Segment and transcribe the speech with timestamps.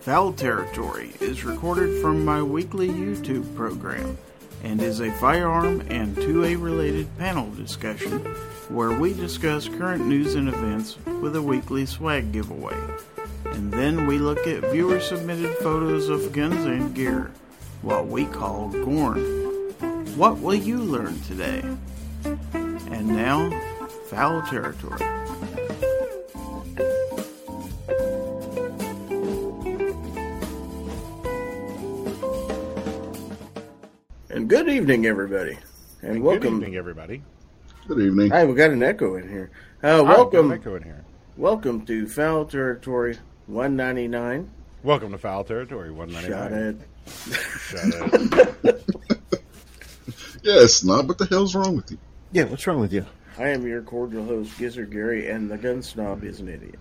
[0.00, 4.16] Fowl Territory is recorded from my weekly YouTube program
[4.62, 8.20] and is a firearm and 2A related panel discussion
[8.70, 12.76] where we discuss current news and events with a weekly swag giveaway.
[13.44, 17.30] And then we look at viewer submitted photos of guns and gear,
[17.82, 19.20] what we call Gorn.
[20.16, 21.62] What will you learn today?
[22.24, 23.50] And now,
[24.06, 25.19] Fowl Territory.
[34.50, 35.56] Good evening, everybody.
[36.02, 36.54] And, Good welcome.
[36.56, 37.22] evening, everybody.
[37.86, 38.30] Good evening.
[38.30, 39.52] Hi, we got an echo in here.
[39.80, 41.04] Uh, welcome, echo in here.
[41.36, 44.50] welcome to Fowl Territory 199.
[44.82, 46.80] Welcome to Fowl Territory Shot 199.
[47.06, 47.38] it.
[47.60, 48.86] Shut it.
[50.42, 51.06] Yes, not.
[51.06, 51.98] What the hell's wrong with you?
[52.32, 53.06] Yeah, what's wrong with you?
[53.38, 56.80] I am your cordial host, Gizzard Gary, and the gun snob is an idiot.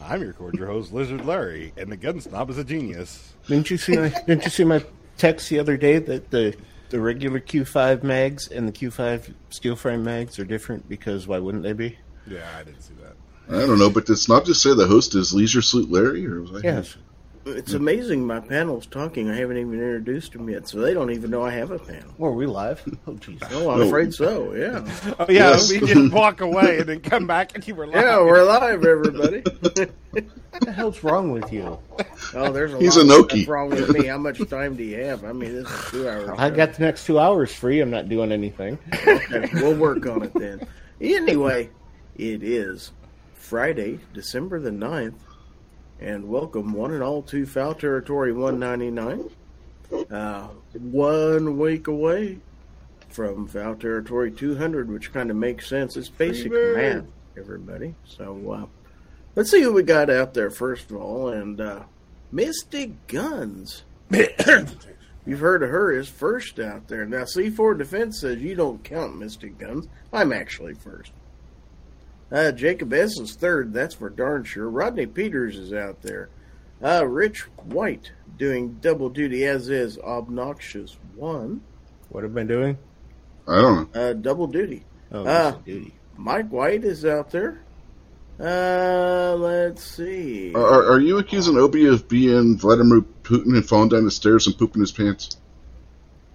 [0.00, 3.32] I'm your cordial host, Lizard Larry, and the gun snob is a genius.
[3.48, 4.84] Didn't you see my Didn't you see my
[5.22, 6.56] text the other day that the
[6.90, 11.62] the regular Q5 mags and the Q5 steel frame mags are different because why wouldn't
[11.62, 11.96] they be?
[12.26, 13.14] Yeah, I didn't see that.
[13.48, 16.42] I don't know, but does not just say the host is Leisure Suit Larry, or
[16.42, 16.58] was I?
[16.64, 16.96] Yes.
[17.44, 19.28] It's amazing my panel's talking.
[19.28, 22.14] I haven't even introduced them yet, so they don't even know I have a panel.
[22.16, 22.80] Well, are we live?
[23.06, 23.42] Oh, jeez.
[23.50, 23.86] Oh, I'm No.
[23.88, 25.14] afraid so, yeah.
[25.18, 25.70] Oh, yeah, Yes.
[25.70, 27.96] we just walk away and then come back and you were live.
[27.96, 29.42] Yeah, we're live, everybody.
[30.10, 31.78] What the hell's wrong with you?
[32.34, 33.38] Oh, there's a He's lot a of Noki.
[33.42, 34.06] stuff wrong with me.
[34.06, 35.24] How much time do you have?
[35.24, 36.30] I mean, this is two hours.
[36.38, 37.80] I got the next two hours free.
[37.80, 38.78] I'm not doing anything.
[39.06, 40.64] Okay, we'll work on it then.
[41.00, 41.70] Anyway,
[42.16, 42.92] it is
[43.34, 45.14] Friday, December the 9th,
[46.02, 49.30] and welcome one and all to Fowl Territory 199.
[50.10, 52.40] Uh, one week away
[53.08, 55.96] from Fowl Territory 200, which kind of makes sense.
[55.96, 57.04] It's basic math,
[57.36, 57.94] everybody.
[58.04, 58.66] So uh,
[59.36, 61.28] let's see who we got out there first of all.
[61.28, 61.84] And uh,
[62.32, 63.84] Mystic Guns.
[65.24, 67.06] You've heard of her is first out there.
[67.06, 69.86] Now, C4 Defense says you don't count Mystic Guns.
[70.12, 71.12] I'm actually first.
[72.32, 73.18] Uh, Jacob S.
[73.18, 73.72] is third.
[73.74, 74.68] That's for darn sure.
[74.68, 76.30] Rodney Peters is out there.
[76.82, 81.60] Uh, Rich White doing double duty, as is Obnoxious One.
[82.08, 82.78] What have I been doing?
[83.46, 84.00] I don't know.
[84.00, 84.84] Uh, double duty.
[85.12, 85.94] Oh, this is duty.
[86.16, 87.60] Mike White is out there.
[88.40, 90.52] Uh, let's see.
[90.54, 94.46] Are, are- are you accusing Obi of being Vladimir Putin and falling down the stairs
[94.46, 95.36] and pooping his pants?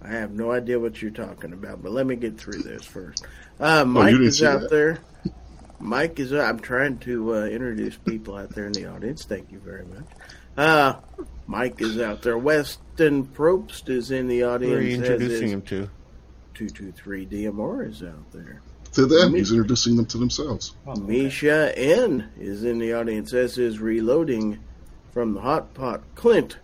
[0.00, 3.26] I have no idea what you're talking about, but let me get through this first.
[3.60, 4.70] Uh, Oh, Mike didn't is see out that?
[4.70, 4.98] there.
[5.80, 6.32] Mike is.
[6.32, 9.24] I'm trying to uh, introduce people out there in the audience.
[9.24, 10.04] Thank you very much.
[10.56, 10.94] Uh,
[11.46, 12.36] Mike is out there.
[12.36, 14.74] Weston Probst is in the Who audience.
[14.74, 15.88] are you introducing him to?
[16.54, 18.60] 223 DMR is out there.
[18.94, 20.74] To them, Me- he's introducing them to themselves.
[21.00, 24.58] Misha N is in the audience, as is reloading
[25.12, 26.02] from the hot pot.
[26.16, 26.58] Clint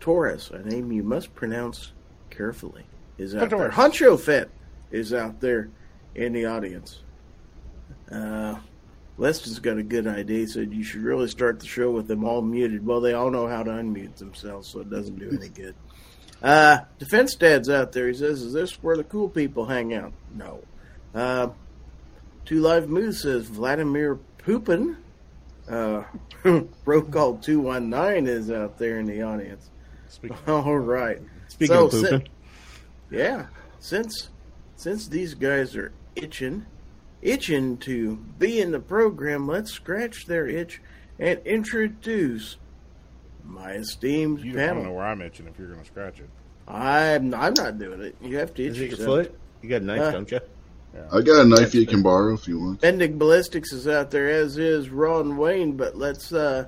[0.00, 1.92] Torres, a name you must pronounce
[2.30, 2.84] carefully,
[3.18, 3.70] is out there.
[3.70, 3.74] Torres.
[3.74, 4.48] Honcho Fett
[4.90, 5.68] is out there
[6.14, 7.00] in the audience.
[8.12, 8.56] Uh,
[9.18, 10.40] Leston's got a good idea.
[10.40, 12.84] He said you should really start the show with them all muted.
[12.84, 15.74] Well, they all know how to unmute themselves, so it doesn't do any good.
[16.42, 18.08] Uh, Defense Dad's out there.
[18.08, 20.60] He says, "Is this where the cool people hang out?" No.
[21.14, 21.48] Uh,
[22.44, 24.96] Two Live Moose says Vladimir Pupin.
[25.68, 26.02] Uh,
[26.84, 29.70] Bro Call 219 is out there in the audience.
[30.08, 31.20] Speaking All right.
[31.48, 33.46] Speaking So, of pooping, si- yeah.
[33.78, 34.30] Since
[34.76, 36.66] since these guys are itching,
[37.22, 40.80] itching to be in the program, let's scratch their itch
[41.18, 42.56] and introduce
[43.44, 44.50] my esteemed panel.
[44.52, 46.28] you don't know where I'm itching if you're going to scratch it.
[46.68, 48.16] I'm I'm not doing it.
[48.20, 49.06] You have to itch is it your yourself.
[49.26, 49.38] foot?
[49.62, 50.40] You got a knife, Uh, don't you?
[51.10, 52.80] I got a knife you can borrow if you want.
[52.82, 55.72] Bending Ballistics is out there, as is Ron Wayne.
[55.76, 56.66] But let's uh,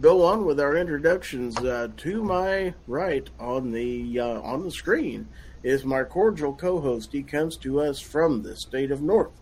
[0.00, 1.56] go on with our introductions.
[1.58, 5.28] Uh, to my right on the uh, on the screen
[5.62, 7.10] is my cordial co-host.
[7.12, 9.32] He comes to us from the state of North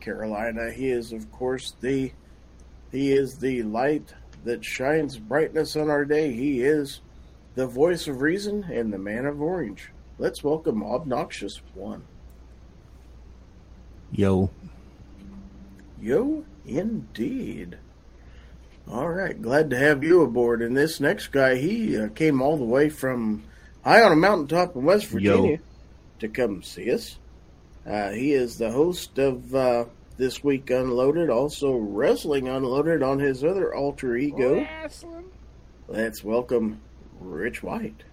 [0.00, 0.70] Carolina.
[0.70, 2.12] He is, of course, the
[2.90, 4.14] he is the light
[4.44, 6.32] that shines brightness on our day.
[6.32, 7.00] He is
[7.54, 9.90] the voice of reason and the man of orange.
[10.18, 12.04] Let's welcome Obnoxious One.
[14.10, 14.50] Yo.
[16.00, 17.78] Yo, indeed.
[18.90, 20.62] All right, glad to have you aboard.
[20.62, 23.44] And this next guy, he uh, came all the way from
[23.84, 25.58] high on a mountaintop in West Virginia
[26.20, 27.18] to come see us.
[27.88, 29.86] Uh, he is the host of uh,
[30.18, 34.56] This Week Unloaded, also Wrestling Unloaded on his other alter ego.
[34.56, 35.30] Wrestling.
[35.86, 36.82] Let's welcome
[37.18, 38.04] Rich White.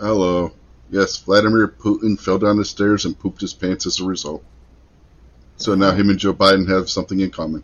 [0.00, 0.52] Hello.
[0.90, 4.42] Yes, Vladimir Putin fell down the stairs and pooped his pants as a result.
[5.58, 7.62] So now him and Joe Biden have something in common.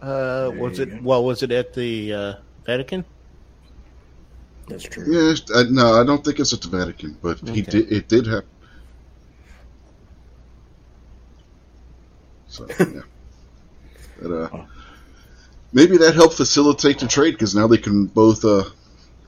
[0.00, 0.90] Uh, was it?
[0.90, 0.98] go.
[1.02, 2.34] Well, was it at the uh,
[2.64, 3.04] Vatican?
[4.66, 5.04] That's true.
[5.06, 7.92] Yeah, I, no, I don't think it's at the Vatican, but he did.
[7.92, 8.48] It did happen.
[12.50, 13.02] So yeah,
[14.20, 14.66] but, uh,
[15.72, 18.64] maybe that helped facilitate the trade because now they can both uh,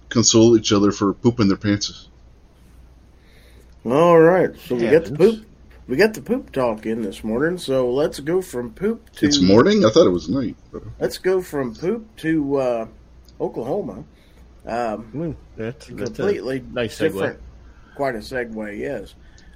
[0.08, 2.08] console each other for pooping their pants.
[3.84, 5.46] All right, so we got the poop.
[5.88, 7.58] We got the poop talk in this morning.
[7.58, 9.84] So let's go from poop to It's morning.
[9.84, 10.56] I thought it was night.
[10.70, 12.86] But, let's go from poop to uh,
[13.40, 14.04] Oklahoma.
[14.64, 17.12] Um, Mm, That's, that's completely a nice segue.
[17.12, 17.40] different.
[17.96, 19.14] Quite a segue, yes.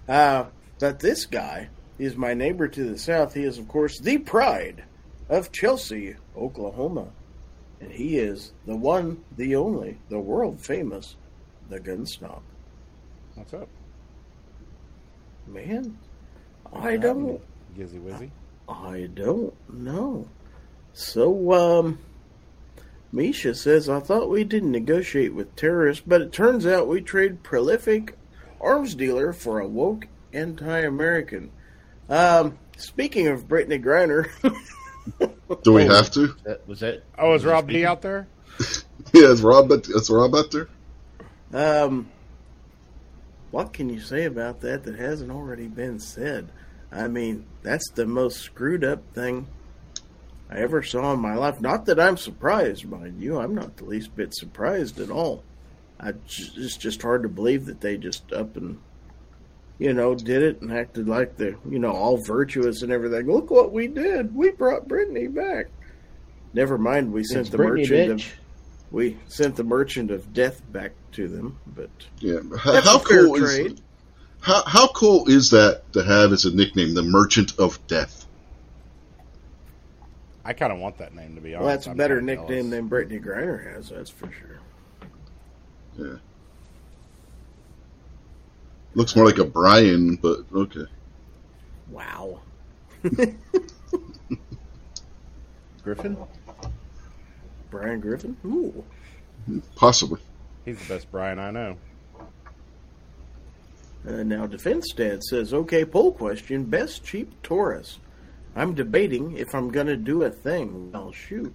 [0.08, 0.46] Uh,
[0.80, 1.68] but this guy
[1.98, 3.34] is my neighbor to the south.
[3.34, 4.84] He is, of course, the pride
[5.28, 7.08] of Chelsea, Oklahoma,
[7.80, 11.16] and he is the one, the only, the world famous,
[11.68, 12.42] the gun snob.
[13.34, 13.68] What's up?
[15.46, 15.98] Man,
[16.72, 17.40] I don't,
[17.76, 18.30] Gizzy Wizzy?
[18.68, 20.28] I don't know.
[20.92, 21.98] So, um,
[23.12, 27.42] Misha says, I thought we didn't negotiate with terrorists, but it turns out we trade
[27.42, 28.16] prolific
[28.60, 31.50] arms dealer for a woke anti-American.
[32.08, 34.28] Um, speaking of Brittney Griner,
[35.62, 35.94] do we Oh.
[35.94, 36.34] have to?
[36.44, 37.04] That, was it.
[37.18, 38.26] Oh, is Rob that D out there?
[39.12, 39.70] Yeah, is Rob?
[39.70, 40.68] Is Rob out there?
[41.54, 42.08] um,
[43.50, 46.48] what can you say about that that hasn't already been said?
[46.90, 49.46] I mean, that's the most screwed up thing
[50.50, 51.60] I ever saw in my life.
[51.60, 53.38] Not that I'm surprised, mind you.
[53.38, 55.44] I'm not the least bit surprised at all.
[56.00, 58.80] I, j- it's just hard to believe that they just up and,
[59.78, 63.26] you know, did it and acted like they're, you know, all virtuous and everything.
[63.26, 64.34] Look what we did.
[64.34, 65.66] We brought Brittney back.
[66.54, 68.26] Never mind, we sent It's the Brittney, merchant bitch.
[68.32, 68.38] of
[68.92, 71.90] we sent the merchant of death back to them, but
[72.20, 72.38] Yeah.
[72.58, 73.72] How, That's how a fair cool trade.
[73.72, 73.80] is
[74.40, 78.26] how how cool is that to have as a nickname, the Merchant of Death?
[80.44, 81.64] I kind of want that name to be honest.
[81.66, 82.70] well, that's a I'm better nickname jealous.
[82.70, 83.88] than Brittney Griner has.
[83.88, 84.60] That's for sure.
[85.98, 86.16] Yeah.
[88.96, 90.86] Looks more like a Brian, but okay.
[91.90, 92.40] Wow.
[95.84, 96.16] Griffin?
[97.70, 98.36] Brian Griffin?
[98.46, 98.82] Ooh.
[99.76, 100.18] Possibly.
[100.64, 101.76] He's the best Brian I know.
[104.08, 107.98] Uh, now, Defense Dad says, okay, poll question best cheap Taurus.
[108.56, 110.90] I'm debating if I'm going to do a thing.
[110.90, 111.54] Well, shoot.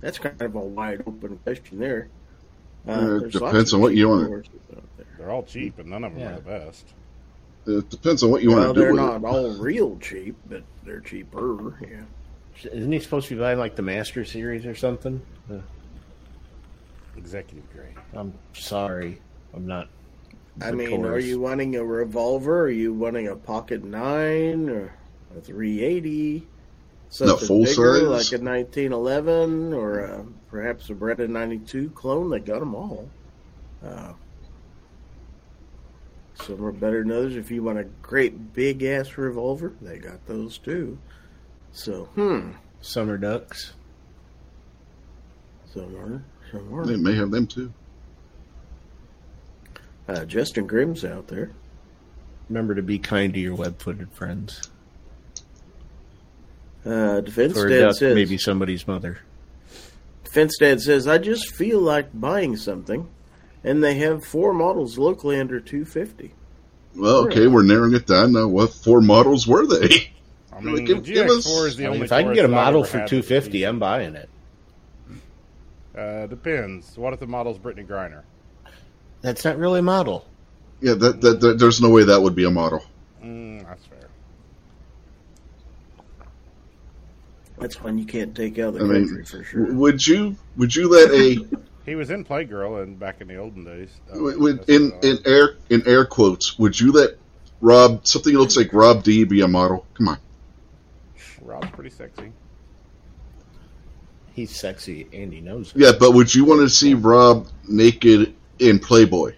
[0.00, 2.08] That's kind of a wide open question there.
[2.86, 4.82] Uh, there's depends on what you wanna- Tauruses out there.
[5.26, 6.32] They're all cheap, and none of them Yeah.
[6.34, 6.94] are the best.
[7.66, 9.24] It depends on what you Well, want to do they're not it.
[9.24, 11.74] all real cheap, but they're cheaper.
[11.82, 12.70] Yeah.
[12.72, 15.20] Isn't he supposed to be buying like the Master Series or something?
[15.52, 15.56] Uh,
[17.16, 17.96] Executive grade.
[18.14, 19.20] I'm sorry,
[19.52, 19.88] I'm not.
[20.60, 22.60] I the mean, are you wanting a revolver?
[22.60, 24.92] Are you wanting a pocket nine or
[25.36, 26.46] a 380?
[27.08, 28.30] Something full bigger, size?
[28.32, 32.30] like a 1911 or a, perhaps a Beretta 92 clone.
[32.30, 33.08] They got them all.
[33.84, 34.12] Uh,
[36.42, 37.36] some are better than others.
[37.36, 40.98] If you want a great big ass revolver, they got those too.
[41.72, 43.72] So, hmm, Summer Ducks?
[45.72, 46.86] some are, some are.
[46.86, 47.72] They may have them too.
[50.08, 51.50] Uh, Justin Grimm's out there.
[52.48, 54.70] Remember to be kind to your web-footed friends.
[56.84, 59.18] Uh, Defense For Dad duck, says, maybe somebody's mother.
[60.30, 63.08] Fence Dad says, I just feel like buying something,
[63.66, 66.32] and they have four models locally under 250
[66.96, 68.46] Well, okay, we're narrowing it down now.
[68.48, 70.12] What four models were they?
[70.52, 72.32] I Well, mean, give- the give us- GX4 is the I mean, if I can
[72.32, 73.68] get a model for had two that's fifty, decent.
[73.68, 74.28] I'm buying it.
[75.94, 76.96] Uh, depends.
[76.98, 78.22] What if the model's Brittney Griner?
[79.22, 80.26] That's not really a model.
[80.82, 82.84] Yeah, that, that, that there's no way that would be a model.
[83.24, 84.08] Mm, that's fair.
[87.58, 89.72] That's one you can't take out of the I country mean, for sure.
[89.72, 91.36] would you would you let a
[91.86, 93.88] He was in Playgirl and back in the olden days.
[94.10, 96.58] Uh, w- w- in in air in air quotes?
[96.58, 97.10] Would you let
[97.60, 99.86] Rob something that looks like Rob D be a model?
[99.94, 100.18] Come on,
[101.42, 102.32] Rob's pretty sexy.
[104.34, 105.78] He's sexy and he knows it.
[105.80, 109.34] yeah, but would you want to see Rob naked in Playboy?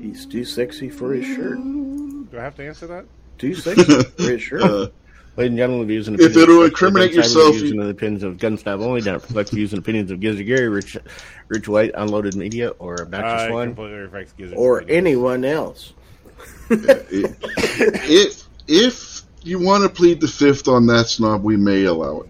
[0.00, 1.56] He's too sexy for his shirt.
[1.58, 3.04] Do I have to answer that?
[3.38, 4.62] Too sexy for his shirt.
[4.62, 4.88] Uh,
[5.36, 6.36] Ladies and gentlemen, views and opinions.
[6.36, 6.56] If opinions.
[6.56, 9.80] it'll incriminate yourself, views you- and opinions of Gun Snob only, don't reflect views and
[9.80, 10.96] opinions of Gizzy Gary, Rich,
[11.48, 13.68] Rich White, Unloaded Media, or Obnoxious I One.
[13.68, 15.06] completely reflects Gizzard or opinions.
[15.06, 15.92] anyone else.
[16.70, 22.28] if if you want to plead the fifth on that snob, we may allow it.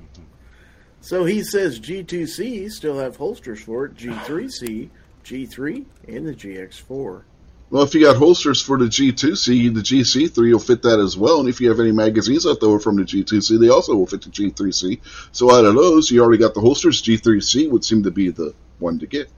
[1.00, 4.88] So he says G2C still have holsters for it G3C,
[5.24, 7.22] G3, and the GX4.
[7.68, 11.40] Well, if you got holsters for the G2C, the GC3 will fit that as well.
[11.40, 14.22] And if you have any magazines left over from the G2C, they also will fit
[14.22, 15.00] the G3C.
[15.32, 17.02] So out of those, you already got the holsters.
[17.02, 19.28] G3C would seem to be the one to get.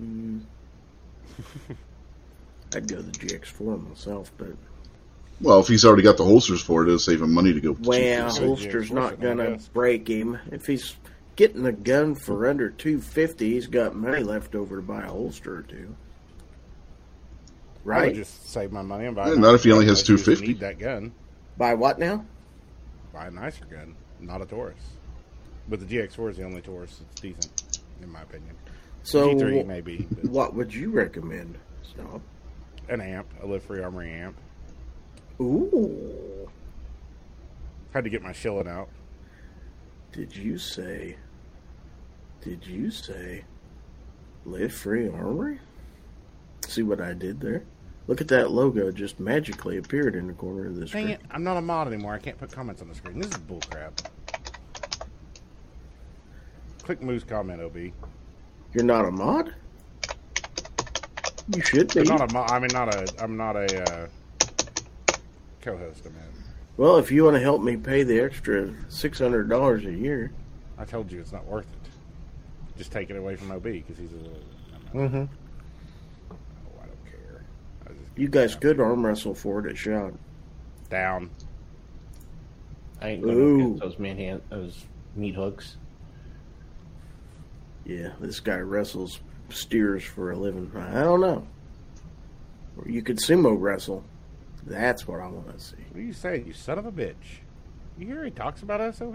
[0.00, 0.40] Mm.
[2.74, 4.48] I'd go the GX4 myself, but
[5.40, 7.72] Well, if he's already got the holsters for it, it'll save him money to go.
[7.72, 8.38] with the well, GX.
[8.38, 10.38] Good holster's GX4 not sitting on gonna break him.
[10.50, 10.96] If he's
[11.38, 15.06] getting a gun for under two fifty, he's got money left over to buy a
[15.08, 15.94] holster or two.
[17.84, 18.14] I would Right?
[18.14, 19.28] just save my money and buy.
[19.28, 20.46] Yeah, not if he only has I just 250.
[20.48, 21.12] Need that gun?
[21.56, 22.26] Buy what now?
[23.14, 24.76] Buy a nicer gun, not a Taurus.
[25.68, 28.56] But the GX4 is the only Taurus that's decent, in my opinion.
[29.04, 31.56] So, G3 maybe, but what would you recommend?
[31.82, 32.20] Stop.
[32.90, 34.36] an amp, a live free armory amp.
[35.40, 36.50] Ooh.
[37.94, 38.88] Had to get my shilling out.
[40.12, 41.16] Did you say?
[42.42, 43.44] Did you say?
[44.44, 45.58] Live free armory.
[46.66, 47.64] See what I did there?
[48.06, 51.08] Look at that logo just magically appeared in the corner of the Dang screen.
[51.08, 51.20] it!
[51.30, 52.14] I'm not a mod anymore.
[52.14, 53.18] I can't put comments on the screen.
[53.18, 54.06] This is bullcrap.
[56.82, 57.76] Click Moose comment, Ob.
[58.72, 59.54] You're not a mod.
[61.54, 62.00] You should be.
[62.00, 62.50] I'm not a mod.
[62.50, 63.22] I mean, not a.
[63.22, 64.06] I'm not a uh,
[65.60, 66.02] co-host.
[66.06, 66.18] I mean,
[66.78, 70.32] Well, if you want to help me pay the extra six hundred dollars a year,
[70.78, 71.77] I told you it's not worth it.
[72.78, 74.16] Just take it away from Ob because he's a.
[74.16, 74.22] I'm
[74.84, 75.24] not, Mm-hmm.
[76.30, 76.36] oh,
[76.80, 77.44] I don't care.
[77.86, 80.12] I just you guys could arm wrestle for it at shot.
[80.88, 81.30] down.
[83.02, 83.72] I ain't gonna Ooh.
[83.74, 85.76] get those manhand those meat hooks.
[87.84, 89.20] Yeah, this guy wrestles
[89.50, 90.70] steers for a living.
[90.76, 91.46] I don't know.
[92.76, 94.04] Or you could sumo wrestle.
[94.66, 95.76] That's what I want to see.
[95.90, 97.14] What are you saying, you son of a bitch?
[97.98, 99.14] You hear he talks about SOB?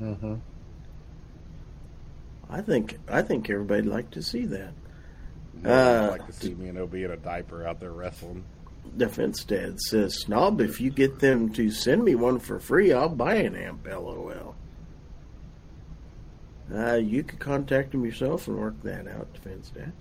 [0.00, 0.34] Mm-hmm.
[2.48, 4.72] I think I think everybody'd like to see that.
[5.62, 8.44] No, Uh, I'd like to see me and OB in a diaper out there wrestling.
[8.96, 13.08] Defense Dad says, Snob, if you get them to send me one for free, I'll
[13.08, 14.54] buy an amp, lol.
[16.72, 19.92] Uh, you could contact him yourself and work that out, Defense Dad.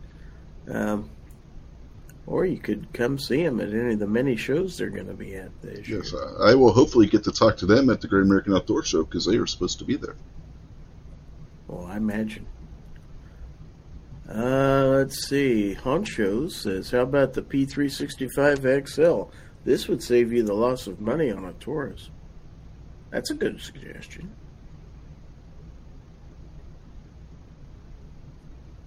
[0.68, 1.10] Um,
[2.28, 5.14] or you could come see him at any of the many shows they're going to
[5.14, 6.00] be at this year.
[6.04, 8.84] Yes, I, I will hopefully get to talk to them at the Great American Outdoor
[8.84, 10.16] Show because they are supposed to be there.
[11.68, 12.46] Well, I imagine.
[14.28, 15.78] Uh, let's see.
[15.80, 19.32] Honcho says, "How about the P365 XL?
[19.64, 22.10] This would save you the loss of money on a Taurus."
[23.12, 24.32] That's a good suggestion.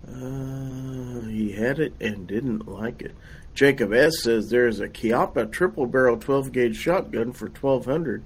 [0.06, 3.14] Uh, he had it and didn't like it.
[3.54, 8.24] Jacob S says there's a Chiappa triple barrel 12 gauge shotgun for 1200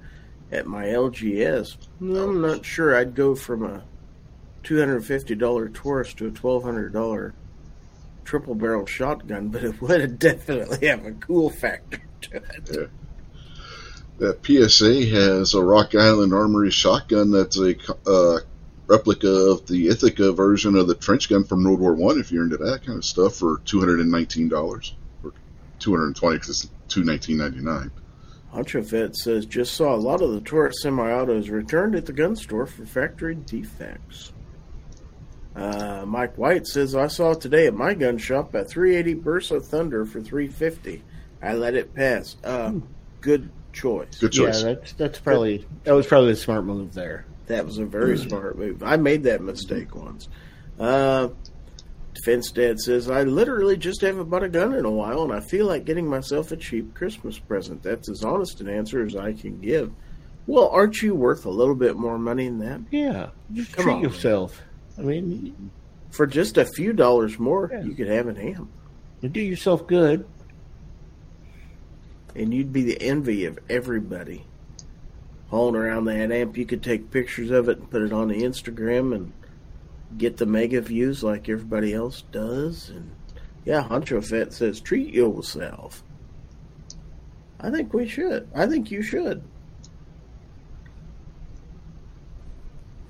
[0.51, 1.77] at my LGS.
[2.01, 3.83] I'm not sure I'd go from a
[4.63, 7.33] $250 Taurus to a $1,200
[8.25, 12.91] triple barrel shotgun, but it would definitely have a cool factor to it.
[14.19, 17.75] That PSA has a Rock Island Armory shotgun that's a
[18.07, 18.41] uh,
[18.87, 22.21] replica of the Ithaca version of the trench gun from World War One.
[22.21, 25.33] If you're into that kind of stuff, for two hundred and nineteen dollars or
[25.79, 27.91] two hundred and twenty because it's two nineteen ninety nine.
[28.53, 32.37] Honcho Fett says just saw a lot of the Taurus semi-autos returned at the gun
[32.37, 34.33] store for factory defects.
[35.55, 40.05] Uh, Mike White says I saw today at my gun shop a 380 Bersa Thunder
[40.07, 41.03] for 350.
[41.43, 42.37] I let it pass.
[42.43, 42.75] Uh,
[43.21, 44.19] good choice.
[44.19, 44.63] Good Yeah, choice.
[44.63, 47.27] that's that's probably that was probably a smart move there.
[47.47, 48.83] That was a very smart move.
[48.83, 50.29] I made that mistake once.
[50.79, 51.29] Uh,
[52.15, 55.41] Defense Dad says, I literally just haven't bought a gun in a while, and I
[55.41, 57.83] feel like getting myself a cheap Christmas present.
[57.83, 59.91] That's as honest an answer as I can give.
[60.47, 62.81] Well, aren't you worth a little bit more money than that?
[62.91, 64.61] Yeah, just Come treat on, yourself.
[64.99, 65.71] I mean,
[66.11, 67.83] For just a few dollars more, Yeah.
[67.85, 68.69] you could have an amp.
[69.21, 70.25] you do yourself good.
[72.35, 74.47] and you'd be the envy of everybody.
[75.49, 78.43] Hauling around that amp, you could take pictures of it and put it on the
[78.43, 79.33] Instagram and
[80.17, 82.89] get the mega views like everybody else does.
[82.89, 83.11] And
[83.67, 86.03] yeah, Honcho Fett says treat yourself.
[87.61, 88.49] I think we should.
[88.55, 89.43] I think you should.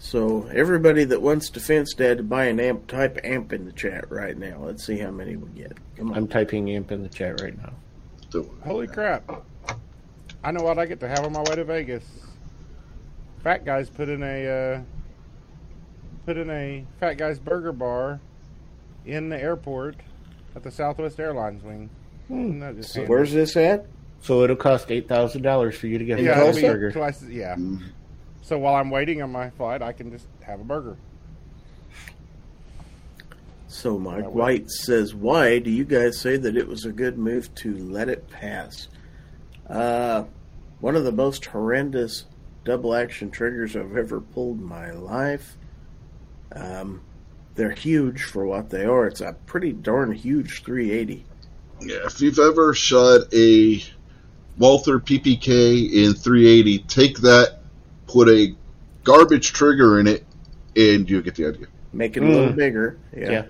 [0.05, 4.11] So everybody that wants Defense Dad to buy an amp, type amp in the chat
[4.11, 4.59] right now.
[4.59, 5.77] Let's see how many we get.
[5.97, 6.17] Come on.
[6.19, 7.73] I'm typing amp in the chat right now.
[8.65, 9.31] Holy crap!
[10.43, 12.03] I know what I get to have on my way to Vegas.
[13.45, 14.81] Fat guys put in a uh,
[16.27, 18.21] put in a Fat Guys Burger Bar
[19.07, 19.97] in the airport
[20.57, 21.91] at the Southwest Airlines wing.
[22.29, 23.87] Isn't that just So where's this at?
[24.21, 26.61] So it'll cost eight thousand dollars for you to get In yeah, a it'll Tulsa?
[26.61, 26.91] be burger.
[26.93, 27.23] twice.
[27.23, 27.55] Yeah.
[27.55, 27.83] mm,
[28.43, 30.97] So while I'm waiting on my flight, I can just have a burger.
[33.69, 37.55] So Mike White says, "Why do you guys say that it was a good move
[37.57, 38.89] to let it pass?"
[39.69, 40.25] Uh,
[40.81, 42.27] one of the most horrendous
[42.65, 45.57] double action triggers I've ever pulled in my life.
[46.55, 47.01] Um,
[47.55, 49.07] they're huge for what they are.
[49.07, 51.25] It's a pretty darn huge 380.
[51.81, 53.83] Yeah, if you've ever shot a
[54.59, 57.61] Walther PPK in 380, take that,
[58.13, 58.55] put a
[59.05, 60.25] garbage trigger in it,
[60.77, 61.67] and you get the idea.
[61.93, 62.57] Make it a little Mm.
[62.57, 62.99] bigger.
[63.17, 63.31] Yeah.
[63.31, 63.45] Yeah.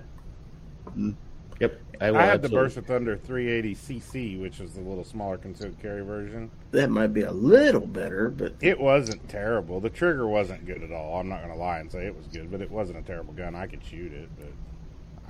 [0.97, 1.15] Mm.
[1.59, 1.79] Yep.
[2.01, 5.79] I, will I had the absolutely- Bersa Thunder 380cc, which is the little smaller concealed
[5.81, 6.49] carry version.
[6.71, 9.79] That might be a little better, but It wasn't terrible.
[9.79, 11.19] The trigger wasn't good at all.
[11.19, 13.33] I'm not going to lie and say it was good, but it wasn't a terrible
[13.33, 13.55] gun.
[13.55, 14.51] I could shoot it, but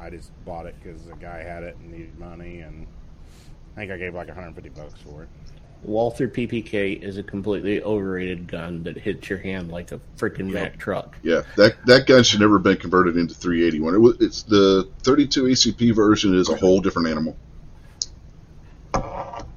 [0.02, 2.88] I just bought it because a guy had it and needed money, and
[3.76, 5.30] I think I gave like 150 bucks for it.
[5.86, 10.78] Walther PPK is a completely overrated gun that hits your hand like a freaking Mack
[10.78, 11.18] truck.
[11.24, 13.96] Yeah, that that gun should never have been converted into 381.
[13.96, 17.38] It was, it's the 32 ACP version is a whole different animal.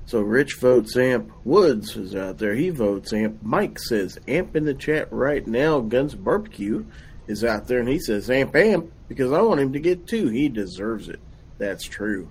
[0.07, 1.33] So Rich votes Amp.
[1.45, 2.55] Woods is out there.
[2.55, 3.43] He votes Amp.
[3.43, 5.81] Mike says Amp in the chat right now.
[5.81, 6.85] Guns Barbecue
[7.27, 10.29] is out there and he says Amp Amp because I want him to get two.
[10.29, 11.19] He deserves it.
[11.59, 12.31] That's true.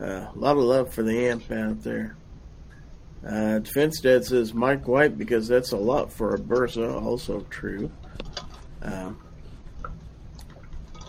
[0.00, 2.16] Uh, a lot of love for the Amp out there.
[3.26, 7.02] Uh, Defense Dad says Mike White because that's a lot for a Bersa.
[7.02, 7.90] Also true.
[8.82, 9.18] Um,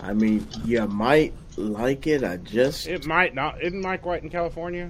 [0.02, 2.24] I mean, you might like it.
[2.24, 3.62] I just It might not.
[3.64, 4.90] Isn't Mike White in California?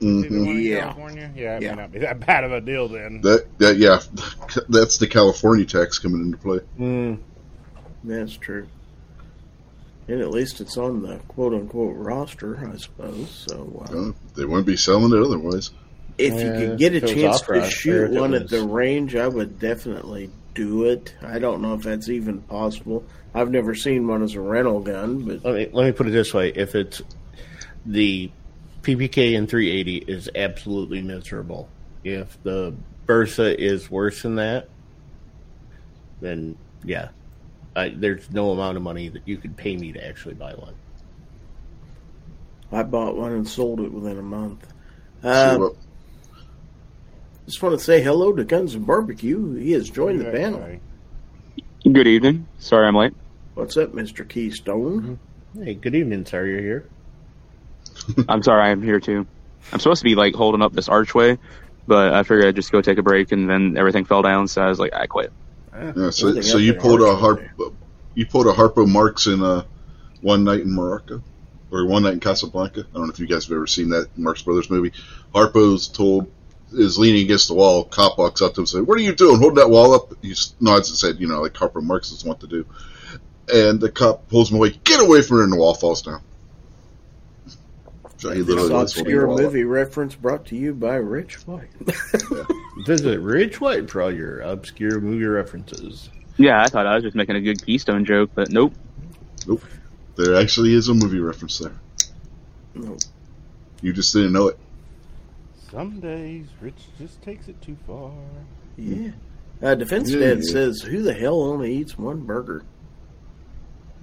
[0.00, 0.80] Is he the hmm one in Yeah.
[0.80, 1.32] California?
[1.34, 1.70] Yeah, it Yeah.
[1.74, 3.20] may not be that bad of a deal then.
[3.22, 4.00] That that yeah,
[4.68, 6.60] that's the California tax coming into play.
[6.78, 7.18] Mm.
[8.04, 8.66] That's true.
[10.08, 13.30] And at least it's on the quote unquote roster, I suppose.
[13.48, 15.70] So uh, Uh, they wouldn't be selling it otherwise.
[16.18, 18.62] If you could get a if it was chance off to shoot one at the
[18.62, 21.14] range, I would definitely do it.
[21.22, 23.04] I don't know if that's even possible.
[23.34, 26.10] I've never seen one as a rental gun, but Let me let me put it
[26.10, 27.02] this way: if it's
[27.86, 28.30] the
[28.82, 31.68] PPK in 380 is absolutely miserable.
[32.04, 32.74] If the
[33.06, 34.68] Bersa is worse than that,
[36.20, 37.08] then yeah,
[37.74, 40.74] I, there's no amount of money that you could pay me to actually buy one.
[42.70, 44.66] I bought one and sold it within a month.
[45.22, 45.68] Um, uh,
[47.46, 49.54] just want to say hello to Guns and Barbecue.
[49.54, 50.60] He has joined the What do you panel.
[50.60, 50.80] say?
[51.90, 52.46] Good evening.
[52.58, 53.12] Sorry I'm late.
[53.54, 55.18] What's up, Mister Keystone?
[55.54, 55.62] Mm-hmm.
[55.64, 56.46] Hey, good evening, sir.
[56.46, 56.88] You're here.
[58.28, 59.26] I'm sorry I'm here too.
[59.72, 61.38] I'm supposed to be like holding up this archway,
[61.86, 64.62] but I figured I'd just go take a break, and then everything fell down, so
[64.62, 65.32] I was like, I quit.
[65.74, 67.66] Ah, yeah, so Holding so up you the pulled a arch harp, there.
[68.14, 69.64] you pulled a Harpo Marx in uh,
[70.20, 71.22] one night in Morocco,
[71.70, 72.80] or one night in Casablanca.
[72.80, 74.92] I don't know if you guys have ever seen that Marx Brothers movie.
[75.34, 76.30] Harpo's told
[76.74, 77.84] is leaning against the wall.
[77.84, 79.38] Cop walks up to him and says, "What are you doing?
[79.38, 82.40] Holding that wall up." He nods and said, "You know, like Harpo Marx is what
[82.40, 82.66] to do."
[83.52, 84.78] And the cop pulls him away.
[84.84, 86.22] Get away from her, and the wall falls down.
[88.18, 89.42] So he literally This was holding the obscure wall up.
[89.42, 91.70] movie reference brought to you by Rich White.
[92.86, 96.08] Visit Rich White for all your obscure movie references.
[96.36, 98.74] Yeah, I thought I was just making a good Keystone joke, but nope.
[99.46, 99.64] Nope.
[100.16, 101.72] There actually is a movie reference there.
[102.74, 102.96] No.
[103.80, 104.58] You just didn't know it.
[105.72, 108.12] Some days Rich just takes it too far.
[108.76, 109.08] Yeah.
[109.62, 110.50] Uh, Defense Yeah, Dad yeah.
[110.52, 112.62] says, "Who the hell only eats one burger?"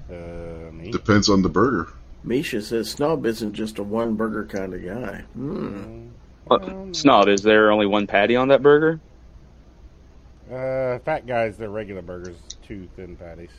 [0.09, 0.89] Uh, me.
[0.89, 1.87] Depends on the burger.
[2.23, 6.07] Misha says, "Snob isn't just a one burger kind of guy." Hmm.
[6.49, 8.99] Uh, Snob, is there only one patty on that burger?
[10.51, 13.51] Uh, fat guys, they're regular burgers, two thin patties.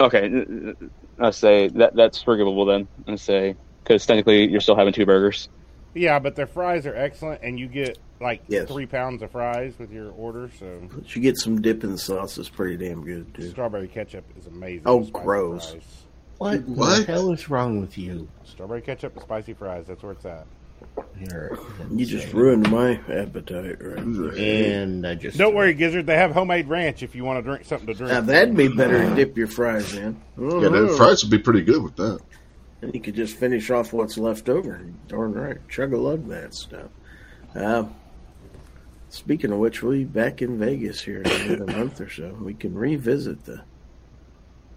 [0.00, 2.88] Okay, n- n- I say that that's forgivable then.
[3.06, 5.48] I say because technically you're still having two burgers.
[5.94, 8.68] Yeah, but their fries are excellent, and you get like Yes.
[8.68, 10.50] three pounds of fries with your order.
[10.58, 12.36] So But you get some dipping sauce.
[12.38, 13.50] It's pretty damn good too.
[13.50, 14.82] strawberry ketchup is amazing.
[14.86, 15.70] Oh, gross.
[15.72, 15.82] fries.
[16.38, 17.06] What, What?
[17.06, 18.28] the hell is wrong with you?
[18.44, 19.84] Strawberry ketchup and spicy fries.
[19.86, 20.46] That's where it's at.
[21.18, 21.58] You're
[21.90, 23.98] You just ruined my appetite, right?
[24.38, 26.06] And I just Don't worry, Gizzard.
[26.06, 28.12] They have homemade ranch if you want to drink something to drink.
[28.12, 30.16] Now that'd be better to dip your fries in.
[30.38, 32.20] Yeah, the fries would be pretty good with that.
[32.84, 34.80] And you could just finish off what's left over.
[35.08, 35.56] Darn right.
[35.68, 36.90] Chug a lug that stuff.
[37.54, 37.84] Uh,
[39.08, 42.36] speaking of which, we'll be back in Vegas here in a month or so.
[42.40, 43.62] We can revisit the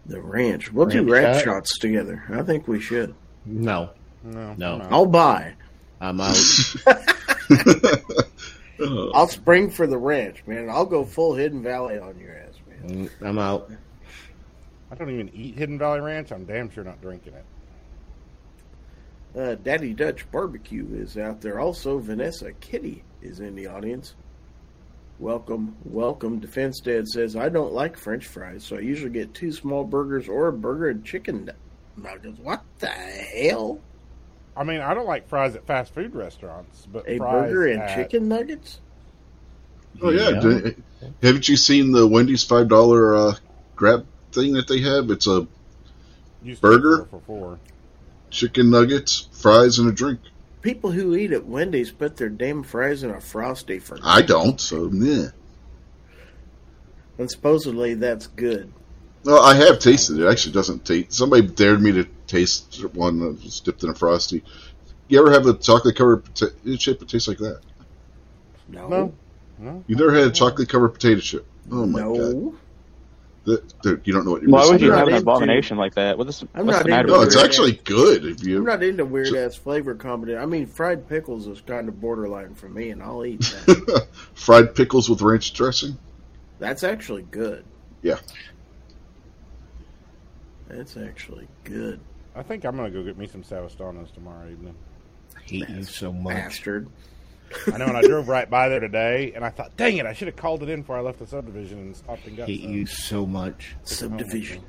[0.05, 0.71] the ranch.
[0.71, 1.43] We'll do Ranch ranch shot?
[1.43, 2.23] shots together.
[2.29, 3.13] I think we should.
[3.45, 3.89] no,
[4.23, 4.77] no, No.
[4.77, 4.87] no.
[4.89, 5.53] I'll buy.
[5.99, 6.37] I'm out.
[9.13, 10.69] I'll spring for the ranch, man.
[10.69, 13.09] I'll go full Hidden Valley on your ass, man.
[13.21, 13.69] I'm out.
[14.91, 16.31] I don't even eat Hidden Valley Ranch.
[16.31, 17.43] I'm damn sure not drinking it.
[19.37, 21.59] Uh, Daddy Dutch Barbecue is out there.
[21.59, 24.15] Also, Vanessa Kitty is in the audience.
[25.19, 26.39] Welcome, welcome.
[26.39, 30.27] Defense Dad says, I don't like French fries, so I usually get two small burgers
[30.27, 31.49] or a burger and chicken
[31.95, 32.39] nuggets.
[32.39, 33.79] What the hell?
[34.55, 37.81] I mean, I don't like fries at fast food restaurants, but A fries burger and
[37.81, 38.79] at- chicken nuggets?
[40.01, 40.75] oh yeah, d-
[41.23, 43.33] haven't you seen the Wendy's five dollar uh,
[43.75, 45.09] grab thing that they have.
[45.09, 45.47] It's a
[46.43, 47.05] Used to be Burger?
[47.09, 47.59] four for four.
[48.29, 50.19] Chicken nuggets, fries, and a drink.
[50.61, 54.59] People who eat at Wendy's put their damn fries in a frosty for I don't,
[54.59, 55.29] so yeah.
[57.17, 58.71] and supposedly that's good.
[59.23, 60.23] No, I have tasted it.
[60.23, 61.13] It actually doesn't taste.
[61.13, 64.43] Somebody dared me to taste one that was dipped in a frosty.
[65.07, 67.61] You ever have a chocolate covered potato chip that tastes like that?
[68.67, 69.13] No, No,
[69.57, 69.83] no.
[69.87, 71.45] You never had a chocolate covered potato chip?
[71.71, 72.53] Oh my god!
[73.47, 73.55] No.
[73.55, 75.95] That, dude, you don't know what you're Why would you have an into- abomination like
[75.95, 76.17] that?
[76.17, 77.41] What is, I'm what's not the matter into No, it's you?
[77.41, 77.45] it.
[77.45, 80.41] actually good if I'm not into weird ass flavor combination.
[80.41, 84.07] I mean, fried pickles is kind of borderline for me, and I'll eat that.
[84.35, 85.97] Fried pickles with ranch dressing.
[86.59, 87.63] that's actually good.
[88.01, 88.17] Yeah.
[90.67, 91.99] That's actually good,
[92.35, 94.75] I think I'm gonna go get me some Savastanos tomorrow evening.
[95.35, 96.35] I hate you so much.
[96.35, 96.89] bastard.
[97.73, 100.13] I know, and I drove right by there today, and I thought, dang it, I
[100.13, 102.61] should have called it in before I left the subdivision and stopped and got hate
[102.63, 102.71] some.
[102.73, 103.75] you so much.
[103.83, 104.63] Subdivisions.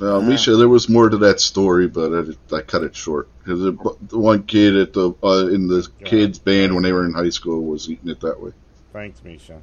[0.00, 0.20] Uh, Ah.
[0.20, 3.96] Misha, there was more to that story, but I, I cut it short because the,
[4.08, 7.28] the one kid at the uh, in the kids band when they were in high
[7.28, 8.52] school was eating it that way.
[8.94, 9.60] Thanks, Misha.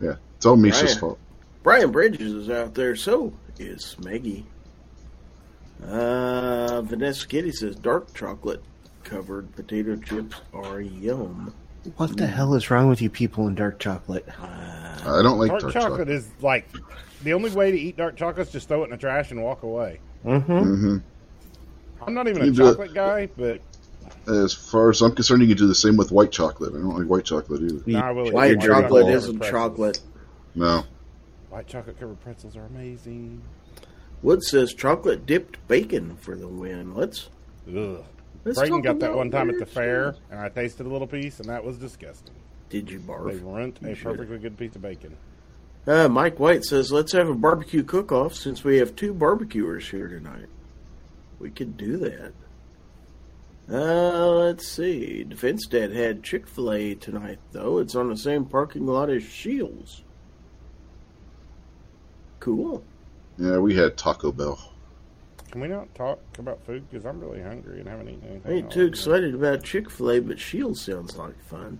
[0.00, 0.98] Yeah, it's all Misha's Ryan.
[0.98, 1.18] fault.
[1.64, 4.46] Brian Bridges is out there, so is Maggie.
[5.86, 8.62] Uh, Vanessa Kitty says dark chocolate
[9.02, 11.52] covered potato chips are yum.
[11.98, 14.26] What the hell is wrong with you people in dark chocolate?
[14.40, 16.08] I don't like Dark, dark, chocolate, chocolate.
[16.08, 16.66] is like
[17.22, 19.42] the only way to eat dark chocolate is just throw it in the trash and
[19.42, 20.00] walk away.
[20.24, 20.58] Mm-hmm.
[20.58, 20.96] hmm
[22.06, 23.60] I'm not even a You do it- chocolate guy, but
[24.26, 26.72] As far as I'm concerned, you can do the same with white chocolate.
[26.74, 27.82] I don't like white chocolate either.
[27.86, 29.50] no, I will eat White white chocolate covered isn't pretzels.
[29.62, 30.00] chocolate.
[30.54, 30.84] No,
[31.50, 33.42] White chocolate covered pretzels are amazing.
[34.24, 36.94] Wood says chocolate dipped bacon for the win.
[36.94, 37.28] Let's
[37.68, 38.02] Ugh.
[38.44, 41.40] let's Brayden got that one time at the fair, and I tasted a little piece,
[41.40, 42.34] and that was disgusting.
[42.70, 43.42] Did you They barf?
[43.42, 44.04] ruined a should.
[44.16, 45.14] perfectly good piece of bacon.
[45.86, 50.08] Uh, Mike White says let's have a barbecue cook-off since we have two barbecuers here
[50.08, 50.46] tonight.
[51.38, 52.32] We could do that.
[53.70, 55.24] Uh, let's see.
[55.24, 57.76] Defense Dad had Chick Fil A tonight, though.
[57.78, 60.02] It's on the same parking lot as Shields.
[62.40, 62.82] Cool.
[63.38, 64.58] Yeah, we had Taco Bell.
[65.50, 66.88] Can we not talk about food?
[66.90, 68.52] Because I'm really hungry and haven't eaten anything.
[68.52, 68.88] I ain't too day.
[68.88, 71.78] excited about Chick Fil A, but Shield sounds like fun.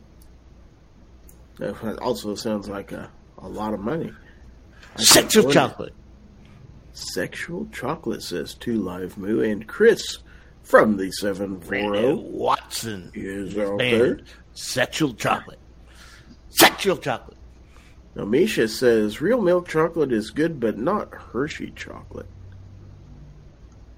[1.60, 4.12] It also sounds like a, a lot of money.
[4.96, 5.58] I Sexual afford it.
[5.58, 5.94] chocolate.
[6.92, 10.18] Sexual chocolate says two live moo and Chris
[10.62, 13.10] from the seven four Watson.
[13.14, 14.14] is out there.
[14.16, 14.22] Band.
[14.54, 15.58] Sexual chocolate.
[16.50, 17.36] Sexual chocolate.
[18.14, 22.28] Now Misha says real milk chocolate is good, but not Hershey chocolate.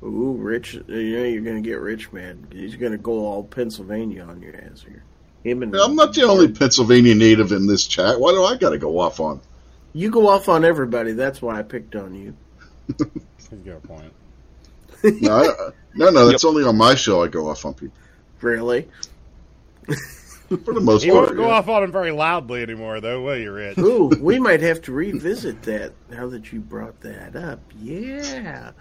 [0.03, 2.47] Ooh, Rich, you know you're gonna get Rich man.
[2.53, 5.03] He's gonna go all Pennsylvania on your ass here.
[5.43, 8.19] Him and I'm not the only Pennsylvania native in this chat.
[8.19, 9.41] Why do I got to go off on?
[9.93, 11.13] You go off on everybody.
[11.13, 12.37] That's why I picked on you.
[13.37, 14.13] He's got a point.
[15.23, 17.23] No, I, no, no, that's only on my show.
[17.23, 17.97] I go off on people
[18.41, 18.89] Really?
[20.49, 21.25] for the most He part.
[21.27, 21.55] won't go yeah.
[21.55, 23.79] off on him very loudly anymore, though, will you, Rich?
[23.79, 27.61] Ooh, we might have to revisit that now that you brought that up.
[27.81, 28.73] Yeah.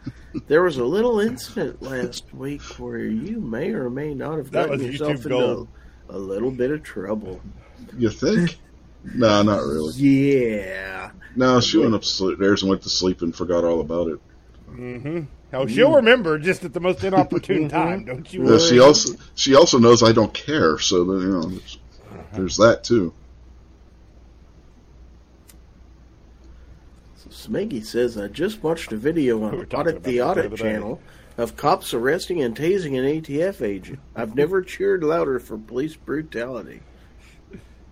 [0.47, 4.79] There was a little incident last week where you may or may not have gotten
[4.81, 5.67] yourself YouTube into gold.
[6.09, 7.41] a little bit of trouble.
[7.97, 8.57] You think?
[9.03, 9.93] no, not really.
[9.95, 11.11] Yeah.
[11.35, 14.19] No, she went upstairs and went to sleep and forgot all about it.
[14.71, 15.21] Mm-hmm.
[15.55, 18.43] Oh, she'll remember just at the most inopportune time, don't you?
[18.43, 18.59] Yeah, worry.
[18.59, 21.77] she also she also knows I don't care, so you know, there's,
[22.33, 23.13] there's that too.
[27.15, 30.43] So Smeggy says, I just watched a video on were talking Audit the about Audit
[30.43, 30.63] the other day.
[30.63, 31.01] channel
[31.37, 33.99] of cops arresting and tasing an ATF agent.
[34.15, 36.81] I've never cheered louder for police brutality.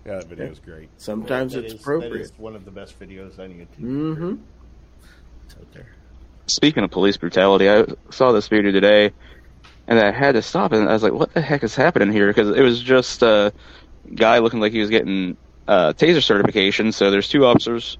[0.06, 0.88] Yeah, that video's great.
[0.98, 2.12] Sometimes That it's is- appropriate.
[2.12, 3.80] That is one of the best videos on YouTube.
[3.80, 4.34] Mm-hmm.
[5.46, 5.86] It's out there.
[6.46, 9.12] Speaking of police brutality, I saw this video today,
[9.86, 10.72] and I had to stop.
[10.72, 13.52] And I was like, "What the heck is happening here?" Because it was just a
[14.14, 16.92] guy looking like he was getting uh, taser certification.
[16.92, 17.96] So there's two officers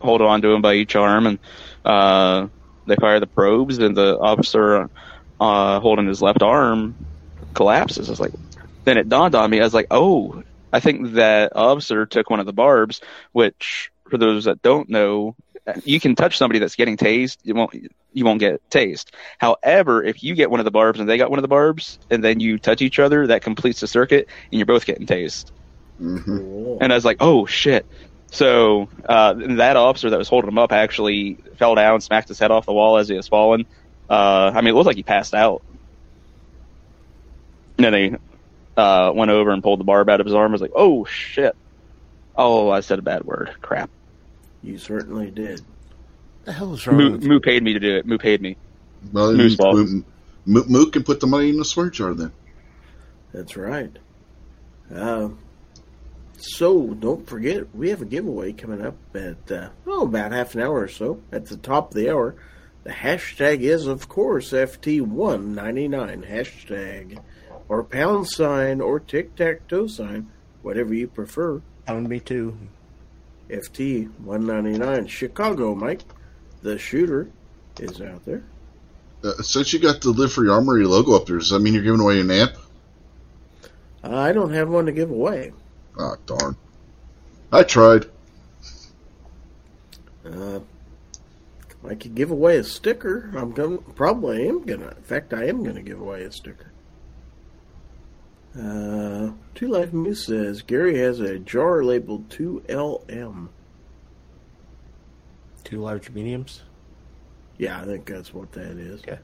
[0.00, 1.38] holding on to him by each arm, and
[1.84, 2.46] uh,
[2.86, 4.88] they fire the probes, and the officer
[5.40, 6.94] uh, holding his left arm
[7.54, 8.08] collapses.
[8.08, 8.32] I was like,
[8.84, 9.60] then it dawned on me.
[9.60, 13.00] I was like, "Oh, I think that officer took one of the barbs."
[13.32, 15.34] Which, for those that don't know,
[15.84, 17.74] you can touch somebody that's getting tased, you won't
[18.12, 19.06] you won't get tased.
[19.38, 21.98] However, if you get one of the barbs and they got one of the barbs,
[22.10, 25.50] and then you touch each other, that completes the circuit, and you're both getting tased.
[25.98, 27.86] hmm And I was like, oh shit.
[28.32, 32.50] So uh, that officer that was holding him up actually fell down, smacked his head
[32.52, 33.66] off the wall as he was falling.
[34.08, 35.62] Uh, I mean, it looked like he passed out.
[37.78, 38.16] And then they
[38.76, 40.52] uh, went over and pulled the barb out of his arm.
[40.52, 41.54] I was like, oh shit.
[42.36, 43.50] Oh, I said a bad word.
[43.60, 43.90] Crap.
[44.62, 45.62] You certainly did.
[46.44, 48.06] the hell is wrong Moo, with Moo paid me to do it.
[48.06, 48.56] Moo paid me.
[49.12, 49.74] Well, Moose ball.
[49.74, 50.02] Moo,
[50.46, 52.32] Moo, Moo can put the money in the swear jar then.
[53.32, 53.96] That's right.
[54.94, 55.30] Uh,
[56.36, 60.62] so don't forget, we have a giveaway coming up at uh, oh about half an
[60.62, 62.34] hour or so at the top of the hour.
[62.82, 67.22] The hashtag is of course FT199 hashtag
[67.68, 70.30] or pound sign or tic tac toe sign,
[70.62, 71.60] whatever you prefer.
[71.86, 72.56] Pound me too.
[73.50, 76.02] FT199 Chicago, Mike,
[76.62, 77.30] the shooter
[77.78, 78.42] is out there.
[79.22, 81.82] Uh, since you got the Live Free Armory logo up there, does that mean you're
[81.82, 82.52] giving away an amp?
[84.02, 85.52] Uh, I don't have one to give away.
[85.98, 86.56] Ah, darn.
[87.52, 88.06] I tried.
[90.24, 90.60] Uh,
[91.86, 93.30] I could give away a sticker.
[93.36, 94.88] I'm gonna, probably am gonna.
[94.96, 96.69] In fact, I am gonna give away a sticker.
[98.58, 103.48] Uh, Two Life Moose says Gary has a jar labeled 2LM.
[105.64, 106.62] Two large mediums.
[107.58, 109.02] Yeah, I think that's what that is.
[109.02, 109.18] Okay.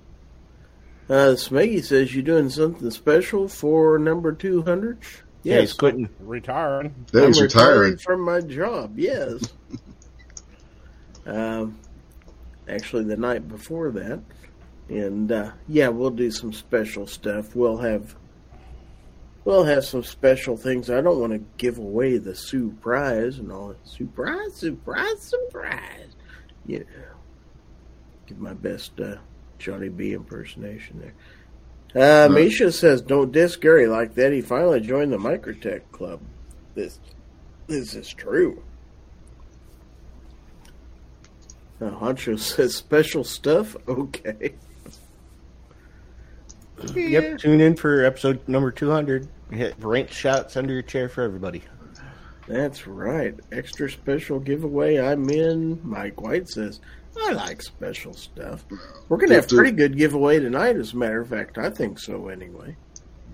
[1.09, 4.99] Uh, Smeggy says you doing something special for number 200?
[5.43, 6.09] Yeah, he's quitting.
[6.21, 7.07] Retiring.
[7.13, 7.97] Yeah, he's I'm retiring.
[7.99, 8.99] from my job.
[8.99, 9.49] Yes.
[11.27, 11.79] um,
[12.69, 14.21] actually, the night before that,
[14.89, 17.55] and uh, yeah, we'll do some special stuff.
[17.55, 18.17] We'll have
[19.47, 20.91] we'll have some special things.
[20.91, 23.69] I don't want to give away the surprise and all.
[23.69, 23.89] that.
[23.89, 26.09] Surprise, surprise, surprise.
[26.67, 26.81] Yeah,
[28.27, 29.17] give my best uh,
[29.59, 32.27] Johnny B impersonation there.
[32.27, 34.33] Uh, Misha says, "Don't diss Gary like that.
[34.33, 36.21] He finally joined the Microtech Club.
[36.75, 36.99] This,
[37.69, 38.63] this is true."
[41.81, 44.55] Uh, Honcho says, "Special stuff." Okay.
[46.95, 47.39] Yep.
[47.39, 49.29] Tune in for episode number two hundred.
[49.51, 51.63] Hit rank shots under your chair for everybody.
[52.49, 53.35] That's right.
[53.53, 54.99] Extra special giveaway.
[54.99, 55.81] I'm in.
[55.83, 56.81] Mike White says,
[57.21, 58.65] I like special stuff.
[59.09, 61.59] We're going to have a pretty good giveaway tonight, as a matter of fact.
[61.59, 62.77] I think so, anyway.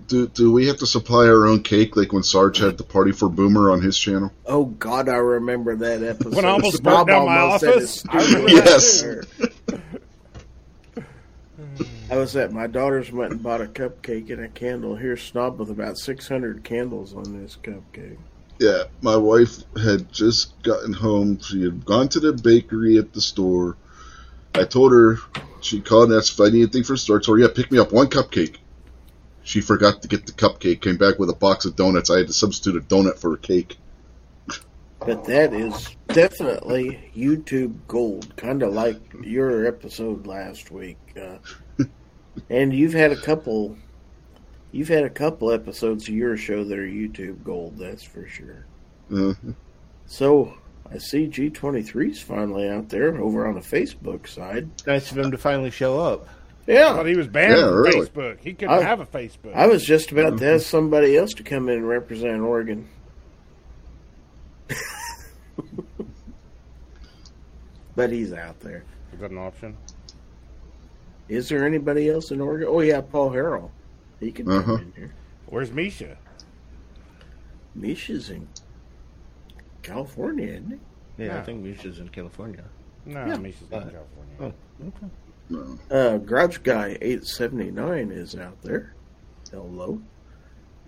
[0.07, 3.11] Do do we have to supply our own cake like when Sarge had the party
[3.13, 4.31] for Boomer on his channel?
[4.45, 6.35] Oh, God, I remember that episode.
[6.35, 8.03] When I almost Bob burnt down my almost had office?
[8.03, 9.49] his
[12.13, 12.53] I remember stupid that ass too.
[12.53, 12.53] there.
[12.53, 14.95] I was at my daughter's went and bought a cupcake and a candle.
[14.95, 18.17] Here's Snob with about 600 candles on this cupcake.
[18.59, 21.39] Yeah, my wife had just gotten home.
[21.39, 23.77] She had gone to the bakery at the store.
[24.55, 25.17] I told her
[25.61, 27.19] she called and asked if I need anything for store.
[27.19, 28.57] I told her, yeah, pick me up one cupcake.
[29.43, 30.81] She forgot to get the cupcake.
[30.81, 32.09] Came back with a box of donuts.
[32.09, 33.77] I had to substitute a donut for a cake.
[34.99, 40.97] But that is definitely YouTube gold, kind of like your episode last week.
[41.21, 41.37] Uh,
[42.49, 43.77] and you've had a couple,
[44.71, 47.77] you've had a couple episodes of your show that are YouTube gold.
[47.77, 48.65] That's for sure.
[49.13, 49.33] Uh,
[50.05, 50.53] So
[50.91, 54.69] I see G23's finally out there over on the Facebook side.
[54.85, 56.27] Nice of him to finally show up.
[56.67, 58.07] I Yeah, thought he was banned Yeah, from really.
[58.07, 58.39] Facebook.
[58.39, 59.53] He couldn't I- have a Facebook.
[59.55, 62.87] I was just about to ask somebody else to come in and represent Oregon.
[67.95, 68.83] but he's out there.
[69.13, 69.77] Is that an option?
[71.33, 72.67] Is there anybody else in Oregon?
[72.69, 73.71] Oh yeah, Paul Harrell.
[74.19, 74.73] He could come Uh-huh.
[74.75, 75.13] in here.
[75.47, 76.17] Where's Misha?
[77.75, 78.47] Misha's in
[79.81, 80.79] California, isn't
[81.17, 81.25] he?
[81.25, 82.63] Yeah, I think Misha's in California.
[83.05, 83.37] No, Yeah.
[83.37, 84.53] Misha's not in California.
[85.49, 85.77] no.
[85.91, 88.93] Uh, Grouch Guy eight seventy nine is out there.
[89.51, 90.01] Hello.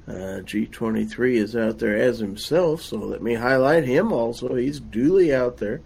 [0.07, 4.53] Uh, G twenty three is out there as himself, so let me highlight him also.
[4.55, 5.81] He's duly out there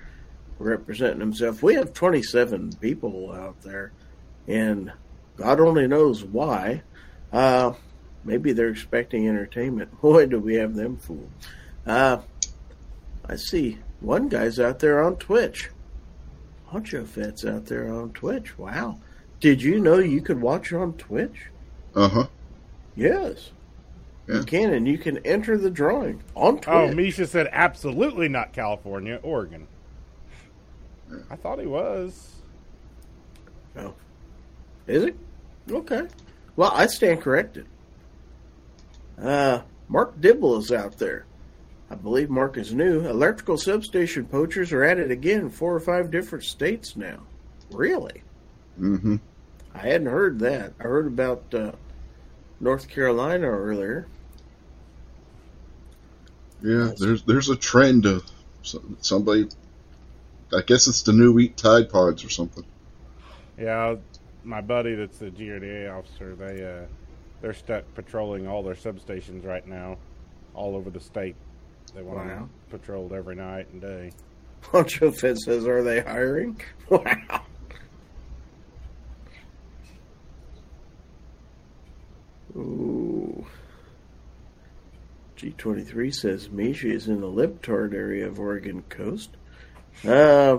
[0.59, 1.63] representing himself.
[1.63, 3.91] We have twenty seven people out there,
[4.49, 4.91] and
[5.37, 6.81] God only knows why.
[7.31, 7.73] Uh,
[8.25, 10.01] maybe they're expecting entertainment.
[10.01, 11.29] Boy, do we have them fooled.
[11.85, 12.17] Uh,
[13.25, 15.69] I see one guy's out there on Twitch.
[16.71, 18.57] Honcho Fett's out there on Twitch.
[18.57, 18.99] Wow.
[19.39, 21.47] Did you know you could watch on Twitch?
[21.95, 22.27] Uh huh.
[22.95, 23.51] Yes.
[24.27, 24.35] Yeah.
[24.35, 26.67] You can, and you can enter the drawing on Twitch.
[26.67, 29.67] Oh, Misha said absolutely not California, Oregon.
[31.31, 32.35] I thought he was.
[33.75, 33.93] Oh.
[34.89, 35.15] Is it?
[35.69, 36.07] Okay.
[36.55, 37.67] Well, I stand corrected.
[39.21, 41.25] Uh, Mark Dibble is out there.
[41.91, 43.07] I believe Mark is new.
[43.07, 47.19] Electrical substation poachers are at it again, four or five different states now.
[47.71, 48.23] Really?
[48.79, 49.17] Mm-hmm.
[49.75, 50.73] I hadn't heard that.
[50.79, 51.71] I heard about uh,
[52.59, 54.07] North Carolina earlier.
[56.63, 58.23] Yeah, there's there's a trend of
[59.01, 59.49] somebody.
[60.51, 62.65] I guess it's the new wheat Tide Pods or something.
[63.57, 63.95] Yeah,
[64.43, 66.85] my buddy that's the GRDA officer, they uh,
[67.41, 69.97] they're stuck patrolling all their substations right now,
[70.53, 71.35] all over the state.
[71.95, 72.25] They want Wow.
[72.27, 74.11] them patrolled every night and day.
[74.63, 77.41] Honcho Fett says, "Are they hiring?" Wow.
[82.55, 83.45] Ooh.
[85.37, 89.29] G23 says Misha is in the Libtard area of Oregon coast.
[90.05, 90.57] Uh,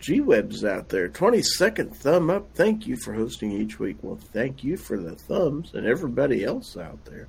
[0.00, 1.08] G Web's out there.
[1.08, 2.48] 22nd thumb up.
[2.54, 3.96] Thank you for hosting each week.
[4.02, 7.28] Well, thank you for the thumbs and everybody else out there.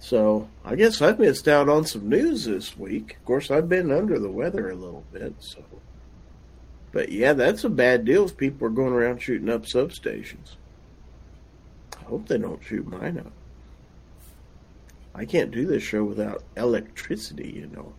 [0.00, 3.16] So, I guess I missed out on some news this week.
[3.16, 5.64] Of course, I've been under the weather a little bit, so.
[6.92, 10.56] But yeah, that's a bad deal if people are going around shooting up substations.
[11.98, 13.32] I hope they don't shoot mine up.
[15.14, 17.94] I can't do this show without electricity, you know.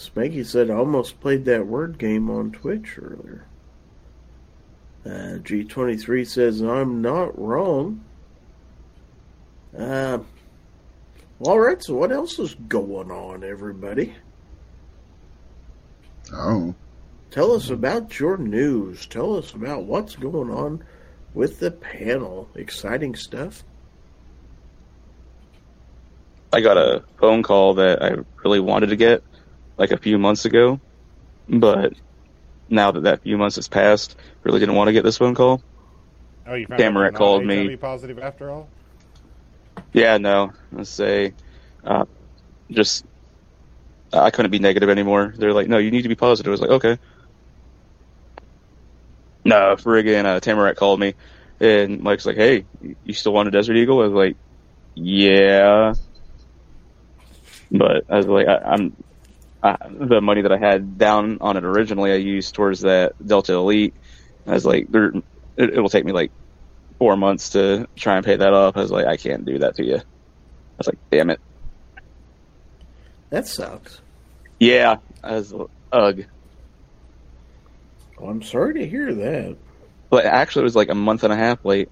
[0.00, 3.46] Spanky said I almost played that word game on Twitch earlier.
[5.04, 8.04] Uh, G23 says I'm not wrong.
[9.76, 10.18] Uh,
[11.40, 14.14] all right, so what else is going on, everybody?
[16.32, 16.74] Oh,
[17.30, 19.06] Tell us about your news.
[19.06, 20.82] Tell us about what's going on
[21.32, 22.48] with the panel.
[22.56, 23.62] Exciting stuff.
[26.52, 29.22] I got a phone call that I really wanted to get
[29.80, 30.78] like a few months ago,
[31.48, 31.94] but
[32.68, 34.14] now that that few months has passed,
[34.44, 35.62] really didn't want to get this phone call.
[36.46, 37.76] Oh, you Tamarack called me.
[37.76, 38.68] Positive after all.
[39.94, 41.32] Yeah, no, let's say,
[41.82, 42.04] uh,
[42.70, 43.06] just
[44.12, 45.32] I couldn't be negative anymore.
[45.34, 46.50] They're like, no, you need to be positive.
[46.50, 46.98] I was like, okay.
[49.46, 51.14] No, friggin' uh, Tamarack called me,
[51.58, 52.66] and Mike's like, hey,
[53.02, 54.00] you still want a Desert Eagle?
[54.00, 54.36] I was like,
[54.94, 55.94] yeah.
[57.72, 58.94] But I was like, I, I'm
[59.62, 63.54] I, the money that I had down on it originally, I used towards that Delta
[63.54, 63.94] Elite.
[64.46, 65.08] I was like, there,
[65.56, 66.30] it, it will take me like
[66.98, 68.76] four months to try and pay that off.
[68.76, 69.96] I was like, I can't do that to you.
[69.96, 71.40] I was like, damn it.
[73.30, 74.00] That sucks.
[74.58, 75.54] Yeah, I was
[75.92, 76.24] ugh.
[78.18, 79.56] Well, I'm sorry to hear that.
[80.10, 81.88] But actually, it was like a month and a half late.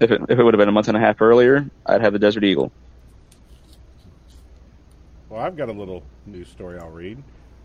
[0.00, 2.12] If it, if it would have been a month and a half earlier, I'd have
[2.12, 2.72] the Desert Eagle.
[5.32, 7.22] Well, I've got a little news story I'll read.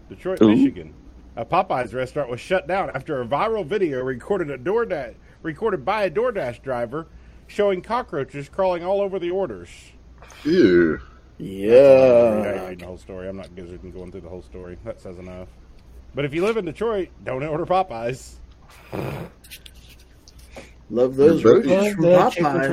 [0.08, 0.48] Detroit, Ooh.
[0.56, 0.94] Michigan.
[1.36, 6.04] A Popeyes restaurant was shut down after a viral video recorded a DoorDash recorded by
[6.04, 7.08] a DoorDash driver
[7.46, 9.68] showing cockroaches crawling all over the orders.
[10.46, 10.98] ew.
[11.40, 12.68] I Yeah.
[12.70, 13.28] read the whole story.
[13.28, 14.78] I'm not gizzard and going through the whole story.
[14.86, 15.50] That says enough.
[16.16, 18.36] But if you live in Detroit, don't order Popeyes.
[20.90, 22.06] Love those But- rooties from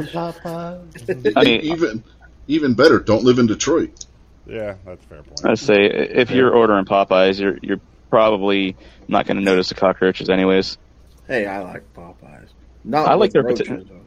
[0.07, 1.33] Popeyes.
[1.37, 2.05] I mean- even
[2.47, 4.07] even better, don't live in Detroit.
[4.47, 5.45] Yeah, that's a fair point.
[5.45, 7.81] I'd say if you're ordering Popeyes, you're you're
[8.11, 8.77] probably
[9.09, 10.79] not going to notice the cockroaches anyways.
[11.27, 12.49] Hey, I like Popeyes.
[12.85, 14.01] Not I like their roaches, potato-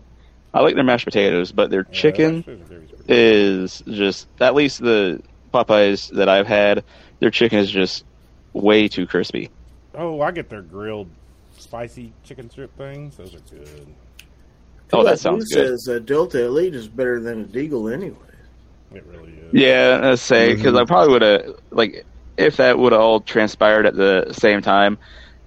[0.54, 4.80] I like their mashed potatoes, but their Yeah, chicken that's- that's is just at least
[4.82, 5.21] the
[5.54, 6.84] Popeyes that I've had.
[7.19, 8.06] Their chicken is just
[8.54, 9.50] way too crispy.
[9.95, 11.10] Oh, I get their grilled
[11.58, 13.17] spicy chicken strip things.
[13.17, 13.88] Those are good.
[14.93, 15.67] Oh, Like that sounds Lou good.
[15.80, 18.15] says uh, Delta Elite is better than a Deagle anyway.
[18.93, 19.54] It really is.
[19.54, 22.06] Yeah, let's say because I probably would have like
[22.38, 24.97] if that would have all transpired at the same time,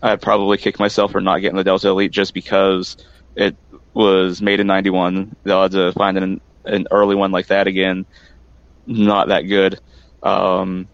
[0.02, 2.96] I'd probably kick myself for not getting the Delta Elite just because
[3.36, 3.56] it
[3.94, 5.36] was made in '91.
[5.44, 8.06] The odds of finding an, an early one like that again,
[8.86, 9.80] not that good.
[10.22, 10.88] Um,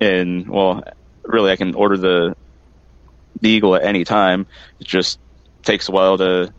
[0.00, 0.84] and well,
[1.24, 2.36] really, I can order the
[3.40, 4.46] the Eagle at any time.
[4.80, 5.18] It just
[5.62, 6.52] takes a while to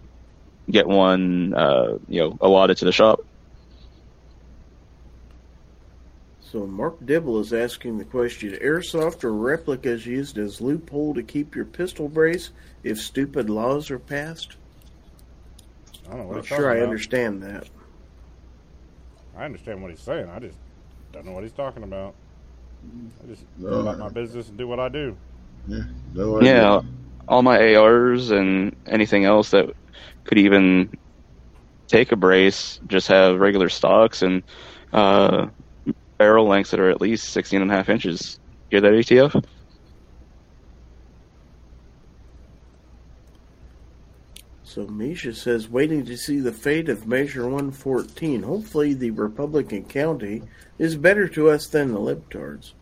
[0.69, 3.21] get one, uh, you know, allotted to the shop.
[6.51, 11.55] So Mark Dibble is asking the question: Airsoft or replicas used as loophole to keep
[11.55, 12.51] your pistol brace
[12.83, 14.55] if stupid laws are passed?
[16.05, 16.83] I don't know what Not he's sure I about.
[16.85, 17.69] understand that.
[19.37, 20.29] I understand what he's saying.
[20.29, 20.57] I just
[21.11, 22.15] don't know what he's talking about.
[23.23, 23.69] I just No.
[23.69, 25.17] go about my business and do what I do.
[25.67, 25.83] Yeah,
[26.13, 26.41] no.
[26.41, 26.81] Yeah,
[27.27, 29.69] all my ARs and anything else that
[30.23, 30.89] could even
[31.89, 34.43] take a brace just have regular stocks and
[34.93, 35.47] uh,
[36.17, 38.39] barrel lengths that are at least 16 and a half inches.
[38.69, 39.43] Hear that, ATF?
[44.63, 48.43] So Misha says, waiting to see the fate of Measure 114.
[48.43, 50.43] Hopefully, the Republican county
[50.77, 52.73] is better to us than the libtards.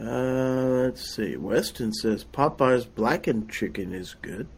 [0.00, 1.36] Uh, let's see.
[1.36, 4.48] Weston says Popeye's blackened chicken is good.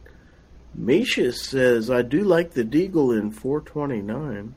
[0.74, 4.54] Misha says I do like the Deagle in 429.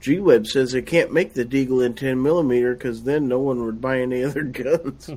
[0.00, 3.64] G Web says they can't make the Deagle in 10 millimeter because then no one
[3.64, 5.10] would buy any other guns.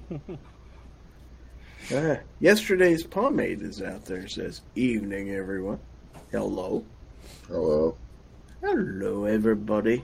[1.93, 4.28] Ah, yesterday's pomade is out there.
[4.28, 5.80] Says evening, everyone.
[6.32, 6.84] Hello.
[7.47, 7.95] Hello.
[8.62, 10.04] Hello, everybody.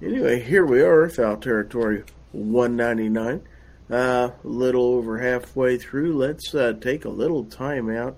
[0.00, 3.42] Anyway, here we are, Fowl Territory 199.
[3.90, 6.16] Uh, a little over halfway through.
[6.16, 8.16] Let's uh, take a little time out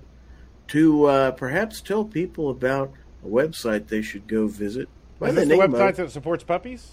[0.69, 2.93] to uh, perhaps tell people about
[3.25, 4.89] a website they should go visit.
[5.19, 6.93] By Is the this the website of, that supports puppies?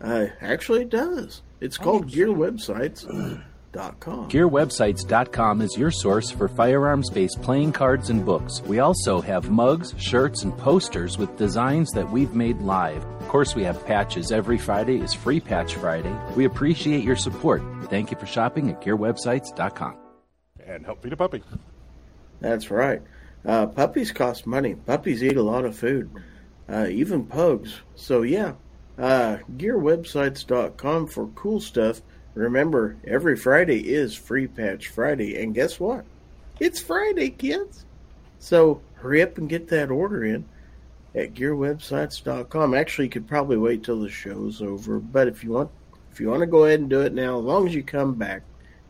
[0.00, 1.42] uh, actually, it does.
[1.60, 2.08] It's called
[3.76, 4.28] GearWebsites.com.
[4.28, 8.62] GearWebsites.com is your source for firearms based playing cards and books.
[8.62, 13.04] We also have mugs, shirts, and posters with designs that we've made live.
[13.04, 14.32] Of course, we have patches.
[14.32, 16.14] Every Friday is Free Patch Friday.
[16.34, 17.62] We appreciate your support.
[17.84, 19.96] Thank you for shopping at GearWebsites.com.
[20.66, 21.42] And help feed a puppy.
[22.40, 23.02] That's right.
[23.44, 24.74] Uh, puppies cost money.
[24.74, 26.10] Puppies eat a lot of food,
[26.68, 27.80] uh, even pugs.
[27.94, 28.54] So, yeah,
[28.98, 32.02] uh, gearwebsites.com for cool stuff.
[32.36, 35.42] Remember, every Friday is Free Patch Friday.
[35.42, 36.04] And guess what?
[36.60, 37.86] It's Friday, kids.
[38.38, 40.44] So, hurry up and get that order in
[41.14, 42.74] at gearwebsites.com.
[42.74, 45.70] Actually, you could probably wait till the show's over, but if you want
[46.12, 48.14] if you want to go ahead and do it now, as long as you come
[48.14, 48.42] back,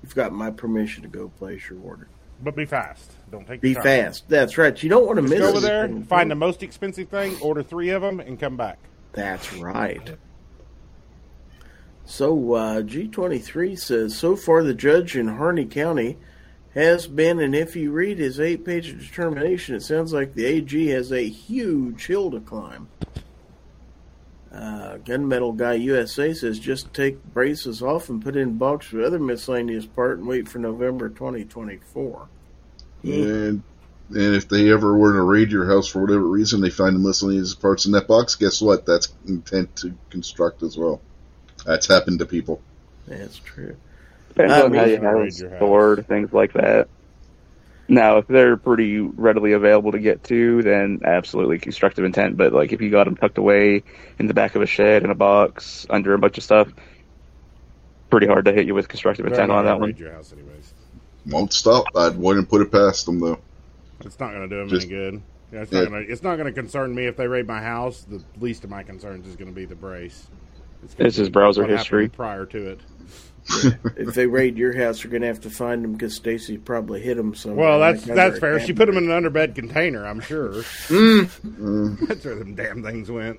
[0.02, 2.08] you've got my permission to go place your order.
[2.42, 3.12] But be fast.
[3.30, 4.28] Don't take Be fast.
[4.28, 4.80] That's right.
[4.82, 7.62] You don't want to Just miss go over there, find the most expensive thing, order
[7.62, 8.78] three of them, and come back.
[9.12, 10.16] That's right.
[12.06, 16.16] So uh, G23 says so far the judge in Harney County
[16.72, 21.10] has been, and if you read his eight-page determination, it sounds like the AG has
[21.10, 22.88] a huge hill to climb.
[24.52, 29.18] Uh, Gunmetal Guy USA says just take braces off and put in box with other
[29.18, 32.28] miscellaneous part and wait for November 2024.
[33.02, 33.62] And
[34.10, 37.00] and if they ever were to raid your house for whatever reason, they find the
[37.00, 38.36] miscellaneous parts in that box.
[38.36, 38.86] Guess what?
[38.86, 41.00] That's intent to construct as well.
[41.66, 42.62] That's happened to people.
[43.06, 43.76] That's true.
[44.28, 46.88] Depends I on how you have it stored, things like that.
[47.88, 52.36] Now, if they're pretty readily available to get to, then absolutely constructive intent.
[52.36, 53.82] But like if you got them tucked away
[54.18, 56.68] in the back of a shed in a box under a bunch of stuff,
[58.10, 59.90] pretty hard to hit you with constructive intent on that one.
[59.90, 60.74] raid your house anyways.
[61.26, 61.84] Won't stop.
[61.96, 63.38] I wouldn't put it past them though.
[64.00, 65.22] It's not going to do them Just- any good.
[65.52, 65.82] Yeah, it's Yeah.
[65.82, 66.12] not going to.
[66.12, 68.02] It's not going to concern me if they raid my house.
[68.02, 70.26] The least of my concerns is going to be the brace.
[70.94, 72.08] Gonna It's his browser what history.
[72.08, 72.80] prior to it.
[73.96, 77.00] if they raid your house, you're going to have to find them because Stacy probably
[77.00, 77.64] hit them somewhere.
[77.66, 78.58] Well, that's that's fair.
[78.58, 80.04] She put them in an underbed container.
[80.06, 80.50] I'm sure.
[80.88, 82.08] Mm.
[82.08, 83.38] that's where them damn things went.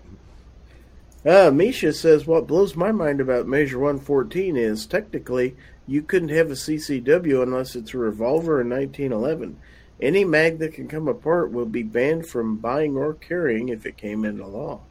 [1.25, 6.49] Uh, Misha says what blows my mind about Measure 114 is technically you couldn't have
[6.49, 9.59] a CCW unless it's a revolver in 1911.
[9.99, 13.97] Any mag that can come apart will be banned from buying or carrying if it
[13.97, 14.81] came into law.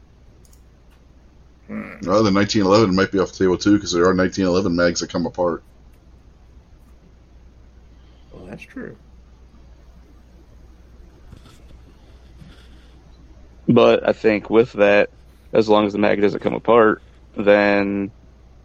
[1.69, 5.09] Well, the 1911 might be off the table too because there are 1911 mags that
[5.09, 5.63] come apart.
[8.31, 8.95] Well, that's true.
[13.67, 15.09] But I think with that,
[15.51, 17.01] as long as the mag doesn't come apart,
[17.35, 18.11] then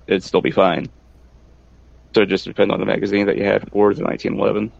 [0.07, 0.89] it'd still be fine.
[2.15, 4.71] So it just depends on the magazine that you have or the 1911.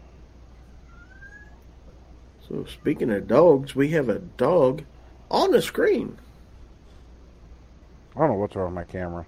[2.47, 4.83] So speaking of dogs, we have a dog
[5.31, 6.17] on the screen.
[8.15, 9.25] I don't know what's wrong with my camera.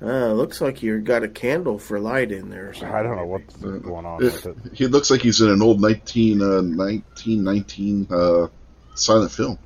[0.00, 2.70] Uh, looks like you got a candle for light in there.
[2.70, 2.94] Or something.
[2.94, 4.56] I don't know what's going on with it.
[4.72, 8.46] He looks like he's in an old 19, uh, 1919 uh,
[8.94, 9.58] silent film.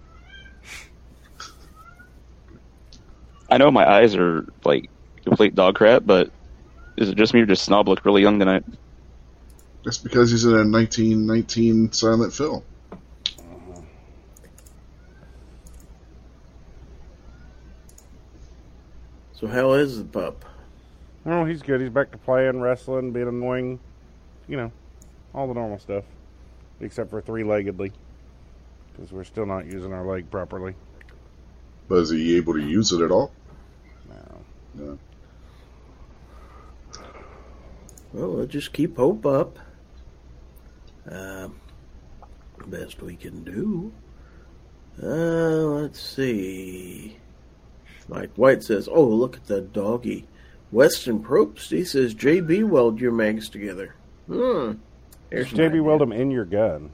[3.50, 4.88] I know my eyes are like
[5.24, 6.30] complete dog crap, but
[6.96, 8.64] is it just me or does Snob look really young tonight?
[9.84, 12.62] That's because he's in a 1919 silent film.
[19.42, 20.44] So how is the pup?
[21.26, 21.80] Oh, he's good.
[21.80, 23.80] He's back to playing, wrestling, being annoying.
[24.46, 24.72] You know,
[25.34, 26.04] all the normal stuff,
[26.80, 27.90] except for three-leggedly,
[28.92, 30.76] because we're still not using our leg properly.
[31.88, 33.32] But is he able to use it at all?
[34.08, 34.44] No.
[34.76, 34.98] No.
[38.12, 39.58] Well, we'll just keep hope up.
[41.10, 41.60] Um,
[42.68, 43.92] best we can do.
[45.02, 47.16] Uh, let's see.
[48.08, 50.26] Mike White says, "Oh, look at that doggy."
[50.70, 53.94] Weston Probst, he says, "JB weld your mags together."
[54.26, 54.72] Hmm.
[55.30, 56.90] There's JB weld them in your gun.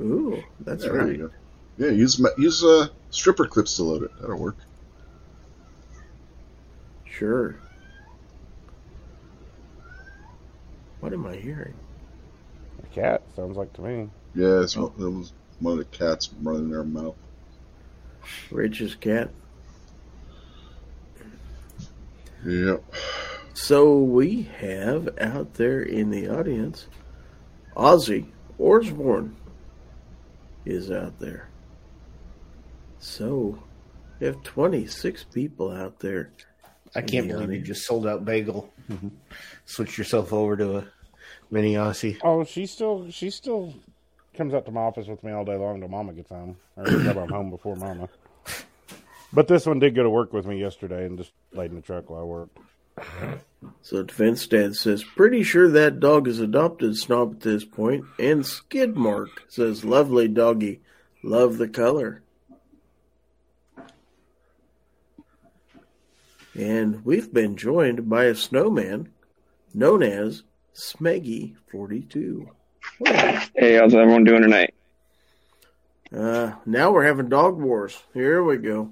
[0.00, 1.20] Ooh, that's Yeah, there right.
[1.78, 4.10] Yeah, use ma- use uh, stripper clips to load it.
[4.20, 4.56] That'll work.
[7.04, 7.56] Sure.
[11.00, 11.74] What am I hearing?
[12.82, 14.08] A cat sounds like to me.
[14.34, 17.14] Yeah, it's, one- that was one of the cats running their mouth.
[18.50, 19.30] Rich's cat.
[22.46, 22.84] Yep.
[23.54, 26.86] So we have out there in the audience
[27.76, 28.26] Ozzy
[28.58, 29.36] Osbourne.
[30.64, 31.48] is out there.
[32.98, 33.58] So,
[34.18, 36.32] we have 26 people out there.
[36.94, 38.72] I can't believe you just sold out bagel.
[38.90, 39.08] Mm-hmm.
[39.64, 40.84] Switch yourself over to a
[41.50, 42.18] mini Aussie.
[42.22, 43.74] Oh, she still she still
[44.34, 46.56] comes up to my office with me all day long till Mama gets home.
[46.76, 48.08] Or until I'm home before Mama.
[49.32, 51.82] But this one did go to work with me yesterday and just laid in the
[51.82, 52.58] truck while I worked.
[53.82, 58.04] So Defense Dad says, pretty sure that dog is adopted snob at this point.
[58.18, 60.80] And Skidmark says, lovely doggy.
[61.22, 62.22] Love the color.
[66.54, 69.10] And we've been joined by a snowman
[69.74, 70.42] known as
[70.74, 72.48] Smeggy42.
[73.04, 74.74] Hey, how's everyone doing tonight?
[76.16, 78.00] Uh, now we're having dog wars.
[78.14, 78.90] Here we go.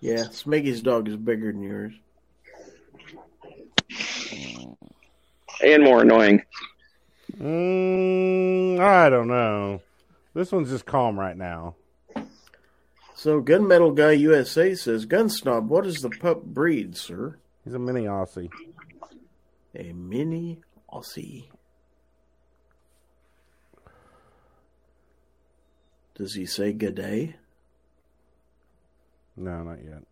[0.00, 1.92] Yeah, Smeggy's dog is bigger than yours.
[5.62, 6.42] And more annoying.
[7.36, 9.82] Mm, I don't know.
[10.34, 11.74] This one's just calm right now.
[13.16, 17.36] So, Gunmetal Guy USA says, Gun Snob, what is the pup breed, sir?
[17.64, 18.50] He's a mini Aussie.
[19.74, 20.60] A mini
[20.92, 21.46] Aussie.
[26.14, 27.36] Does he say good day?
[29.38, 30.02] No, not yet.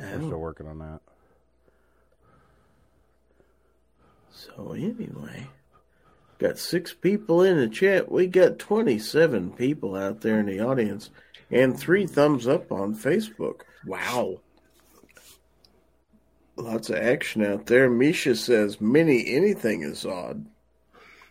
[0.00, 0.26] We're Oh.
[0.26, 1.00] still working on that.
[4.30, 5.48] So anyway,
[6.38, 8.10] got six people in the chat.
[8.10, 11.10] We got 27 people out there in the audience
[11.50, 13.60] and three thumbs up on Facebook.
[13.86, 14.40] Wow.
[16.56, 17.88] Lots of action out there.
[17.90, 20.46] Misha says, mini anything is odd.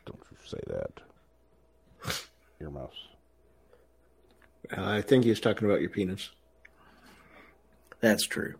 [0.06, 1.00] Don't you say that.
[2.62, 2.98] Earmuffs.
[4.76, 6.32] Uh, I think he's talking about your penis.
[8.04, 8.56] That's true.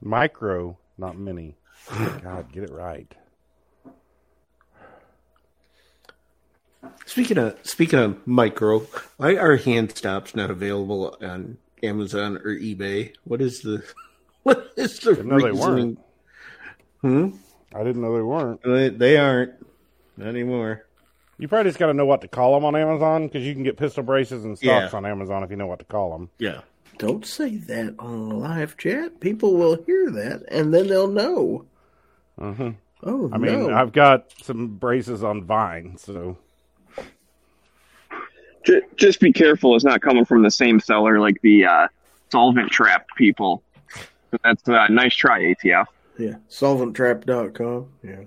[0.00, 1.56] Micro, not mini.
[2.22, 3.12] God, get it right.
[7.04, 13.12] Speaking of speaking of micro, why are hand stops not available on Amazon or eBay?
[13.24, 13.82] What is the
[14.44, 15.98] what is the Didn't know they reasoning?
[17.02, 17.34] weren't.
[17.74, 18.62] I didn't know they weren't.
[18.62, 19.54] They, they aren't
[20.16, 20.86] not anymore.
[21.38, 23.64] You probably just got to know what to call them on Amazon because you can
[23.64, 24.96] get pistol braces and stocks Yeah.
[24.96, 26.30] on Amazon if you know what to call them.
[26.38, 26.60] Yeah,
[27.00, 29.20] Don't say that on live chat.
[29.20, 31.64] People will hear that and then they'll know.
[32.38, 32.76] Mhm.
[33.02, 33.74] Oh, I mean, no.
[33.74, 36.36] I've got some braces on Vine, so
[38.66, 41.88] Just, just be careful it's not coming from the same seller like the uh,
[42.30, 43.62] solvent trap people.
[44.44, 45.86] That's a uh, nice try, ATF.
[46.18, 46.34] yeah.
[46.50, 47.88] Solventtrap.com.
[48.02, 48.24] Yeah.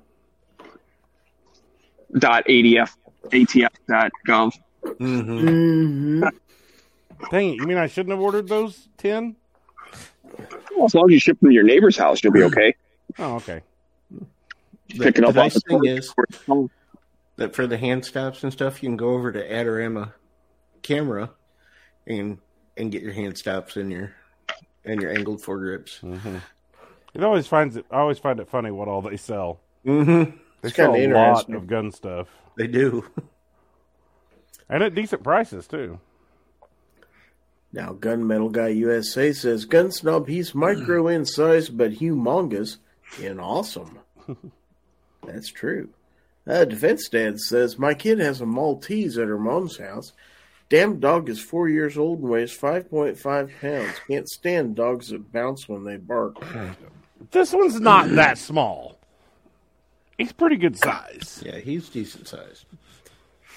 [2.18, 2.96] Dot ADF,
[3.26, 4.54] ATF dot gov.
[4.84, 6.24] mm-hmm.
[7.26, 7.60] Hmm dang it!
[7.60, 9.36] You mean I shouldn't have ordered those ten?
[10.76, 12.74] Well, as long as you ship them to your neighbor's house, you'll be okay.
[13.20, 13.62] Oh, okay.
[14.90, 16.14] Pick it the up nice off the thing is
[17.38, 20.14] that for the hand stops and stuff, you can go over to Adorama
[20.82, 21.32] camera
[22.08, 22.38] and
[22.78, 24.14] and get your hand stops and your
[24.86, 26.00] and your angled foregrips.
[26.00, 26.38] hmm
[27.14, 27.86] It always finds it.
[27.92, 29.60] I always find it funny what all they sell.
[29.86, 30.32] Mm-hmm.
[30.62, 33.06] They It's sell kinda a lot of gun stuff, They do.
[34.70, 36.00] and at decent prices too.
[37.74, 42.78] Now, Gunmetal Guy USA says, Gun Snob, he's micro in size, but humongous
[43.20, 43.98] in awesome.
[45.26, 45.90] That's true.
[46.46, 50.14] Uh, Defense Dad says, My kid has a Maltese at her mom's house.
[50.70, 53.94] Damn dog is four years old and weighs 5.5 pounds.
[54.08, 56.38] Can't stand dogs that bounce when they bark.
[57.32, 59.00] This one's not that small.
[60.18, 61.42] He's pretty good size.
[61.46, 62.66] Yeah, he's decent sized.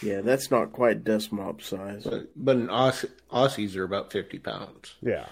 [0.02, 2.04] Yeah, that's not quite dust mop size.
[2.04, 4.94] But but an Aussie, Aussies are about fifty pounds.
[5.00, 5.26] Yeah.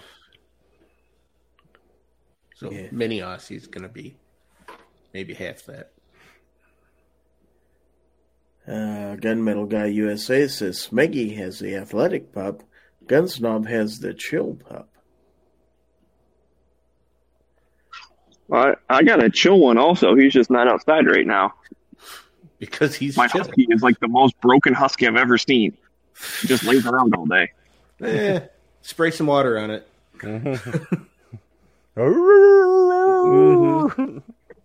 [2.55, 2.87] So Yeah.
[2.91, 4.17] mini Aussie's gonna be
[5.13, 5.91] maybe half that.
[8.67, 12.63] Uh, Gunmetal Guy USA says, Smeggy has the athletic pup.
[13.05, 14.89] Gunsnob has the chill pup.
[18.51, 20.15] I, I got a chill one also.
[20.15, 21.53] He's just not outside right now.
[22.59, 23.43] Because he's My chill.
[23.43, 25.77] husky is like the most broken husky I've ever seen.
[26.41, 27.51] He just lays around all day.
[28.01, 28.39] Eh,
[28.81, 29.87] spray some water on it.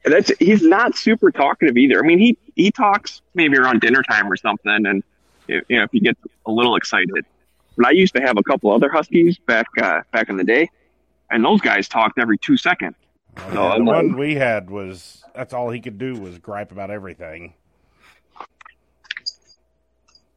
[0.03, 2.03] And that's he's not super talkative either.
[2.03, 5.05] I mean, he he talks maybe around dinner time or something, and
[5.47, 6.17] you know if you get
[6.47, 7.27] a little excited.
[7.77, 10.71] But I used to have a couple other huskies back uh, back in the day,
[11.31, 12.97] and those guys talked every two seconds.
[13.53, 16.91] No, the I'm one we had was that's all he could do was gripe about
[16.91, 17.53] everything.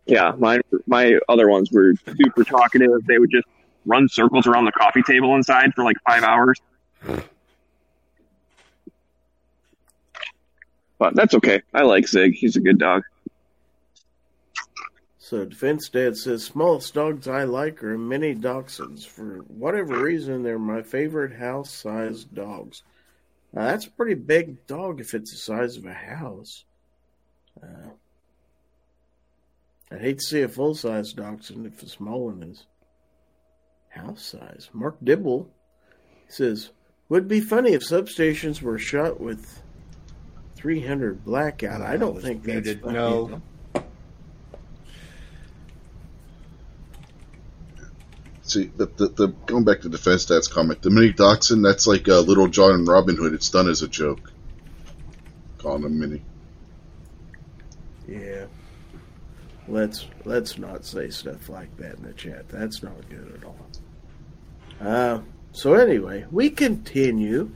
[0.06, 3.06] Yeah, my my other ones were super talkative.
[3.06, 3.48] They would just
[3.86, 6.60] run circles around the coffee table inside for like five hours.
[10.98, 11.62] But that's okay.
[11.74, 12.34] I like Zig.
[12.36, 13.04] He's a good dog.
[15.18, 19.06] So Defense Dad says smallest dogs I like are mini dachshunds.
[19.06, 22.84] For whatever reason, they're my favorite house-sized dogs.
[23.52, 26.66] Now, that's a pretty big dog if it's the size of a house.
[27.62, 27.90] Uh,
[29.94, 32.66] I'd hate to see a full-size dachshund if a small one is
[33.90, 34.70] house size.
[34.74, 35.50] Mark Dibble
[36.28, 36.72] says,
[37.10, 39.62] "Would be funny if substations were shot with
[40.64, 41.82] 300 blackout.
[41.82, 42.82] I don't was think that's muted.
[42.82, 42.94] funny.
[42.94, 43.42] No.
[48.44, 52.08] See, the, the, the going back to Defense stats comment, the mini dachshund, that's like
[52.08, 53.34] uh, Little John and Robin Hood.
[53.34, 54.32] It's done as a joke.
[55.58, 56.22] Calling them mini.
[58.08, 58.46] Yeah.
[59.68, 62.50] Let's let's not say stuff like that in the chat.
[62.50, 63.68] That's not good at all.
[64.82, 65.20] Uh,
[65.54, 67.52] so anyway, we continue,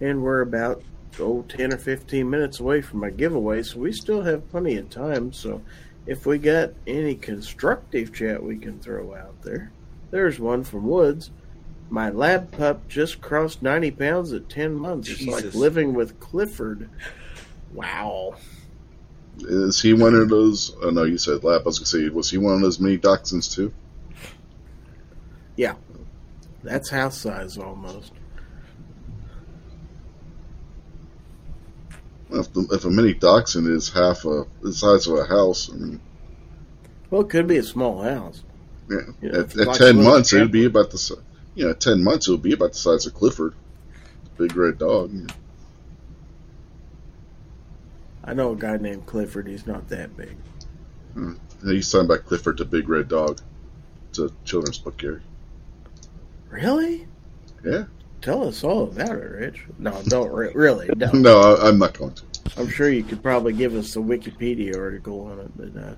[0.00, 0.82] and we're about
[1.18, 4.88] oh 10 or 15 minutes away from my giveaway, so we still have plenty of
[4.88, 5.32] time.
[5.32, 5.60] So
[6.06, 9.70] if we got any constructive chat we can throw out there,
[10.10, 11.30] there's one from Woods.
[11.90, 15.08] My lab pup just crossed 90 pounds at 10 months.
[15.08, 16.88] It's like living with Clifford.
[17.72, 18.36] Wow.
[19.42, 20.74] Is he one of those?
[20.82, 21.62] Oh no, you said lap.
[21.62, 23.72] I was gonna say, was he one of those mini dachshunds too?
[25.56, 25.74] Yeah,
[26.62, 28.12] that's house size almost.
[32.32, 35.76] If, the, if a mini dachshund is half a the size of a house, I
[35.76, 36.00] mean,
[37.10, 38.42] Well, it could be a small house.
[38.88, 38.98] yeah.
[39.20, 41.16] You know, at, at like ten months, it would be about the
[41.54, 43.54] you know, ten months it would be about the size of Clifford,
[44.38, 45.12] big red dog.
[48.24, 49.46] I know a guy named Clifford.
[49.48, 50.36] He's not that big.
[51.64, 53.40] He's talking about Clifford the big red dog.
[54.10, 55.20] It's a children's book, Gary.
[56.50, 57.06] Really?
[57.64, 57.84] Yeah.
[58.22, 59.64] Tell us all about it, Rich.
[59.78, 60.88] No, don't re- really.
[60.88, 61.14] Don't.
[61.22, 62.22] No, I, I'm not going to.
[62.58, 65.94] I'm sure you could probably give us a Wikipedia article on it, but uh,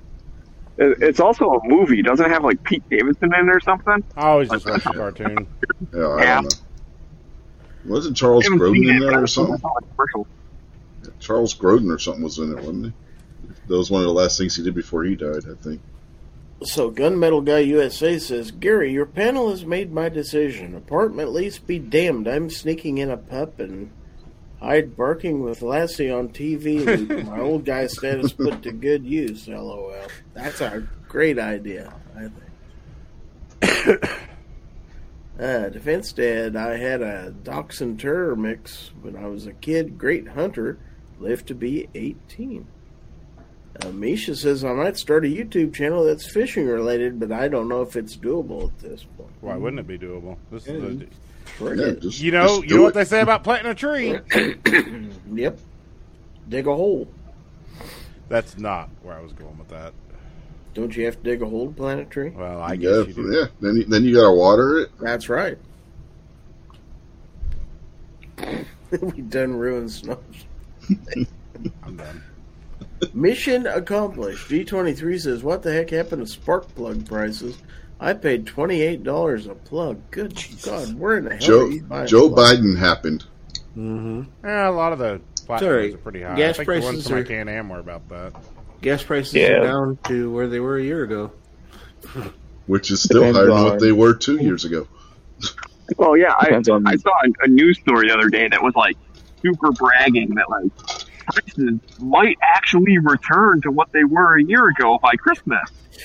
[0.78, 2.02] It- It's also a movie.
[2.02, 4.04] Doesn't it have like Pete Davidson in it or something?
[4.16, 5.46] I always just watch the cartoon.
[5.92, 6.34] Yeah, I Yeah.
[6.42, 7.90] don't know.
[7.94, 9.60] Wasn't Charles I Grodin in there or something?
[11.20, 12.92] Charles Grodin or something was in it, wasn't he?
[13.68, 15.80] That was one of the last things he did before he died, I think.
[16.64, 20.74] so Gunmetal Guy USA says, Gary, your panel has made my decision.
[20.74, 22.26] Apartment lease be damned.
[22.28, 23.90] I'm sneaking in a pup and
[24.60, 27.24] hide barking with Lassie on TV.
[27.26, 29.48] my old guy status put to good use.
[29.48, 29.92] LOL.
[30.34, 32.28] That's a great idea, I
[33.60, 34.04] think.
[35.40, 39.98] Uh, Defense Dad, I had a Dachshund Terror mix when I was a kid.
[39.98, 40.78] Great hunter,
[41.22, 42.66] lived to be 18.
[43.80, 47.68] Uh, Misha says I might start a YouTube channel that's fishing related, but I don't
[47.68, 49.30] know if it's doable at this point.
[49.40, 50.36] Why wouldn't it be doable?
[50.50, 51.06] This is the,
[51.44, 52.84] Frick Yeah, just, you know, you know it.
[52.84, 54.18] what they say about planting a tree.
[55.34, 55.58] Yep.
[56.48, 57.08] Dig a hole.
[58.28, 59.94] That's not where I was going with that.
[60.74, 62.30] Don't you have to dig a hole to plant a tree?
[62.30, 63.32] Well, I yeah, guess you do.
[63.32, 63.46] yeah.
[63.60, 64.90] Then you, then you gotta water it.
[65.00, 65.56] That's right.
[69.00, 70.18] we done ruined snow.
[71.82, 72.22] I'm done.
[73.14, 74.48] Mission accomplished.
[74.48, 77.56] G23 says, What the heck happened to spark plug prices?
[78.00, 80.00] I paid $28 a plug.
[80.10, 81.70] Good God, where in the hell Joe are
[82.02, 82.30] you Joe?
[82.30, 83.24] Biden happened.
[83.76, 84.22] Mm-hmm.
[84.44, 86.36] Yeah, a lot of the platforms Sorry, are pretty high.
[86.36, 88.32] gas I think the ones prices from my are- Can Am were about that.
[88.80, 89.48] Gas prices Yeah.
[89.52, 91.32] are down to where they were a year ago.
[92.66, 94.86] which is still Depends higher than what they were two years ago.
[95.98, 98.96] Well, yeah, I, I saw a, a news story the other day that was like
[99.42, 100.72] super bragging that like
[101.26, 105.60] prices might actually return to what they were a year ago by Christmas.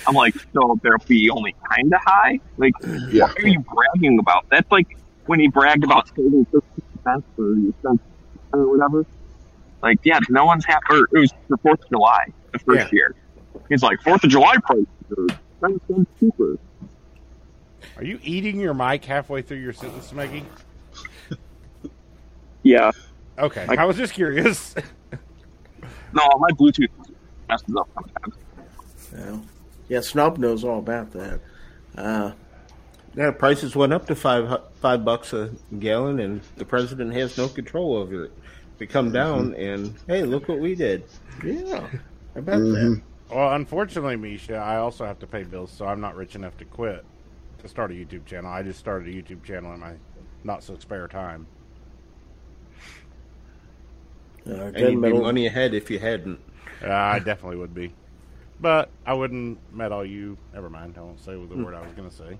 [0.07, 2.39] I'm like, so they'll be only kind of high?
[2.57, 2.73] Like,
[3.11, 3.23] Yeah.
[3.25, 4.45] what are you bragging about?
[4.51, 4.87] That's like
[5.25, 6.61] when he bragged about saving 50
[7.03, 8.03] cents or cents
[8.53, 9.05] or whatever.
[9.81, 10.85] Like, yeah, no one's happy.
[10.91, 12.23] Or it was for 4th of July,
[12.53, 12.89] the first Yeah.
[12.91, 13.15] year.
[13.69, 15.27] He's like, 4th of July prices are
[15.69, 16.57] 10 cents cheaper.
[17.97, 20.45] Are you eating your mic halfway through your sentence, Maggie?
[22.63, 22.91] Yeah.
[23.37, 24.73] Okay, I- I was just curious.
[26.13, 26.87] No, my Bluetooth
[27.49, 28.35] messes up sometimes.
[29.13, 29.45] Well,
[29.89, 31.39] yeah, Snob knows all about that.
[31.97, 32.31] Uh,
[33.15, 37.47] Yeah, prices went up to five five bucks a gallon, and the president has no
[37.49, 38.31] control over it.
[38.77, 41.03] They come down, and hey, look what we did.
[41.43, 41.89] yeah, how
[42.35, 42.73] about Mhm.
[43.29, 43.35] that?
[43.35, 46.65] well, unfortunately, Misha, I also have to pay bills, so I'm not rich enough to
[46.65, 47.03] quit
[47.59, 48.49] to start a YouTube channel.
[48.49, 49.93] I just started a YouTube channel in my
[50.43, 51.47] not so spare time.
[54.47, 56.39] Uh, And you'd be money ahead if you hadn't.
[56.83, 57.93] Uh, I definitely would be,
[58.61, 60.37] but I wouldn't met all you.
[60.53, 60.95] Never mind.
[60.97, 62.37] I won't say the word I was going to say.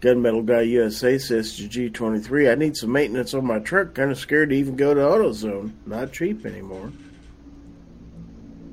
[0.00, 3.94] Gunmetal Guy USA says to G23, I need some maintenance on my truck.
[3.94, 5.72] Kind of scared to even go to AutoZone.
[5.86, 6.92] Not cheap anymore.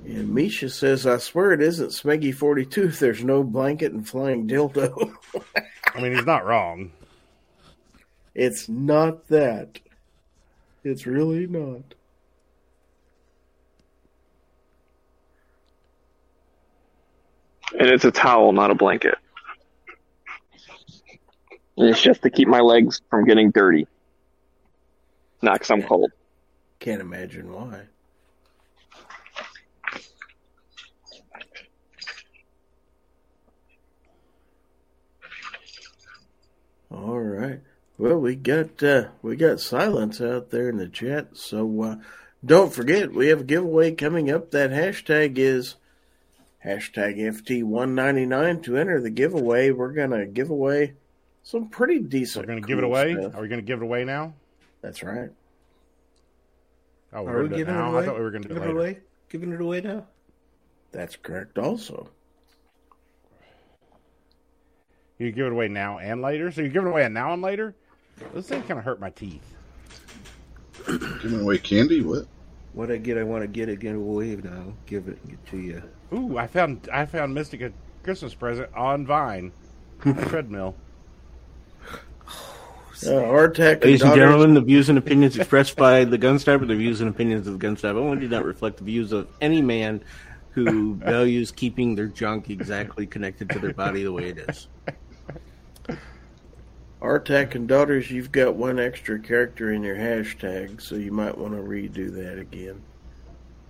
[0.06, 4.46] And Misha says, I swear it isn't Smeggy 42 if there's no blanket and flying
[4.48, 5.14] dildo.
[5.96, 6.92] I mean, he's not wrong.
[8.36, 9.80] it's not that.
[10.84, 11.94] It's really not.
[17.78, 19.16] And it's a towel, not a blanket.
[21.78, 23.88] And it's just to keep my legs from getting dirty.
[25.42, 26.12] Not because I'm cold.
[26.80, 27.84] Can't imagine why.
[36.92, 37.62] All right.
[38.02, 41.95] Well, we got uh, we got silence out there in the chat, so uh,
[42.43, 44.49] don't forget we have a giveaway coming up.
[44.49, 45.76] That hashtag is
[46.66, 49.70] hashtag FT199 to enter the giveaway.
[49.70, 50.95] We're gonna give away
[51.43, 52.47] some pretty decent.
[52.47, 53.14] We're going to give it away.
[53.14, 53.36] stuff.
[53.36, 54.34] Are we going to give it away now?
[54.82, 55.30] That's right.
[57.14, 58.02] Oh, Are we're we gonna do it giving it away?
[58.02, 58.78] I thought we were going to do it it later.
[58.80, 58.99] away?
[59.30, 60.08] Giving it away now?
[60.91, 61.60] That's correct.
[61.60, 62.10] Also.
[65.20, 66.52] You give it away now and later.
[66.52, 67.76] So you're giving it away now and later.
[68.34, 69.56] This thing kind of hurt my teeth.
[70.88, 72.02] Giving away candy?
[72.02, 72.26] What?
[72.74, 74.74] What I get, I want to get it, get it away now.
[74.86, 75.84] Give it get to you.
[76.14, 77.72] Ooh, I found I found Mystic a
[78.04, 79.52] Christmas present on Vine,
[80.06, 80.76] on a treadmill.
[83.04, 86.62] Uh, Artec and Ladies and daughters- gentlemen, the views and opinions expressed by the Gunstripe
[86.62, 89.28] are the views and opinions of the Gunstripe only do not reflect the views of
[89.42, 90.04] any man
[90.52, 94.68] who values keeping their junk exactly connected to their body the way it is.
[97.02, 101.54] Artec and daughters, you've got one extra character in your hashtag, so you might want
[101.54, 102.82] to redo that again.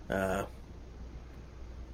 [0.10, 0.44] Uh,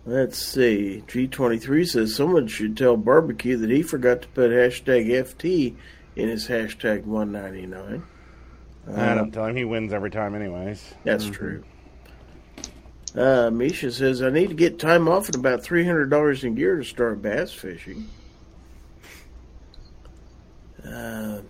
[0.05, 1.03] let's see.
[1.07, 5.75] G23 says someone should tell Barbecue that he forgot to put hashtag FT
[6.15, 8.03] in his hashtag 199.
[8.87, 10.95] I Uh, don't tell him he wins every time, anyways.
[11.03, 11.63] That's true.
[13.15, 16.83] Uh, Misha says, I need to get time off and about $300 in gear to
[16.83, 18.07] start bass fishing.
[20.87, 21.41] Uh,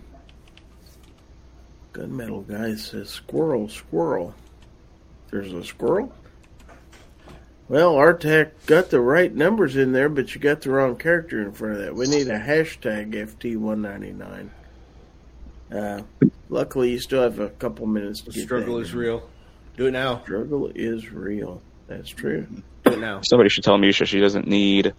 [1.92, 4.34] Gunmetal guy says, squirrel, squirrel.
[5.30, 6.12] There's a squirrel?
[7.68, 11.52] Well, Artac got the right numbers in there, but you got the wrong character in
[11.52, 11.94] front of that.
[11.94, 14.48] We need a hashtag FT199.
[15.70, 16.02] Uh,
[16.48, 18.98] luckily, you still have a couple minutes to The get struggle that is in.
[18.98, 19.28] real.
[19.76, 20.20] Do it now.
[20.22, 21.60] Struggle is real.
[21.88, 22.46] That's true.
[22.84, 23.20] Do it now.
[23.22, 24.94] Somebody should tell Misha she doesn't need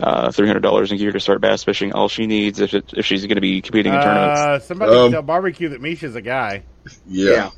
[0.00, 1.92] uh, three hundred dollars in gear to start bass fishing.
[1.92, 4.92] All she needs, if it, if she's going to be competing in tournaments, Uh, somebody
[4.96, 6.62] Um, tell barbecue that Misha's a guy.
[7.06, 7.50] Yeah.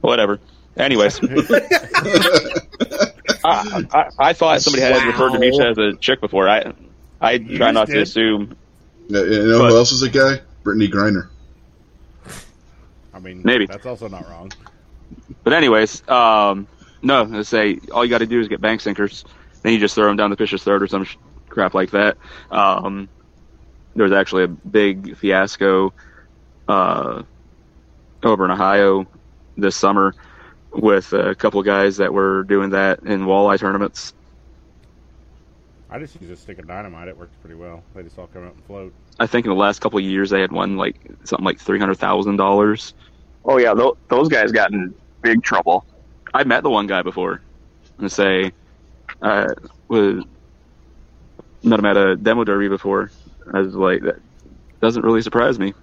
[0.00, 0.38] whatever.
[0.76, 1.20] Anyways,
[3.44, 6.48] I, I, I thought somebody had referred to Misha as a chick before.
[6.48, 6.72] I
[7.20, 8.56] I You try just not to assume.
[9.08, 10.40] Yeah, You know But- who else is a guy?
[10.64, 11.28] Brittney Griner.
[13.14, 13.66] I mean, Maybe.
[13.66, 14.50] that's also not wrong.
[15.44, 16.66] But anyways, um,
[17.02, 19.24] no, let's say all you got to do is get bank sinkers.
[19.66, 22.18] Then you just throw them down the fish's throat or some sh- crap like that.
[22.52, 23.10] Um,
[23.96, 25.92] there was actually a big fiasco
[26.68, 27.24] uh,
[28.22, 29.06] over in Ohio
[29.56, 30.14] this summer
[30.72, 34.14] with a couple of guys that were doing that in walleye tournaments.
[35.90, 37.08] I just use a stick of dynamite.
[37.08, 37.84] It works pretty well.
[37.94, 38.94] They just all come out and float.
[39.18, 41.78] I think in the last couple of years they had won like something like three
[41.80, 42.94] hundred thousand dollars.
[43.44, 45.84] Oh yeah, tho- those guys got in big trouble.
[46.34, 47.42] I met the one guy before,
[47.98, 48.52] and say,
[49.22, 49.54] uh,
[49.88, 50.24] was
[51.62, 53.10] met him at a demo derby before.
[53.52, 54.20] I was like, that
[54.80, 55.74] doesn't really surprise me.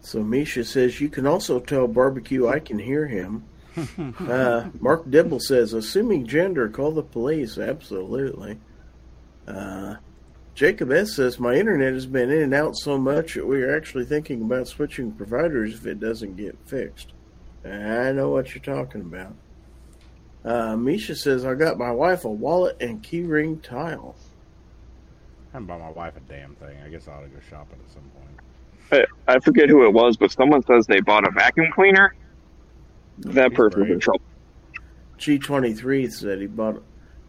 [0.00, 3.44] So Misha says you can also tell barbecue I can hear him.
[3.98, 7.58] uh, Mark Dibble says, assuming gender, call the police.
[7.58, 8.58] Absolutely.
[9.48, 9.96] Uh,
[10.54, 13.76] Jacob S says my internet has been in and out so much that we are
[13.76, 17.12] actually thinking about switching providers if it doesn't get fixed.
[17.64, 19.34] I know what you're talking about.
[20.44, 24.14] Uh, Misha says I got my wife a wallet and keyring tile.
[25.50, 26.76] I haven't bought my wife a damn thing.
[26.84, 29.08] I guess I ought to go shopping at some point.
[29.26, 32.14] I, I forget who it was, but someone says they bought a vacuum cleaner.
[33.18, 34.22] That He's person's in trouble.
[35.18, 36.82] G23 said he bought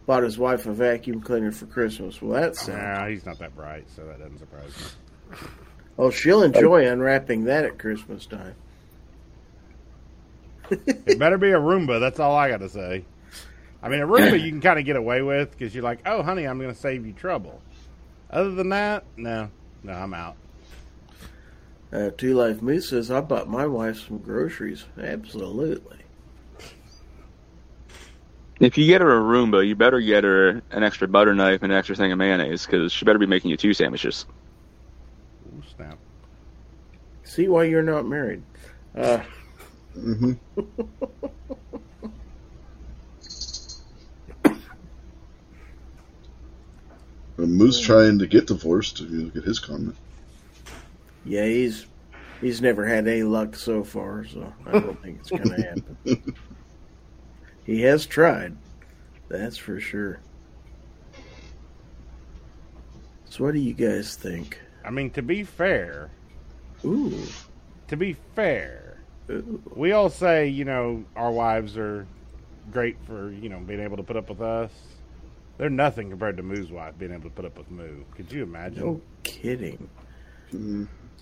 [0.06, 2.20] bought his wife a vacuum cleaner for Christmas.
[2.20, 4.70] Well, that's Nah, he's not that bright, so that doesn't surprise
[5.32, 5.36] me.
[5.98, 8.54] Oh, she'll enjoy unwrapping that at Christmas time.
[10.70, 12.00] It better be a Roomba.
[12.00, 13.04] That's all I got to say.
[13.82, 16.22] I mean, a Roomba you can kind of get away with because you're like, oh,
[16.22, 17.60] honey, I'm going to save you trouble.
[18.30, 19.50] Other than that, no,
[19.82, 20.36] no, I'm out.
[21.92, 24.84] Uh, Two Life Moose says, I bought my wife some groceries.
[25.00, 25.98] Absolutely.
[28.58, 31.70] If you get her a Roomba, you better get her an extra butter knife and
[31.70, 34.24] an extra thing of mayonnaise because she better be making you two sandwiches.
[35.46, 35.98] Ooh, snap.
[37.22, 38.42] See why you're not married.
[38.96, 39.20] Uh,
[39.96, 40.32] Mm-hmm.
[47.38, 49.00] Moose trying to get divorced.
[49.00, 49.96] If you look at his comment.
[51.24, 51.86] Yeah, he's
[52.40, 56.34] he's never had any luck so far, so I don't think it's going to happen.
[57.64, 58.56] he has tried,
[59.28, 60.20] that's for sure.
[63.24, 64.60] So, what do you guys think?
[64.84, 66.10] I mean, to be fair,
[66.84, 67.22] ooh,
[67.88, 68.85] to be fair,
[69.74, 72.06] we all say, you know, our wives are
[72.72, 74.70] great for, you know, being able to put up with us.
[75.58, 78.04] They're nothing compared to Moo's wife being able to put up with Moo.
[78.14, 78.84] Could you imagine?
[78.84, 79.88] no kidding.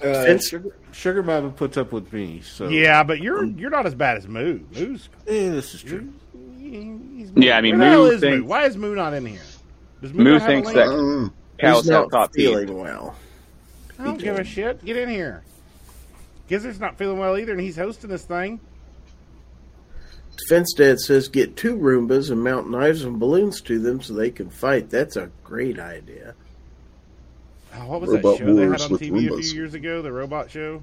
[0.02, 3.94] Uh, Sugar, Sugar Mama puts up with me, so Yeah, but you're you're not as
[3.94, 4.61] bad as Moo.
[4.74, 6.12] Moo's Eh, this is true.
[6.59, 8.44] he's Yeah, I mean, Where Moo is Moo?
[8.44, 9.40] Why is Moo not in here?
[10.02, 10.78] Does Moo, Moo not have a thinks link?
[10.78, 11.32] I that- don't.
[11.61, 13.14] Cows He's have not feeling well.
[13.98, 14.84] I don't give a shit.
[14.84, 15.44] Get in here.
[16.49, 18.61] Gizzard's not feeling well either, and he's hosting this thing.
[20.36, 24.30] Defense Dad says get two Roombas and mount knives and balloons to them so they
[24.30, 24.90] can fight.
[24.90, 26.34] That's a great idea.
[27.76, 30.03] Oh, what was Robot that show they had on with TV a few years ago?
[30.03, 30.82] The robot show.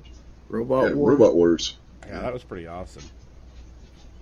[0.50, 1.12] Robot Yeah, War.
[1.12, 1.78] Robot Wars.
[2.08, 3.04] Yeah, that was pretty awesome.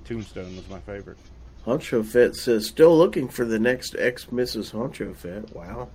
[0.05, 1.17] Tombstone was my favorite.
[1.65, 4.71] Honcho Fett says still looking for the next ex Mrs.
[4.71, 5.55] Honcho Fett.
[5.55, 5.89] Wow.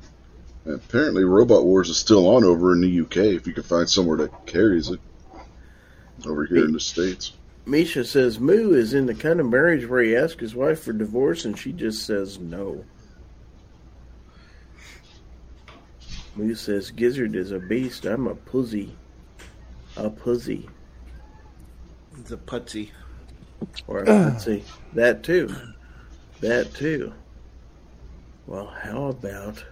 [0.67, 3.17] Apparently, Robot Wars is still on over in the UK.
[3.35, 5.01] If you can find somewhere that carries it
[6.27, 7.33] over here in the states.
[7.67, 10.93] Misha says Moo is in the kind of marriage where he asks his wife for
[10.93, 12.85] divorce and she just says no.
[16.37, 18.05] Moo says Gizzard is a beast.
[18.05, 18.95] I'm a pussy.
[19.97, 20.69] A pussy.
[22.19, 22.91] It's a putsy.
[23.87, 24.65] Or a pussy.
[24.95, 25.55] That too.
[26.41, 27.13] That too.
[28.47, 29.65] Well, how about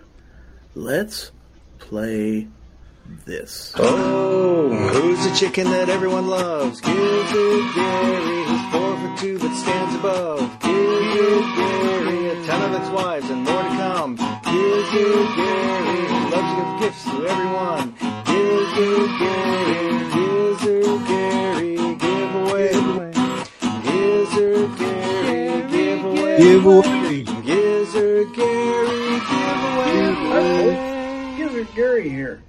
[0.74, 1.30] let's
[1.78, 2.48] play
[3.24, 3.72] this?
[3.78, 6.80] Oh, who's the chicken that everyone loves?
[6.80, 10.40] Gizzard Gary, who's four for two but stands above.
[10.61, 14.16] Gizzard Gary, a ton of ex-wives and more to come.
[14.16, 17.94] Gizzard Gary, who loves to give gifts to everyone.
[18.24, 22.72] Gizzard Gary, Gizzard Gary, giveaway.
[23.82, 26.36] Gizzard Gary, giveaway.
[26.38, 27.22] Giveaway.
[27.42, 29.20] Gizzard Gary,
[30.32, 31.36] giveaway.
[31.36, 32.42] Gizzard Gary here.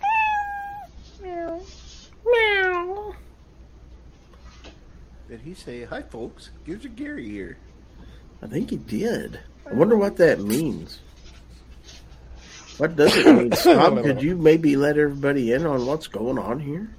[5.54, 6.50] Did he say hi, folks?
[6.66, 7.60] Gives a Gary here.
[8.42, 9.40] I think he did.
[9.70, 11.00] I wonder what that means.
[12.80, 14.02] What does it mean, Scott?
[14.02, 16.96] Could you maybe let everybody in on what's going on here?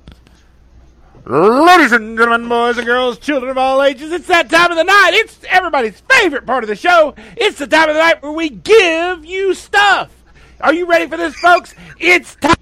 [1.26, 4.84] Ladies and gentlemen, boys and girls, children of all ages, it's that time of the
[4.84, 5.10] night.
[5.14, 7.16] It's everybody's favorite part of the show.
[7.36, 10.12] It's the time of the night where we give you stuff.
[10.60, 11.74] Are you ready for this, folks?
[11.98, 12.54] It's time.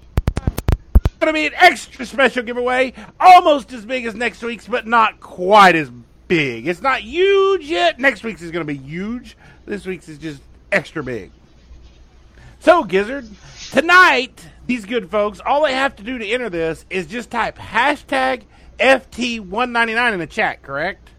[1.23, 5.21] Going to be an extra special giveaway, almost as big as next week's, but not
[5.21, 5.89] quite as
[6.27, 6.67] big.
[6.67, 7.97] It's not huge yet.
[7.97, 9.37] Next week's is going to be huge.
[9.65, 11.31] This week's is just extra big.
[12.59, 13.25] So, Gizzard,
[13.71, 17.57] tonight, these good folks, all they have to do to enter this is just type
[17.57, 18.41] hashtag
[18.77, 21.09] FT199 in the chat, correct?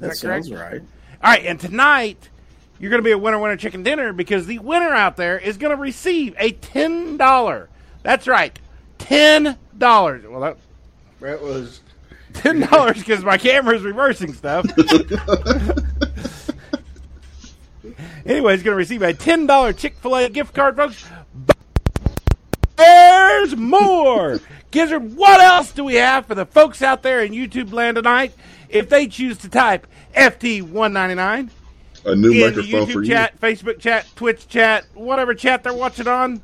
[0.00, 0.46] That, that correct?
[0.46, 0.80] sounds right.
[1.22, 2.30] All right, and tonight,
[2.78, 5.58] you're going to be a winner, winner, chicken dinner because the winner out there is
[5.58, 7.68] going to receive a $10.
[8.02, 8.58] That's right,
[8.98, 10.30] $10.
[10.30, 10.56] Well, that,
[11.20, 11.80] That was
[12.34, 14.66] $10 because my camera's reversing stuff.
[18.26, 21.04] anyway, he's going to receive a $10 Chick fil A gift card, folks.
[21.34, 21.56] But
[22.76, 24.40] There's more!
[24.70, 28.34] Gizzard, what else do we have for the folks out there in YouTube land tonight
[28.68, 31.48] if they choose to type FT199
[32.04, 33.06] A new in the microphone for YouTube you.
[33.06, 36.42] chat, Facebook chat, Twitch chat, whatever chat they're watching on?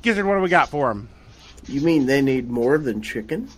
[0.00, 1.10] Gizzard, what do we got for them?
[1.68, 3.48] You mean they need more than chicken?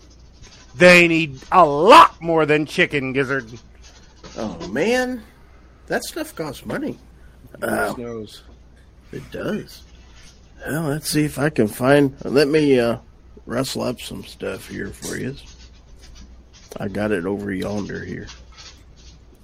[0.75, 3.49] They need a lot more than chicken, Gizzard.
[4.37, 5.23] Oh man,
[5.87, 6.97] that stuff costs money.
[7.59, 8.43] goodness Oh, knows.
[9.11, 9.83] it does.
[10.65, 12.15] Well, let's see if I can find.
[12.23, 12.97] Let me uh,
[13.45, 15.35] rustle up some stuff here for you.
[16.77, 18.27] I got it over yonder here.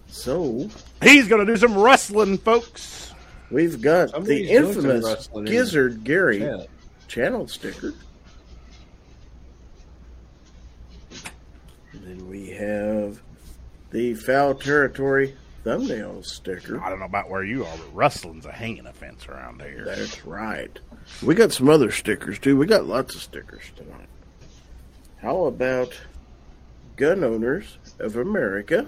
[0.07, 0.70] So
[1.01, 3.13] He's going to do some rustling, folks.
[3.51, 6.68] we've got Somebody's the infamous rustling in Gizzard Gary Chat.
[7.07, 7.93] channel sticker.
[12.08, 13.22] Then we have
[13.91, 15.36] the Fowl Territory
[15.66, 16.82] thumbnail sticker.
[16.82, 19.84] I don't know about where you are, but rustling's a hanging offense around here.
[19.84, 20.80] That's right.
[21.22, 22.55] We got some other stickers too.
[22.55, 24.08] We got lots of stickers tonight.
[25.18, 25.99] How about
[26.95, 28.88] Gun Owners of America?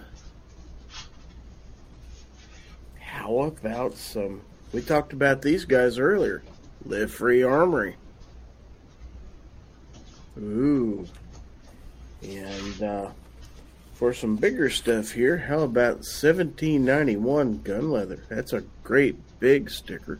[3.01, 4.43] How about some?
[4.72, 6.41] We talked about these guys earlier.
[6.86, 7.97] Live Free Armory.
[10.38, 11.05] Ooh.
[12.22, 13.09] And uh,
[13.93, 18.20] for some bigger stuff here, how about 1791 gun leather?
[18.30, 20.20] That's a great big sticker.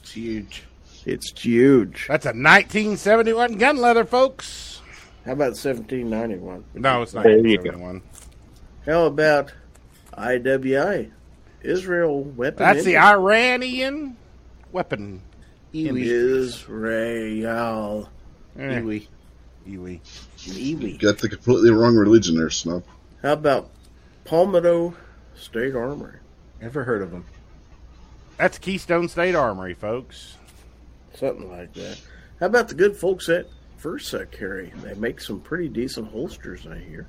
[0.00, 0.64] It's huge.
[1.06, 2.06] It's huge.
[2.08, 4.80] That's a 1971 gun leather, folks.
[5.24, 6.64] How about 1791?
[6.74, 7.70] No, it's not There you go.
[7.70, 8.02] 1971.
[8.86, 9.52] How about
[10.12, 11.10] IWI?
[11.62, 12.58] Israel weapon.
[12.58, 14.16] That's the Iranian
[14.70, 15.22] weapon.
[15.72, 16.02] Iwi.
[16.02, 18.10] Israel.
[18.58, 18.80] Eh,
[19.66, 20.00] Iwi.
[20.46, 20.76] Iwi.
[20.76, 20.98] Iwi.
[21.00, 22.82] Got the completely wrong religion there, Snub.
[23.22, 23.70] How about
[24.24, 24.94] Palmetto
[25.34, 26.18] State Armory?
[26.60, 27.24] Ever heard of them.
[28.36, 30.36] That's Keystone State Armory, folks.
[31.14, 32.00] Something like that.
[32.40, 33.46] How about the good folks at
[33.78, 34.72] Versa Carry?
[34.82, 37.06] They make some pretty decent holsters, I hear.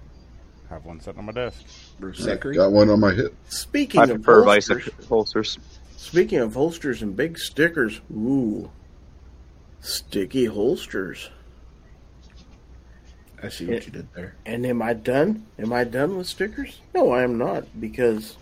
[0.70, 1.64] Have one sitting on my desk.
[2.00, 3.36] Bruce I got one on my hip.
[3.50, 5.60] Speaking I of prefer holsters, bicycle holsters.
[5.96, 8.70] speaking of holsters and big stickers, ooh,
[9.82, 11.30] sticky holsters.
[13.46, 14.36] I see what you did there.
[14.46, 15.46] And am I done?
[15.60, 16.80] Am I done with stickers?
[16.94, 18.38] No, I am not, because,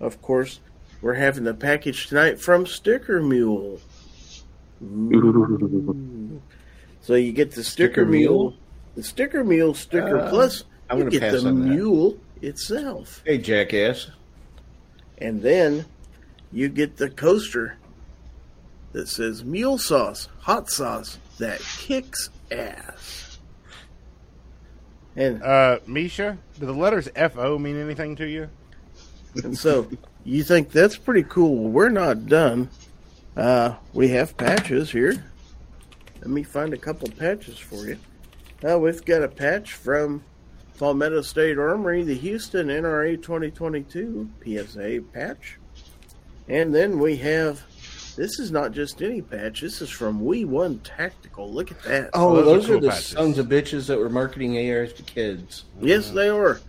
[0.00, 0.60] of course,
[1.00, 3.80] we're having the package tonight from Sticker Mule.
[4.82, 6.42] Ooh.
[7.00, 8.54] So you get the Sticker, Sticker Mule, Mule?
[8.94, 10.64] the Sticker Mule Sticker Uh, Plus.
[10.90, 11.52] I'm you gonna get pass the that.
[11.54, 14.08] mule itself, Hey, jackass.
[15.16, 15.86] and then
[16.52, 17.76] you get the coaster
[18.92, 23.27] that says Mule Sauce, hot sauce that kicks ass.
[25.18, 28.48] And Uh, Misha, do the letters FO mean anything to you?
[29.42, 29.90] And so
[30.24, 31.68] you think that's pretty cool.
[31.70, 32.70] We're not done.
[33.36, 35.24] Uh, we have patches here.
[36.20, 37.98] Let me find a couple patches for you.
[38.66, 40.22] Uh, we've got a patch from
[40.78, 45.58] Palmetto State Armory, the Houston NRA 2022 PSA patch.
[46.48, 47.64] And then we have
[48.18, 49.60] this is not just any patch.
[49.60, 51.52] This is from WEE1 Tactical.
[51.52, 52.10] Look at that.
[52.14, 53.06] Oh, those are those, are, cool the patches.
[53.06, 55.64] sons of bitches that were marketing ARs to kids.
[55.80, 56.60] Yes, they are.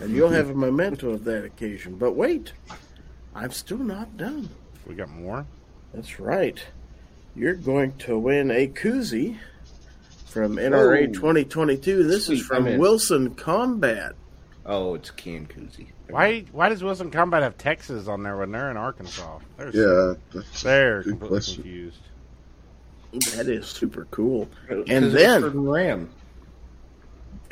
[0.00, 0.34] And you'll mhm.
[0.34, 1.94] have a memento of that occasion.
[1.96, 2.52] But wait,
[3.36, 4.48] I'm still not done.
[4.84, 5.46] We got more.
[5.94, 6.60] That's right.
[7.36, 9.38] You're going to win a koozie
[10.26, 11.12] from NRA Whoa.
[11.12, 12.02] 2022.
[12.02, 14.16] This Sweet, is from Wilson Combat.
[14.68, 15.86] Oh, it's a koozie.
[16.10, 16.40] Why?
[16.52, 19.38] Why does Wilson Combat have Texas on there when they're in Arkansas?
[19.56, 21.62] They're Yeah, that's they're completely question.
[21.62, 21.98] confused.
[23.36, 24.48] That is super cool.
[24.68, 26.10] And then- Ram.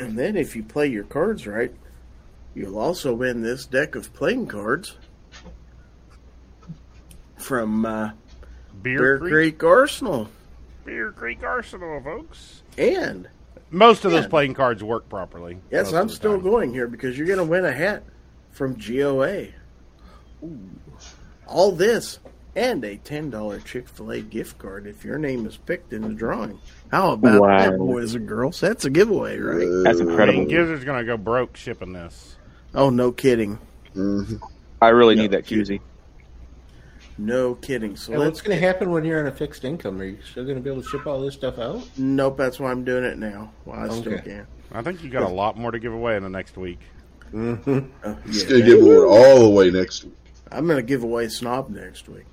[0.01, 1.73] And then if you play your cards right,
[2.55, 4.97] you'll also win this deck of playing cards
[7.37, 8.11] from uh,
[8.83, 10.29] Beer, Bear Creek, Creek Arsenal.
[10.85, 12.63] Beer Creek Arsenal, folks.
[12.77, 13.29] And
[13.75, 15.59] Most of those playing cards work properly.
[15.71, 16.43] yes, I'm still time.
[16.45, 18.05] going here because you're going to win a hat
[18.53, 19.49] from GOA.
[21.47, 22.19] All this
[22.57, 26.15] and a $10 Chick fil A gift card if your name is picked in the
[26.15, 26.61] drawing.
[26.91, 27.59] How about Wow.
[27.59, 28.61] that, boys and girls?
[28.61, 29.67] That's a giveaway, right?
[29.85, 30.45] That's I mean, incredible.
[30.47, 32.37] Gizzard's gonna go broke shipping this.
[32.75, 33.59] Oh, no kidding.
[33.97, 34.41] Mhm.
[34.81, 35.81] I really need that koozie.
[37.17, 37.97] No kidding.
[37.97, 40.01] So And let's what's going to happen when you're on a fixed income?
[40.01, 41.87] Are you still going to be able to ship all this stuff out?
[41.97, 43.53] Nope, that's why I'm doing it now.
[43.65, 44.47] Well, I still can.
[44.73, 46.81] I think you got a lot more to give away in the next week.
[47.33, 47.79] Mm-hmm.
[48.05, 48.49] Oh, It's yeah.
[48.51, 50.15] gonna give away all the way next week.
[50.51, 52.25] I'm going to give away Snob next week.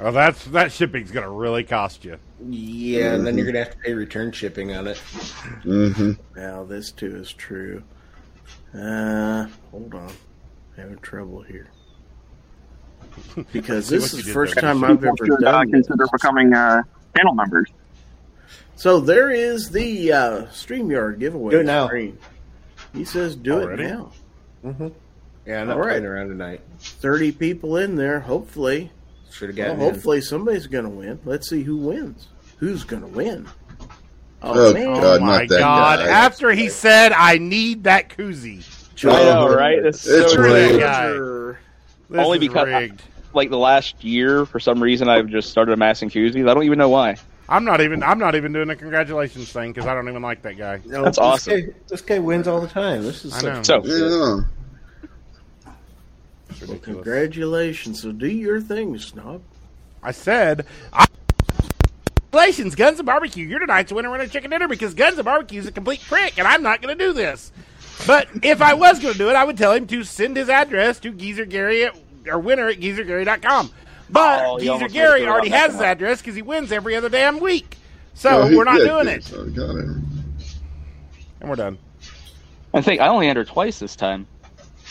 [0.00, 2.18] Oh, that's that shipping's gonna really cost you.
[2.48, 4.96] Yeah, and then you're going to have to pay return shipping on it.
[4.98, 7.82] hmm Now, this too is true.
[8.74, 10.08] Uh, hold on.
[10.08, 10.12] I'm
[10.76, 11.68] Having trouble here.
[13.52, 14.62] Because this is the first there.
[14.62, 15.86] time I've ever should uh, done this.
[15.86, 16.82] consider becoming uh,
[17.14, 17.70] panel members.
[18.76, 21.86] So there is the uh, StreamYard giveaway Do it now.
[21.86, 22.18] screen.
[22.94, 23.84] He says do Already?
[23.84, 24.12] it now.
[24.64, 24.88] Mm-hmm.
[25.46, 25.88] Yeah, I'm not All right.
[25.90, 26.60] playing around tonight.
[26.80, 28.20] 30 people in there.
[28.20, 28.90] Hopefully,
[29.30, 29.92] Should have well, gotten in.
[29.92, 31.18] hopefully somebody's going to win.
[31.24, 32.26] Let's see who wins.
[32.58, 33.46] Who's going to win?
[34.42, 34.86] Oh, man.
[34.94, 35.04] God.
[35.04, 35.98] oh my not that god!
[36.00, 36.08] guy.
[36.08, 38.64] After he said, "I need that koozie,"
[39.04, 39.78] I know, right?
[39.78, 40.36] It's so It's
[42.08, 42.18] Screw that rigged.
[42.18, 42.18] guy.
[42.18, 42.18] Roger.
[42.18, 43.02] this Only is because- rigged.
[43.32, 46.48] like the last year, for some reason, I've just started amassing koozies.
[46.48, 47.16] I don't even know why.
[47.48, 48.02] I'm not even.
[48.02, 50.80] I'm not even doing the congratulations thing because I don't even like that guy.
[50.84, 51.60] No, That's this awesome.
[51.60, 53.02] Guy, this guy wins all the time.
[53.04, 53.62] This is I know.
[53.62, 54.40] So, Yeah.
[56.66, 58.00] Well, congratulations.
[58.02, 59.42] So do your thing, Snob.
[60.02, 60.66] I said.
[60.92, 61.06] I-
[62.32, 63.46] Congratulations, Guns and Barbecue.
[63.46, 66.46] You're tonight's winner winner chicken dinner because Guns and Barbecue is a complete prick, and
[66.46, 67.50] I'm not going to do this.
[68.06, 70.48] But if I was going to do it, I would tell him to send his
[70.48, 73.70] address to Geezer Gary at, or winner at geezergary.com.
[74.10, 77.40] But Oh, you Geezer Gary already has his address because he wins every other damn
[77.40, 77.76] week.
[78.14, 81.78] So Oh, he we're not did, doing it, so and we're done.
[82.72, 84.26] I think I only enter twice this time.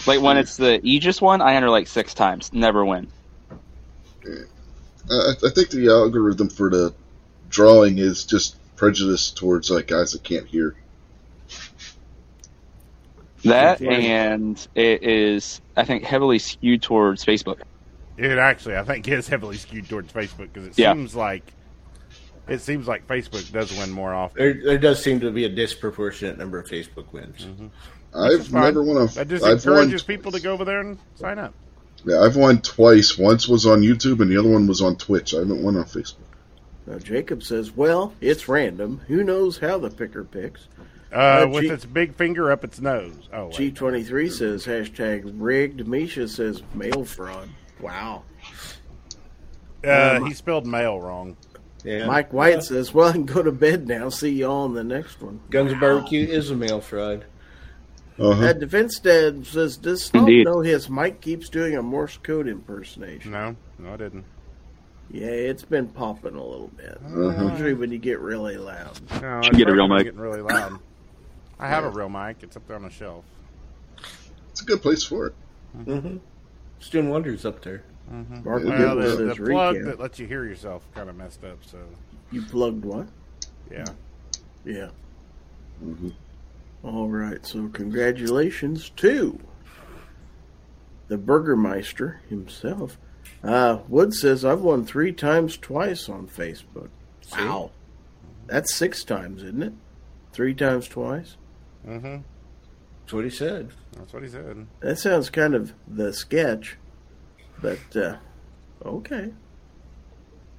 [0.06, 3.08] Like when it's the Aegis one, I enter like six times, never win.
[5.10, 6.94] I, I think the algorithm for the
[7.50, 10.76] drawing is just prejudice towards like guys that can't hear.
[13.46, 13.92] That Yeah.
[13.92, 17.60] and it is, I think, heavily skewed towards Facebook.
[18.18, 20.94] It actually, I think, is heavily skewed towards Facebook because it Yeah.
[20.94, 21.44] seems like
[22.48, 24.38] It seems like Facebook does win more often.
[24.38, 27.44] There, there does seem to be a disproportionate number of Facebook wins.
[27.44, 27.68] Mm-hmm.
[28.14, 28.62] I've Fine.
[28.66, 29.08] never won a.
[29.08, 29.74] That just I've won.
[29.78, 31.56] encourages people to go over there and sign up.
[32.06, 33.18] Yeah, I've won twice.
[33.18, 35.34] Once was on YouTube, and the other one was on Twitch.
[35.34, 36.18] I haven't won on Facebook.
[36.86, 39.02] Now, Jacob says, "Well, it's random.
[39.08, 40.68] Who knows how the picker picks?"
[41.16, 43.30] Uh, Uh, with G- its big finger up its nose.
[43.32, 43.54] Oh, wait.
[43.56, 45.88] G twenty three says hashtag rigged.
[45.88, 47.48] Misha says mail fraud.
[47.80, 48.24] Wow.
[49.84, 51.38] uh, he spelled mail wrong.
[51.84, 52.08] Yeah.
[52.08, 54.10] Mike White says, "Well, I can go to bed now.
[54.10, 57.26] See y'all in the next one." Guns and Barbecue is a mail fraud.
[58.18, 58.46] Uh-huh.
[58.46, 60.46] Uh, Defense Dad says, "Does Snob Indeed.
[60.46, 64.26] know his Mike keeps doing a Morse code impersonation?" No, no, I didn't.
[65.12, 66.98] Yeah, it's been popping a little bit.
[67.06, 67.50] Uh-huh.
[67.52, 69.00] Usually when you get really loud.
[69.22, 70.06] No, Should get a real probably mic.
[70.06, 70.80] Getting really loud.
[71.60, 72.38] I have a real mic.
[72.42, 73.26] It's up there on the shelf.
[74.50, 75.34] It's a good place for it.
[75.78, 76.18] Mm-hmm.
[76.80, 77.84] It's doing wonders up there.
[78.44, 79.86] Mark Yeah, Well, the, the plug recap.
[79.86, 81.58] that lets you hear yourself kind of messed up.
[81.66, 81.80] So
[82.32, 83.08] You plugged what?
[83.72, 83.86] yeah,
[84.64, 84.90] Yeah.
[85.84, 86.14] Mhm.
[86.84, 87.44] All right.
[87.46, 89.40] So congratulations to
[91.08, 92.98] the Burgermeister himself.
[93.44, 96.90] Uh, Wood says I've won three times twice on Facebook.
[97.32, 97.72] Wow.
[98.48, 99.74] That's six times, isn't it?
[100.32, 101.38] Three times twice.
[101.86, 102.18] Mm-hmm.
[103.02, 103.70] That's what he said.
[103.98, 104.66] that's what he said.
[104.80, 106.78] That sounds kind of the sketch,
[107.62, 108.18] but uh,
[108.84, 109.32] okay.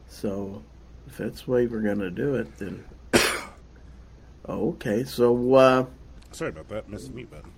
[0.09, 0.63] So,
[1.07, 2.85] if that's the way we're gonna do it, then
[4.49, 5.05] okay.
[5.05, 5.87] So, uh,
[6.31, 6.89] Sorry about that.
[6.89, 7.51] Missed the mute button.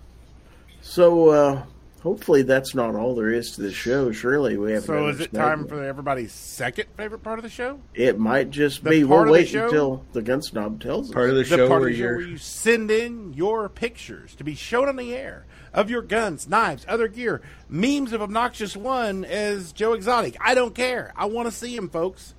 [0.81, 1.63] so uh,
[2.03, 4.11] hopefully that's not all there is to the show.
[4.13, 4.85] Surely we have.
[4.85, 5.45] So another is it segment.
[5.45, 7.81] time for everybody's second favorite part of the show?
[7.95, 9.05] It might just The be.
[9.05, 9.65] We'll of the wait show?
[9.65, 11.15] until the gun snob tells us.
[11.15, 13.33] Part of the, The show part where of the show you're where you send in
[13.35, 15.45] your pictures to be shown on the air
[15.75, 20.37] of your guns, knives, other gear, memes of obnoxious one as Joe Exotic.
[20.41, 21.13] I don't care.
[21.17, 22.35] I want to see him, folks.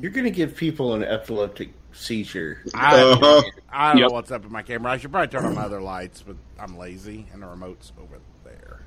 [0.00, 2.62] you're going to give people an epileptic seizure.
[2.74, 3.42] I, Uh-huh.
[3.70, 4.92] I don't know what's up with my camera.
[4.92, 8.18] I should probably turn on my other lights, but I'm lazy and the remote's over
[8.44, 8.82] there.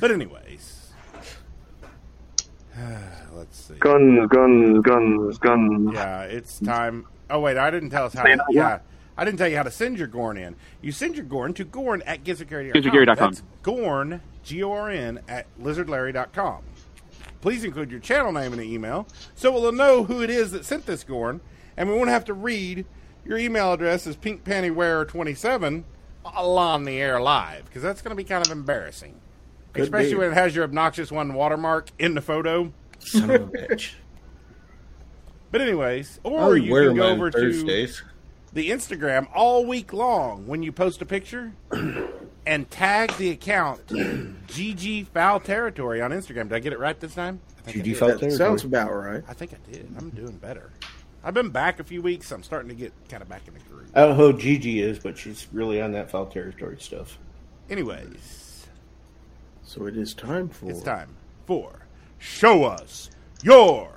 [0.00, 0.92] But anyways,
[3.32, 3.74] let's see.
[3.74, 5.90] Guns, guns, guns, guns.
[5.94, 7.06] Yeah, it's time.
[7.30, 8.24] Oh wait, I didn't tell us how.
[8.24, 8.80] Say To, yeah,
[9.16, 10.56] I didn't tell you how to send your Gorn in.
[10.82, 12.82] You send your Gorn to Gorn at gizzardgary.com.
[12.82, 13.16] Gizzardgary.com.
[13.16, 16.62] That's Gorn, G O R N, at lizardlarry.com.
[17.40, 20.64] Please include your channel name in the email so we'll know who it is that
[20.64, 21.40] sent this Gorn,
[21.76, 22.84] and we won't have to read
[23.24, 25.84] your email address as Pink Panty Wearer 27
[26.24, 29.20] on the air live because that's going to be kind of embarrassing,
[29.72, 30.18] Could especially be.
[30.18, 32.72] when it has your obnoxious one watermark in the photo.
[32.98, 33.94] Son of a bitch.
[35.50, 37.92] But anyways, or I'll you wear can go them on over to
[38.52, 41.52] the Instagram all week long when you post a picture
[42.46, 46.48] and tag the account GG Fowl Territory on Instagram.
[46.48, 47.40] Did I get it right this time?
[47.66, 47.96] I think, I, GG.
[47.96, 48.30] Fowl Territory.
[48.32, 49.22] sounds about right.
[49.28, 49.88] I think I did.
[49.98, 50.70] I'm doing better.
[51.24, 52.30] I've been back a few weeks.
[52.30, 53.90] I'm starting to get kind of back in the groove.
[53.94, 57.18] I don't know who Gigi is, but she's really on that foul territory stuff.
[57.70, 58.66] Anyways,
[59.62, 60.70] So it is time for.
[60.70, 61.16] it's time
[61.46, 61.86] for
[62.18, 63.10] Show Us
[63.42, 63.90] Your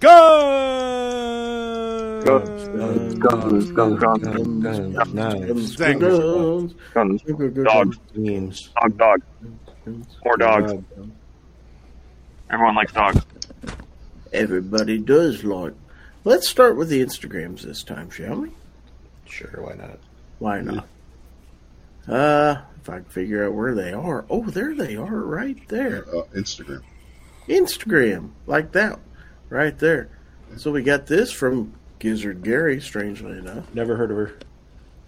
[0.00, 1.44] Guns!
[2.24, 4.26] Guns, guns, guns, guns, Guns,
[4.62, 6.94] guns, knives, Thank Guns, guns.
[7.22, 7.22] guns,
[7.64, 7.98] Dogs.
[8.14, 8.70] memes.
[8.82, 9.22] Dog, dog.
[9.84, 10.16] guns.
[10.24, 10.72] More dogs.
[12.50, 13.24] Everyone likes dogs.
[14.32, 15.72] Everybody does like.
[16.26, 18.50] Let's start with the Instagrams this time, shall we?
[19.26, 20.00] Sure, why not?
[20.40, 20.88] Why not?
[22.08, 24.24] Uh, if I can figure out where they are.
[24.28, 26.04] Oh, there they are, right there.
[26.08, 26.82] Uh, Instagram.
[27.46, 28.98] Instagram, like that,
[29.50, 30.08] right there.
[30.56, 33.72] So we got this from Gizzard Gary, strangely enough.
[33.72, 34.38] Never heard of her.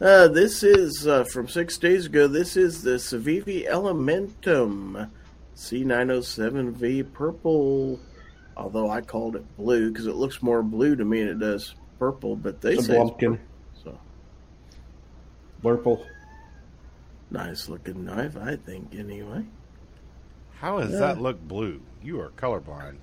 [0.00, 2.28] Uh, this is uh, from six days ago.
[2.28, 5.10] This is the Civivi Elementum
[5.56, 7.98] C907V purple.
[8.58, 11.74] Although I called it blue because it looks more blue to me than it does
[11.98, 13.38] purple, but they It's a say it's Blumpkin.
[13.84, 13.98] so
[15.62, 16.04] purple.
[17.30, 18.36] nice looking knife.
[18.36, 19.44] I think anyway.
[20.60, 20.98] How does Yeah.
[20.98, 21.80] that look blue?
[22.02, 22.98] You are colorblind.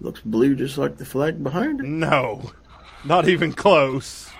[0.00, 1.86] Looks blue just like the flag behind it.
[1.86, 2.50] No,
[3.04, 4.30] not even close.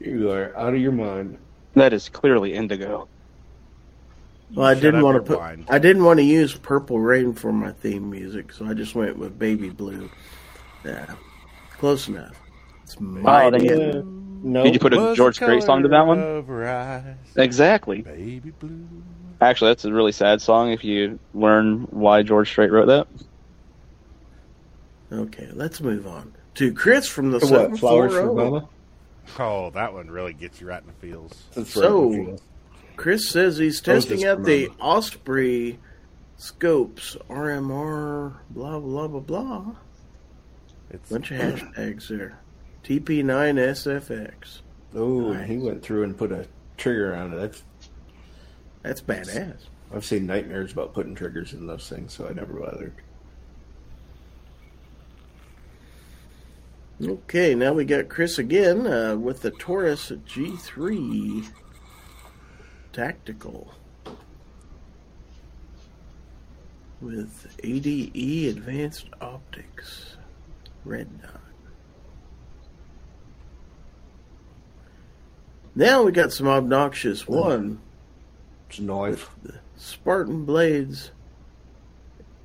[0.00, 1.38] You are out of your mind.
[1.74, 3.06] That is clearly indigo.
[4.54, 5.38] Well, I Shut didn't want to put.
[5.38, 5.66] blind.
[5.68, 9.16] I didn't want to use Purple Rain for my theme music, so I just went
[9.18, 10.10] with Baby Blue.
[10.84, 11.14] Yeah,
[11.78, 12.40] close enough.
[12.82, 14.02] It's my Oh, idea.
[14.42, 14.64] No.
[14.64, 16.18] Did you put a George the Strait song to that one?
[16.18, 18.00] of eyes, Exactly.
[18.02, 18.86] baby blue.
[19.42, 23.06] Actually, that's a really sad song if you learn why George Strait wrote that.
[25.12, 27.78] Okay, let's move on to Chris from the what?
[27.78, 28.34] Flowers for zero.
[28.34, 28.68] Mama?
[29.38, 31.44] Oh, that one really gets you right in the feels.
[31.54, 32.40] That's So- right.
[33.00, 35.78] Chris says he's testing out the Osprey
[36.36, 39.74] scopes, RMR, blah blah blah blah.
[40.90, 42.38] It's Bunch of hashtags there.
[42.84, 44.60] TP9SFX.
[44.94, 45.48] Oh, Nice.
[45.48, 46.46] he went through and put a
[46.76, 47.36] trigger on it.
[47.38, 47.62] That's
[48.82, 49.62] That's badass.
[49.94, 52.92] I've seen nightmares about putting triggers in those things, so I never bothered.
[57.02, 61.48] Okay, now we got Chris again uh, with the Taurus G3
[62.92, 63.72] Tactical
[67.00, 70.16] with ADE Advanced Optics.
[70.84, 71.40] Red dot.
[75.74, 77.80] Now we got some obnoxious one.
[78.68, 79.30] It's a knife.
[79.42, 81.12] The Spartan Blades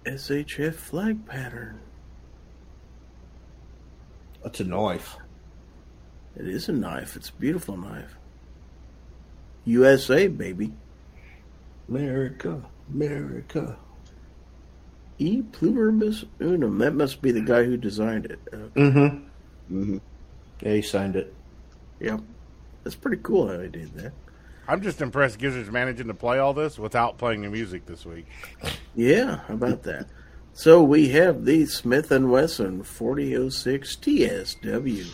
[0.05, 1.79] SHF flag pattern.
[4.43, 5.17] It's a knife.
[6.35, 7.15] It is a knife.
[7.15, 8.15] It's a beautiful knife.
[9.65, 10.71] USA, baby.
[11.89, 12.61] America,
[12.93, 13.77] America.
[15.17, 16.77] E pluribus unum.
[16.79, 18.39] That must be the guy who designed it.
[18.51, 18.99] Uh, Mm-hmm.
[19.81, 19.97] Mm-hmm.
[20.61, 21.33] Yeah, he signed it.
[21.99, 22.19] yep.
[22.83, 24.13] That's pretty cool how he did that.
[24.67, 28.25] I'm just impressed Gizzard's managing to play all this without playing the music this week.
[28.95, 30.07] Yeah, how about that?
[30.53, 35.05] So we have the Smith & Wesson 4006 TSW.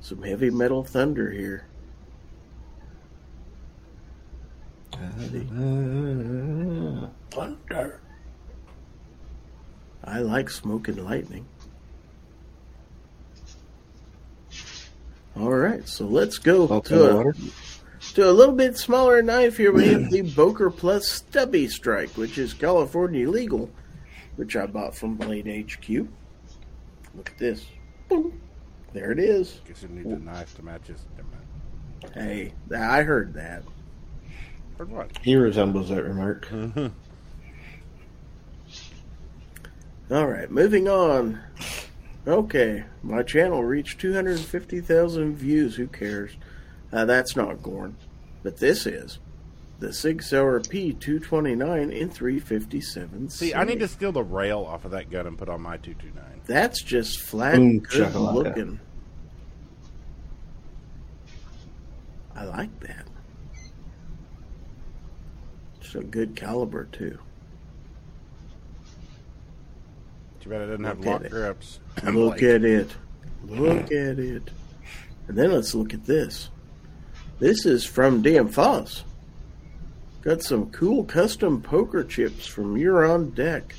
[0.00, 1.66] Some heavy metal thunder here.
[7.30, 8.00] Thunder.
[10.04, 11.46] I like smoke and lightning.
[15.36, 17.32] All right, so let's go Smoke to and a,
[18.14, 19.72] to a little bit smaller knife here.
[19.72, 23.70] We have the Boker Plus Stubby Strike, which is California legal,
[24.36, 25.88] which I bought from Blade HQ.
[27.14, 27.64] Look at this.
[28.08, 28.40] Boom.
[28.92, 29.60] There it is.
[29.66, 31.06] Guess you need a knife to match his.
[32.14, 33.62] Hey, I heard that.
[34.80, 35.18] Or what?
[35.22, 36.50] He resembles that remark.
[40.10, 41.38] All right, moving on.
[42.26, 45.76] Okay, my channel reached 250,000 views.
[45.76, 46.32] Who cares?
[46.90, 47.94] Uh, that's not Gorn,
[48.42, 49.18] but this is
[49.80, 53.28] the Sig Sauer P229 in 357.
[53.28, 55.76] See, I need to steal the rail off of that gun and put on my
[55.76, 56.40] 229.
[56.46, 58.80] That's just flat Boom, good looking.
[62.34, 63.09] I like that.
[65.90, 67.18] It's a good caliber too.
[70.40, 71.30] Too bad it doesn't have Look at lock it.
[71.32, 71.80] grips.
[72.04, 72.90] Look Like, at it.
[73.44, 74.50] Look at it.
[75.26, 76.50] And then let's look at this.
[77.40, 79.02] This is from DM Foss.
[80.22, 83.74] Got some cool custom poker chips from Euron Deck.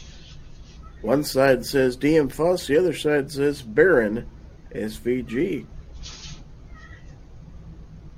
[1.02, 4.28] One side says DM Foss, the other side says Baron
[4.76, 5.66] SVG.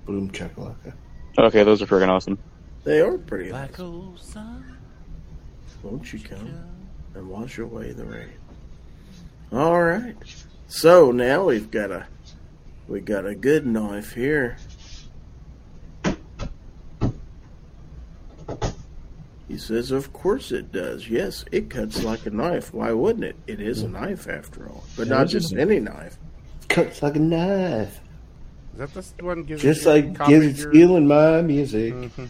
[0.06, 0.94] Boom chakalaka.
[1.38, 2.40] Okay, those are freaking awesome.
[2.84, 3.86] They are pretty Black awesome.
[3.86, 4.78] old sun.
[5.84, 6.54] Won't you come
[7.16, 8.30] and wash away the rain?
[9.52, 10.16] All right.
[10.68, 12.06] So now we've got a
[12.88, 14.58] we got a good knife here.
[19.48, 21.08] He says, "Of course it does.
[21.10, 22.74] Yes, it cuts like a knife.
[22.74, 23.36] Why wouldn't it?
[23.46, 26.18] It is a knife after all, but not just any knife.
[26.70, 28.00] Cuts like a knife.
[28.74, 29.44] Is that this one?
[29.44, 31.94] Gives Just like copied Gizzard your- stealing my music.
[31.94, 32.28] Mhm.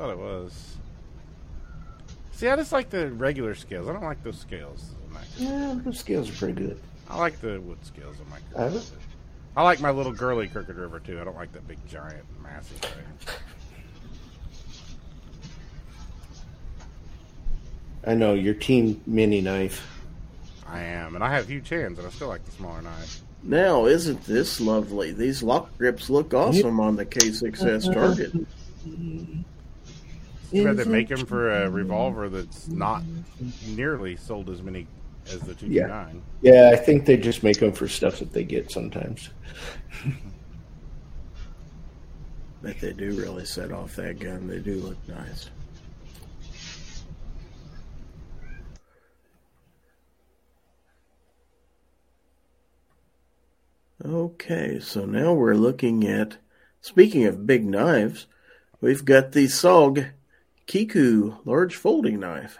[0.00, 0.76] Thought it was.
[2.32, 3.86] See, I just like the regular scales.
[3.86, 4.92] I don't like those scales.
[5.36, 6.80] Yeah, those scales are pretty good.
[7.10, 8.80] I like the wood scales on my.
[9.56, 11.20] I like my little girly Crooked River too.
[11.20, 13.34] I don't like that big giant massive thing.
[18.06, 19.86] I know your team mini knife.
[20.66, 23.20] I am, and I have huge hands, and I still like the smaller knife.
[23.42, 25.12] Now, isn't this lovely?
[25.12, 28.32] These lock grips look awesome on the K6S target.
[30.50, 33.02] Too bad they make them for a revolver that's not
[33.66, 34.86] nearly sold as many
[35.26, 36.22] as the two 229.
[36.42, 39.30] Yeah, I think they just make them for stuff that they get sometimes.
[42.62, 44.46] But they do really set off that gun.
[44.46, 45.48] They do look nice.
[54.04, 56.38] Okay, so now we're looking at,
[56.80, 58.26] speaking of big knives,
[58.80, 60.10] we've got the SOG
[60.70, 62.56] Kiku large folding knife.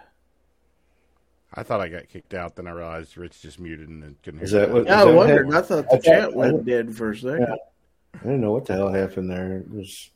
[1.55, 4.41] I thought I got kicked out, then I realized Rich just muted and then couldn't
[4.41, 4.75] hear Is that me.
[4.75, 5.47] what- Yeah, I that wondered.
[5.47, 5.55] happened?
[5.55, 7.41] I thought I the thought- chat went dead for a second.
[7.43, 7.55] Yeah.
[8.15, 9.59] I didn't know what the hell happened there.
[9.59, 10.11] It was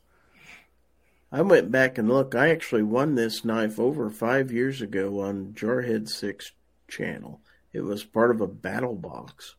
[1.31, 2.35] I went back and looked.
[2.35, 6.51] I actually won this knife over five years ago on Jarhead Six
[6.89, 7.39] channel.
[7.71, 9.55] It was part of a battle box.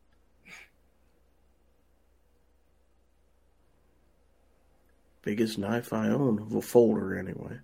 [5.23, 7.59] Biggest knife I own, of a folder anyway.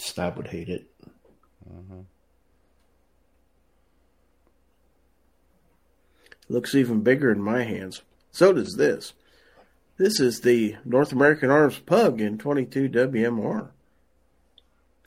[0.00, 0.90] Stab would hate it.
[1.70, 2.00] Mm-hmm.
[6.48, 8.02] Looks even bigger in my hands.
[8.30, 9.12] So does this.
[9.98, 13.68] This is the North American Arms Pug in 22 WMR.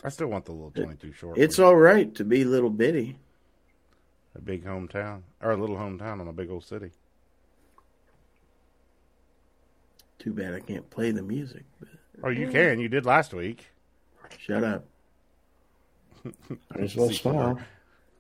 [0.04, 1.38] I still want the little 22 short.
[1.38, 1.68] It's one.
[1.68, 3.18] all right to be little bitty.
[4.36, 6.92] a big hometown or a little hometown on a big old city.
[10.20, 11.64] Too bad I can't play the music.
[11.80, 11.90] But
[12.24, 12.80] Oh, you can.
[12.80, 13.68] You did last week.
[14.40, 14.86] Shut up.
[16.24, 17.14] Might as well C4.
[17.16, 17.60] smile.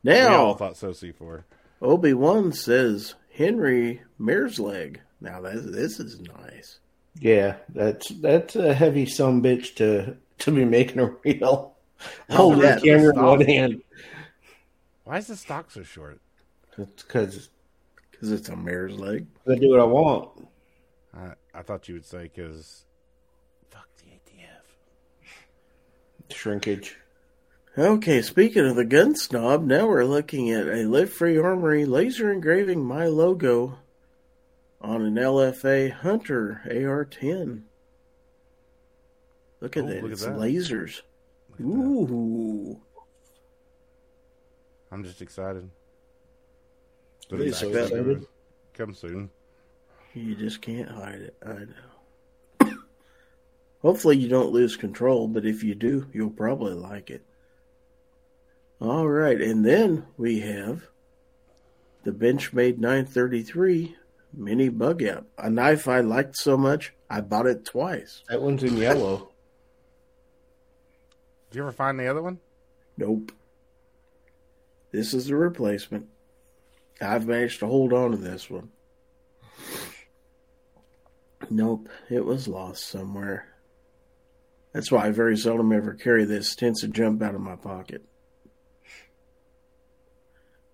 [0.03, 0.91] We all Now, thought so.
[0.91, 1.43] C4.
[1.81, 5.01] Obi Wan says Henry Mare's Leg.
[5.19, 6.79] Now that this is nice.
[7.19, 11.75] Yeah, that's that's a heavy some bitch to to be making a reel.
[12.31, 13.81] Holding yeah, the camera in one hand.
[15.03, 16.19] Why is the stock so short?
[16.77, 17.49] It's because
[18.11, 19.27] Because it's a mare's leg.
[19.47, 20.47] I do what I want.
[21.13, 22.85] I, I thought you would say because
[23.69, 24.63] fuck the ATF.
[26.33, 26.97] Shrinkage.
[27.77, 32.31] Okay, speaking of the gun snob, now we're looking at a Live Free Armory laser
[32.31, 33.79] engraving my logo
[34.81, 37.61] on an LFA Hunter AR-10.
[39.61, 40.35] Look at Oh, that, look at it's that.
[40.35, 41.01] lasers.
[41.51, 41.65] Look at that.
[41.65, 42.81] Ooh.
[44.91, 45.69] I'm just excited.
[47.31, 48.25] Are it's so excited?
[48.73, 49.29] Come soon.
[50.13, 51.35] You just can't hide it.
[51.45, 51.90] I know.
[53.81, 57.25] Hopefully you don't lose control, but if you do, you'll probably like it.
[58.79, 60.83] All right, and then we have
[62.03, 63.95] the Benchmade 933
[64.33, 65.25] mini bug out.
[65.37, 68.23] A knife I liked so much, I bought it twice.
[68.29, 69.29] That one's in yellow.
[71.49, 72.39] Did you ever find the other one?
[72.97, 73.31] Nope.
[74.91, 76.07] This is the replacement.
[77.01, 78.69] I've managed to hold on to this one.
[81.49, 83.50] Nope, it was lost somewhere.
[84.73, 86.53] That's why I very seldom ever carry this.
[86.53, 88.05] It tends to jump out of my pocket.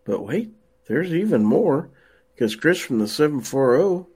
[0.06, 0.52] But wait,
[0.88, 1.90] there's even more.
[2.34, 4.08] Because Chris from the 740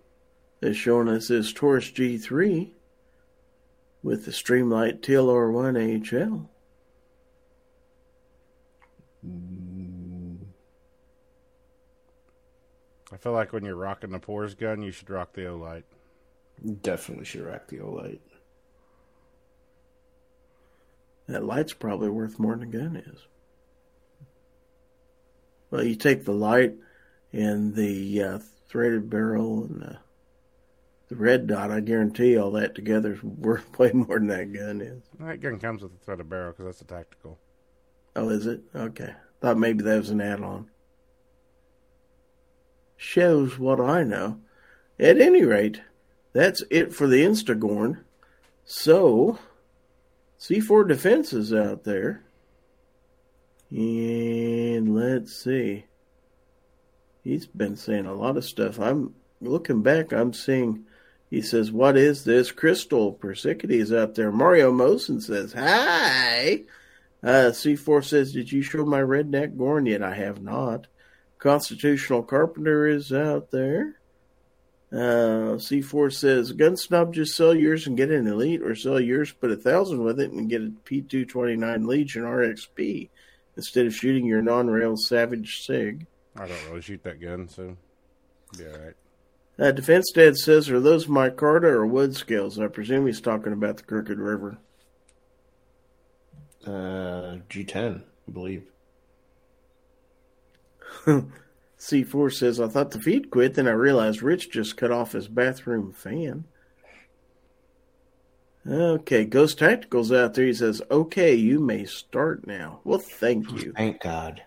[0.62, 2.72] is showing us his Taurus G3
[4.04, 6.48] with the Streamlight TLR1 HL.
[13.12, 15.84] I feel like when you're rocking the Pores gun, you should rock the Olight.
[16.82, 18.20] Definitely should rock the Olight.
[21.32, 23.20] That light's probably worth more than the gun is.
[25.70, 26.74] Well, you take the light
[27.32, 29.98] and the uh, threaded barrel and the,
[31.08, 34.82] the red dot, I guarantee all that together is worth way more than that gun
[34.82, 35.04] is.
[35.22, 37.40] That gun comes with a threaded barrel because that's a tactical.
[38.14, 38.64] Oh, is it?
[38.76, 39.14] Okay.
[39.40, 40.70] Thought maybe that was an add on.
[42.98, 44.42] Shows what I know.
[45.00, 45.82] At any rate,
[46.34, 48.04] that's it for the Instagorn.
[48.66, 49.40] So,
[50.42, 52.24] C4 Defense is out there.
[53.70, 55.86] And let's see.
[57.24, 58.80] He's been saying a lot of stuff.
[58.80, 60.86] I'm looking back, I'm seeing.
[61.30, 62.52] He says, What is this?
[62.52, 64.32] Crystal Persicity is out there.
[64.32, 66.64] Mario Mosen says, Hi.
[67.24, 70.02] Uh, C4 says, Did you show my redneck Gorn yet?
[70.02, 70.88] I have not.
[71.38, 74.01] Constitutional Carpenter is out there.
[74.92, 79.32] Uh, C4 says, Gun Snob, just sell yours and get an Elite, or sell yours,
[79.32, 83.10] put a thousand with it, and get a P229 Legion RXP
[83.56, 86.08] instead of shooting your non rail Savage SIG.
[86.36, 87.78] I don't really shoot that gun, so
[88.58, 88.96] be all right.
[89.58, 92.60] Uh, Defense Dad says, Are those micarta or wood scales?
[92.60, 94.58] I presume he's talking about the Crooked River.
[96.66, 98.64] Uh, G10, I believe.
[101.82, 105.28] C4 says, I thought the feed quit, then I realized Rich just cut off his
[105.28, 106.44] bathroom fan.
[108.70, 110.46] Okay, Ghost Tactical's out there.
[110.46, 112.82] He says, Okay, you may start now.
[112.84, 113.74] Well, thank you.
[113.76, 114.44] Thank God.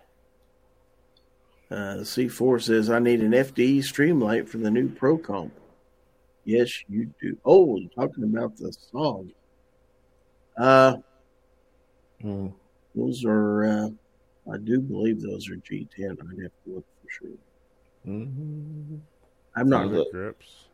[1.69, 5.51] Uh, C4 says, I need an FDE Streamlight for the new Pro Comp.
[6.45, 7.37] Yes, you do.
[7.43, 9.31] Oh, you're talking about the song.
[10.57, 10.95] Uh,
[12.21, 12.47] Hmm.
[12.95, 13.89] those are, uh,
[14.53, 16.11] I do believe those are G10.
[16.11, 16.85] I'd have to look
[17.17, 17.37] for sure.
[18.07, 18.99] Mhm.
[19.55, 20.11] I'm not, Look.
[20.11, 20.65] Grips.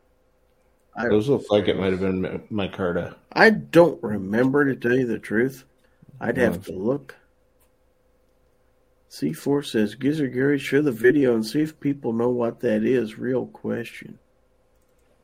[0.96, 4.98] I, Those look like it might have been my, my I don't remember to tell
[4.98, 5.64] you the truth.
[6.20, 7.16] I'd have to look.
[9.10, 13.18] C4 says, Gizzard Gary, show the video and see if people know what that is.
[13.18, 14.20] Real question.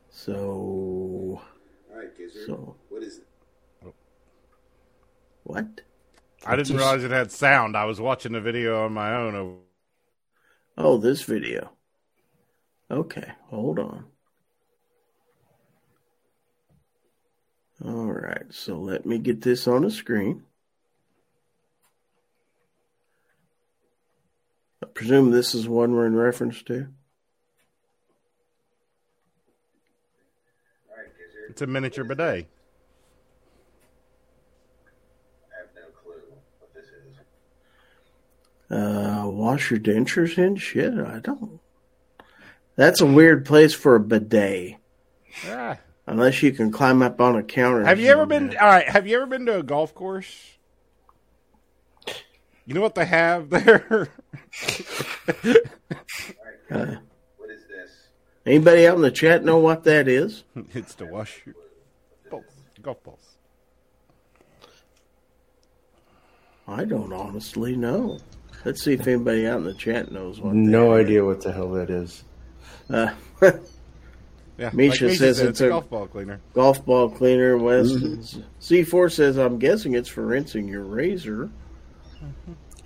[0.09, 1.41] So, All
[1.95, 2.45] right, Gizzard.
[2.47, 3.93] so, What is it?
[5.43, 5.81] what?
[6.45, 7.75] I didn't realize it had sound.
[7.77, 9.59] I was watching the video on my own.
[10.77, 11.71] Oh, this video.
[12.91, 14.05] Okay, hold on.
[17.83, 20.43] All right, so let me get this on the screen.
[24.83, 26.87] I presume this is one we're in reference to.
[31.49, 32.45] It's a miniature bidet.
[35.49, 36.21] I have no clue
[36.59, 37.17] what this is.
[38.69, 40.55] Uh, wash your dentures in?
[40.57, 41.59] Shit, I don't.
[42.75, 44.77] That's a weird place for a bidet.
[45.47, 45.77] Ah.
[46.05, 47.83] Unless you can climb up on a counter.
[47.85, 48.51] Have you ever been?
[48.57, 48.87] All right.
[48.87, 50.53] Have you ever been to a golf course?
[52.65, 54.09] You know what they have there?
[56.69, 56.95] Uh,
[57.37, 57.91] What is this?
[58.45, 60.43] anybody out in the chat know what that is?
[60.73, 61.55] it's to wash your
[62.29, 62.43] balls,
[62.81, 63.33] golf balls.
[66.67, 68.19] I don't honestly know.
[68.65, 70.53] Let's see if anybody out in the chat knows what.
[70.53, 72.23] No idea what the hell that is.
[72.89, 73.11] Uh,
[74.57, 76.41] Yeah, Misha like says said, it's a golf ball cleaner.
[76.53, 77.57] golf ball cleaner.
[77.59, 81.51] West C4 says, I'm guessing it's for rinsing your razor.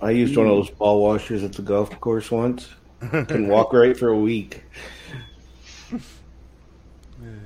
[0.00, 2.68] I used one of those ball washers at the golf course once.
[3.00, 4.64] Can walk right for a week.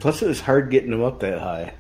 [0.01, 1.74] Plus, it was hard getting them up that high.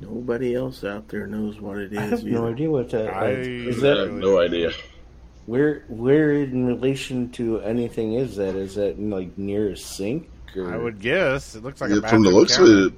[0.00, 1.98] Nobody else out there knows what it is.
[1.98, 3.78] I have no idea what that I- is.
[3.78, 4.72] I That have no idea.
[5.46, 8.54] where where in relation to anything is that?
[8.56, 10.28] Is that like near a sink?
[10.56, 10.72] Or?
[10.72, 12.72] I would guess it looks like a Yeah, from the looks counter.
[12.72, 12.92] of it,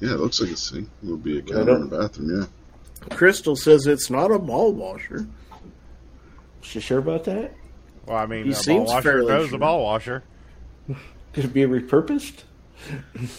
[0.00, 0.88] yeah, it looks like a sink.
[1.02, 2.40] It would be a counter in don't- a bathroom.
[2.40, 3.16] Yeah.
[3.16, 5.26] Crystal says it's not a ball washer.
[6.72, 7.54] You sure about that?
[8.06, 9.56] Well, I mean, He a ball seems washer fairly knows sure.
[9.56, 10.22] a ball washer.
[11.32, 12.42] Could it be repurposed?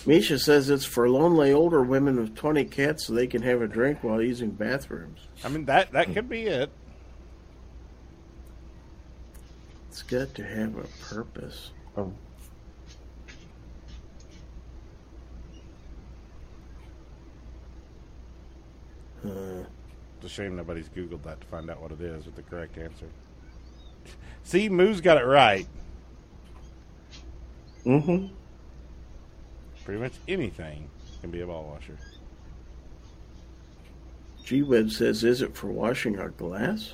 [0.06, 3.68] Misha says it's for lonely older women with 20 cats so they can have a
[3.68, 5.20] drink while using bathrooms.
[5.44, 6.70] I mean, that that could be it.
[9.90, 11.72] It's got to have a purpose.
[11.96, 12.12] Oh.
[19.26, 19.64] Uh,
[20.18, 22.78] It's a shame nobody's Googled that to find out what it is with the correct
[22.78, 23.08] answer.
[24.44, 25.68] See, Moo's got it right.
[27.86, 28.28] Mm-hmm.
[29.88, 30.90] Pretty much anything
[31.22, 31.98] can be a ball washer.
[34.44, 36.94] G Web says, is it for washing our glass?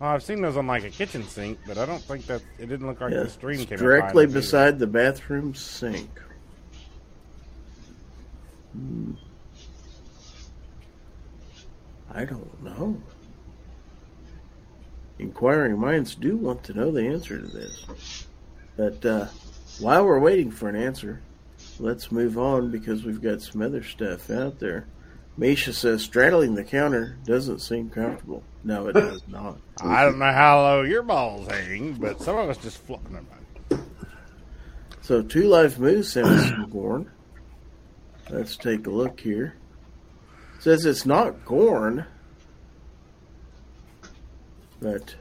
[0.00, 2.70] Oh, I've seen those on like a kitchen sink, but I don't think that it
[2.70, 4.40] didn't look like the stream came directly up behind either.
[4.40, 6.08] beside the bathroom sink.
[8.72, 9.12] Hmm.
[12.14, 13.02] I don't know.
[15.18, 17.84] Inquiring minds do want to know the answer to this.
[18.78, 19.26] But uh,
[19.80, 21.20] while we're waiting for an answer,
[21.80, 24.86] let's move on because we've got some other stuff out there.
[25.36, 28.42] Misha says straddling the counter doesn't seem comfortable.
[28.62, 29.58] No, it does not.
[29.80, 33.26] I don't know how low your balls hang, but some of us just flop them.
[35.00, 37.10] So Two Life Moose sent us some Gorn.
[38.28, 39.56] Let's take a look here.
[40.60, 42.04] says it's not Gorn,
[44.80, 45.16] but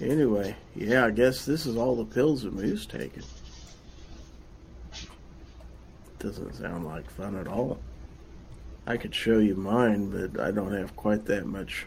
[0.00, 3.22] anyway, yeah, I guess this is all the pills that Moose taking.
[6.20, 7.80] Doesn't sound like fun at all.
[8.86, 11.86] I could show you mine, but I don't have quite that much.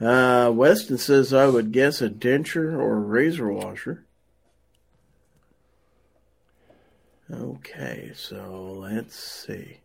[0.00, 4.04] Uh, Weston says I would guess a denture or a razor washer.
[7.30, 9.78] Okay, so let's see.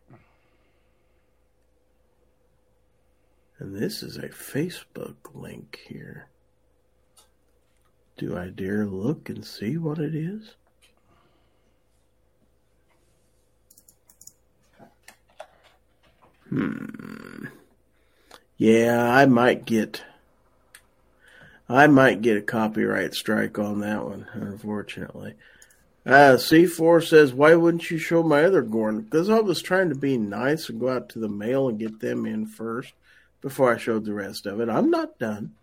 [3.57, 6.27] And this is a Facebook link here.
[8.17, 10.55] Do I dare look and see what it is?
[16.49, 17.45] Hmm.
[18.57, 20.03] Yeah, I might get
[21.69, 25.33] I might get a copyright strike on that one, unfortunately.
[26.05, 29.01] Uh, C4 says, Why wouldn't you show my other Gorn?
[29.01, 31.99] Because I was trying to be nice and go out to the mail and get
[31.99, 32.93] them in first
[33.41, 34.69] before I showed the rest of it.
[34.69, 35.55] I'm not done.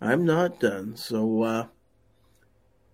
[0.00, 0.96] I'm not done.
[0.96, 1.66] So, uh,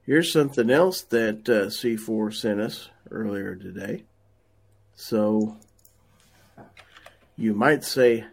[0.04, 4.02] here's something else that uh, C4 sent us earlier today.
[4.96, 5.58] So,
[7.36, 8.24] you might say,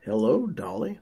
[0.00, 0.98] Hello, Dolly.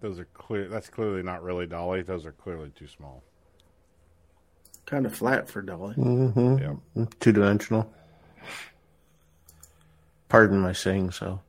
[0.00, 0.68] Those are clear.
[0.68, 2.02] That's clearly not really Dolly.
[2.02, 3.24] Those are clearly too small.
[4.86, 5.96] Kind of flat for Dolly.
[5.96, 7.04] Mm-hmm.
[7.18, 7.92] Two dimensional.
[10.28, 11.40] Pardon my saying so.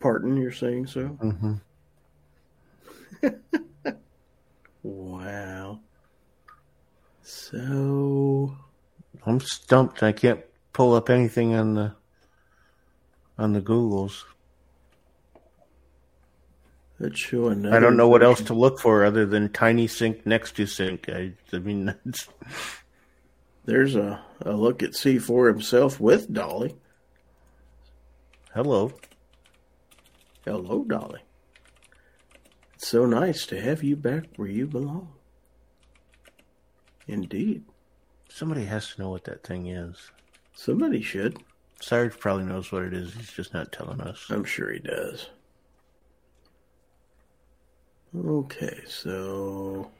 [0.00, 1.18] Pardon, you're saying so?
[1.22, 1.54] Mm-hmm.
[4.82, 5.80] Wow.
[7.32, 8.54] So
[9.24, 10.02] I'm stumped.
[10.02, 10.40] I can't
[10.74, 11.94] pull up anything on the
[13.38, 14.24] on the Googles.
[17.14, 17.74] show another.
[17.74, 21.08] I don't know what else to look for other than tiny sink next to sink.
[21.08, 22.28] I, I mean, that's,
[23.64, 26.76] There's a, a look at C4 himself with Dolly.
[28.52, 28.92] Hello.
[30.44, 31.20] Hello, Dolly.
[32.74, 35.14] It's so nice to have you back where you belong.
[37.06, 37.64] Indeed.
[38.28, 40.10] Somebody has to know what that thing is.
[40.54, 41.38] Somebody should.
[41.80, 43.12] Sarge probably knows what it is.
[43.14, 44.26] He's just not telling us.
[44.30, 45.28] I'm sure he does.
[48.16, 49.90] Okay, so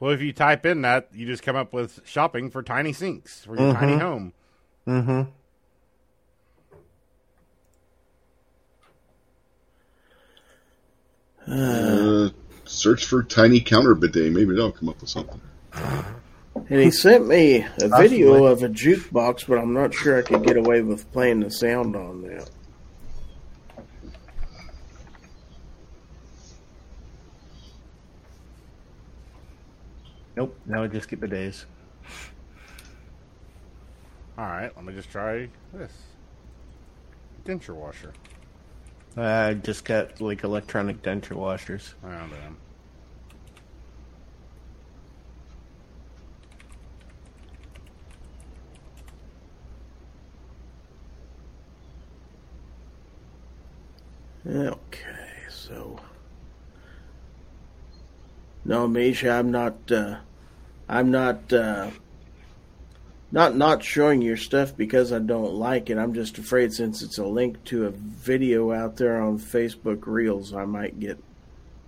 [0.00, 3.44] Well, if you type in that, you just come up with shopping for tiny sinks
[3.44, 4.00] for your tiny Mhm.
[4.00, 4.32] home.
[4.86, 5.30] Mm-hmm.
[11.46, 12.30] Uh,
[12.64, 14.32] search for tiny counter bidet.
[14.32, 15.40] Maybe that'll come up with something.
[15.72, 20.44] And he sent me a video of a jukebox, but I'm not sure I could
[20.44, 22.50] get away with playing the sound on that.
[30.36, 30.56] Nope.
[30.64, 31.64] Now I just get bidets.
[34.38, 35.92] All right, let me just try this
[37.44, 38.12] denture washer.
[39.16, 41.94] I just got like electronic denture washers.
[42.04, 42.56] Oh damn.
[54.46, 56.00] Okay, so
[58.64, 59.74] no, Misha, I'm not.
[59.90, 60.16] Uh,
[60.88, 61.52] I'm not.
[61.52, 61.90] Uh,
[63.32, 65.98] not not showing your stuff because I don't like it.
[65.98, 70.52] I'm just afraid since it's a link to a video out there on Facebook Reels,
[70.52, 71.22] I might get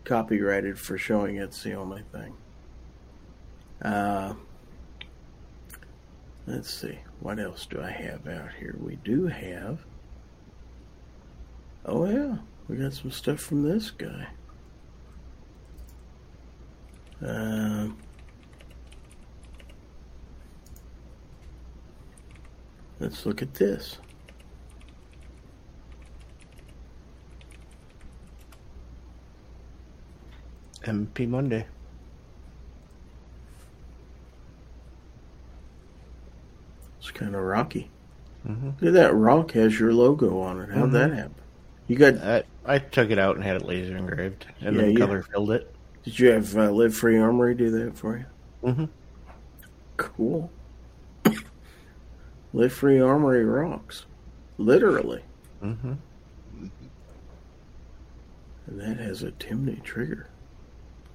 [0.05, 1.45] copyrighted for showing it.
[1.45, 2.35] It's the only thing.
[3.83, 4.35] Uh,
[6.47, 6.99] let's see.
[7.21, 8.77] What else do I have out here?
[8.81, 9.85] We do have.
[11.85, 12.37] Oh yeah,
[12.69, 14.29] we got some stuff from this guy.
[17.21, 17.97] Um,
[23.01, 23.99] let's look at this.
[30.85, 31.67] MP Monday.
[36.99, 37.91] It's kind of rocky.
[38.47, 38.67] Mm-hmm.
[38.81, 40.71] Look at that rock has your logo on it.
[40.71, 41.17] How'd that Mhm.
[41.17, 41.42] happen?
[41.93, 42.17] You got?
[42.25, 44.99] I, I took it out and had it laser engraved, and Yeah, then yeah.
[44.99, 45.75] color filled it.
[46.05, 48.25] Did you have uh, Live Free Armory do that for you?
[48.71, 48.85] Mm-hmm.
[49.99, 50.51] Cool.
[52.55, 54.07] Live Free Armory rocks,
[54.57, 55.23] literally,
[55.63, 55.93] Mm-hmm.
[58.67, 60.29] and that has a Timney trigger,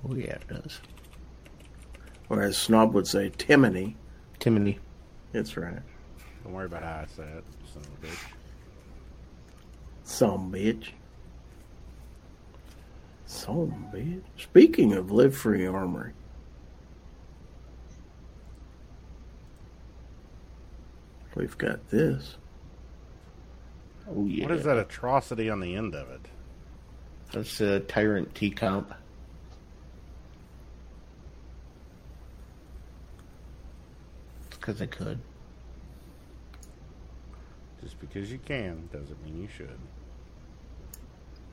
[0.07, 0.79] Oh yeah, it does.
[2.29, 3.95] or as Snob would say, Timony.
[4.39, 4.77] Timony.
[5.31, 5.79] That's right.
[6.43, 7.43] Don't worry about how I say it,
[7.73, 8.19] son of a bitch.
[10.07, 10.91] Some bitch.
[13.25, 14.21] Some bitch.
[14.37, 16.13] Speaking of Live Free Armory,
[21.35, 22.37] we've got this.
[24.09, 24.45] Oh yeah.
[24.47, 26.21] What is that atrocity on the end of it?
[27.33, 28.93] That's a Tyrant T comp.
[34.51, 35.19] Because I could.
[37.83, 39.77] Just because you can doesn't mean you should.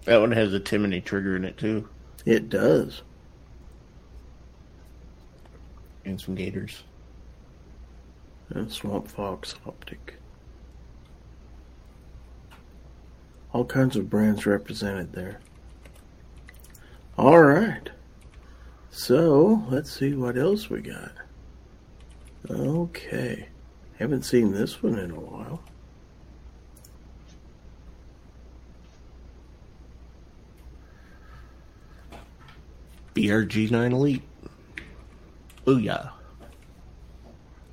[0.05, 1.89] That one has a Timony trigger in it too,
[2.27, 3.03] It does.
[6.05, 6.83] and some gators.
[8.51, 10.17] And Swamp Fox Optic.
[13.53, 15.41] All kinds of brands represented there.
[17.17, 17.89] All right.
[18.91, 21.13] So, let's see what else we got.
[22.51, 23.49] Okay.
[23.99, 25.63] Haven't seen this one in a while.
[33.15, 34.23] BRG9 Elite.
[35.67, 36.11] Booyah.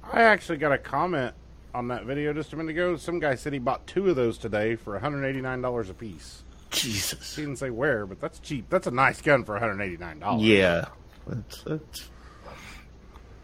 [0.03, 1.33] I actually got a comment
[1.73, 2.95] on that video just a minute ago.
[2.95, 6.43] Some guy said he bought two of those today for $189 a piece.
[6.69, 7.35] Jesus.
[7.35, 8.69] He didn't say where, but that's cheap.
[8.69, 10.37] That's a nice gun for $189.
[10.41, 10.85] Yeah.
[11.27, 12.09] That's, that's,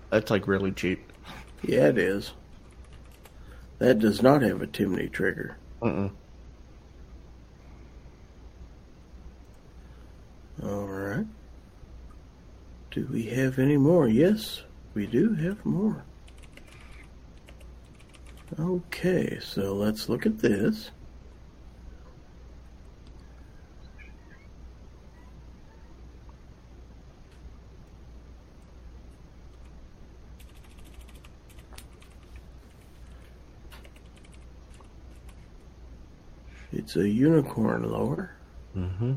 [0.10, 1.12] that's like really cheap.
[1.62, 2.34] Yeah, it is.
[3.80, 5.58] That does not have a Timney trigger.
[5.82, 6.12] Mm-mm.
[10.64, 11.26] All right.
[12.92, 14.08] Do we have any more?
[14.08, 16.04] Yes, we do have more.
[18.60, 20.90] Okay, so let's look at this.
[36.72, 38.32] It's a unicorn lower.
[38.76, 39.14] Mm-hmm.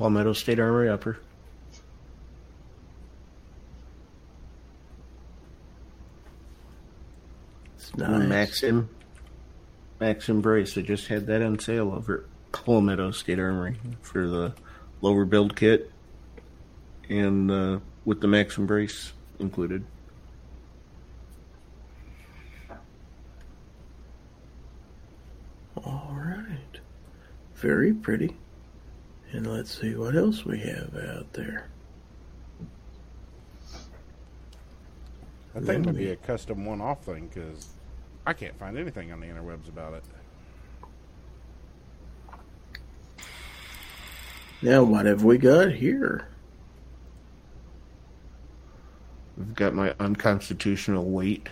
[0.00, 1.18] Palmetto State Armory Upper.
[7.76, 8.26] It's nice.
[8.26, 8.88] Maxim
[10.00, 10.78] Maxim brace.
[10.78, 14.54] I just had that on sale over at Palmetto State Armory for the
[15.02, 15.92] lower build kit
[17.10, 19.84] and uh, with the Maxim brace included.
[25.84, 26.80] All right.
[27.56, 28.34] Very pretty.
[29.32, 31.68] And let's see what else we have out there.
[35.54, 37.68] That thing would be a custom one-off thing because
[38.26, 40.04] I can't find anything on the interwebs about it.
[44.62, 46.28] Now, what have we got here?
[49.40, 51.48] I've got my unconstitutional wait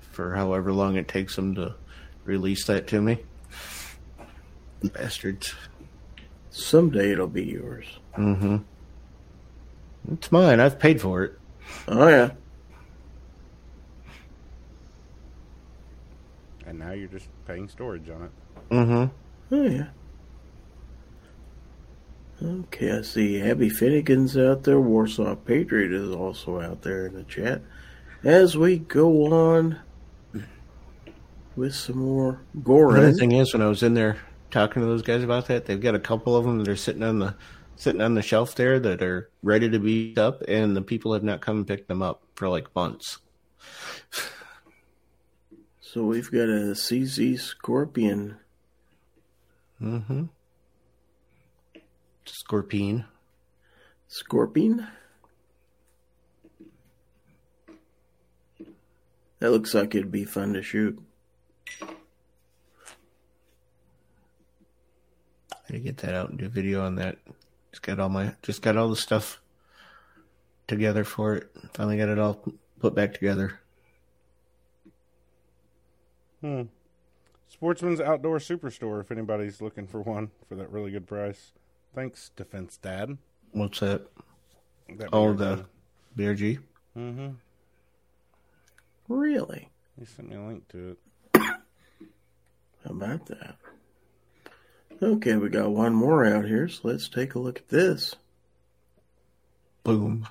[0.00, 1.74] for however long it takes them to
[2.24, 3.18] release that to me.
[4.82, 5.54] Bastards.
[6.56, 7.84] Someday it'll be yours.
[8.16, 8.56] Mm-hmm.
[10.12, 10.58] It's mine.
[10.58, 11.38] I've paid for it.
[11.86, 12.30] Oh, yeah.
[16.66, 18.30] And now you're just paying storage on it.
[18.70, 19.54] Mm-hmm.
[19.54, 19.86] Oh, yeah.
[22.42, 24.80] Okay, I see Abby Finnegan's out there.
[24.80, 27.60] Warsaw Patriot is also out there in the chat.
[28.24, 29.78] As we go on
[31.54, 32.94] with some more gore.
[32.94, 33.14] The Gorn.
[33.14, 34.16] thing is, when I was in there
[34.50, 37.02] talking to those guys about that, they've got a couple of them that are sitting
[37.02, 37.34] on the
[37.76, 41.22] sitting on the shelf there that are ready to be up, and the people have
[41.22, 43.18] not come and picked them up for like months.
[45.80, 48.36] So we've got a CZ Scorpion.
[49.80, 50.24] Mm-hmm.
[52.26, 53.06] Scorpion.
[54.08, 54.86] Scorpion?
[59.38, 61.02] That looks like it'd be fun to shoot.
[65.68, 67.18] Gotta get that out and do a video on that.
[67.70, 69.40] Just got all my just got all the stuff
[70.66, 71.50] together for it.
[71.72, 72.42] Finally got it all
[72.80, 73.60] put back together.
[76.40, 76.62] Hmm.
[77.48, 81.52] Sportsman's Outdoor Superstore, if anybody's looking for one for that really good price.
[81.94, 83.16] Thanks, Defense Dad.
[83.52, 84.06] What's that?
[84.96, 85.64] That Oh, the
[86.16, 86.58] BRG.
[86.96, 87.28] Mm-hmm.
[89.08, 89.70] Really?
[89.98, 90.98] He sent me a link to it.
[91.34, 93.56] How about that?
[95.02, 98.14] Okay, we got one more out here, so let's take a look at this.
[99.84, 100.26] Boom.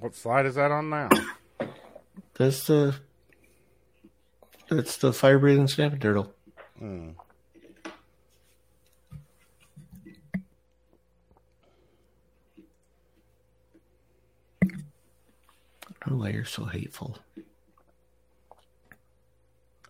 [0.00, 1.08] What slide is that on now?
[2.34, 2.96] That's the
[4.68, 6.34] that's the fire breathing snapping turtle.
[6.78, 7.10] Hmm.
[14.64, 14.68] I
[16.00, 17.18] don't know why you're so hateful.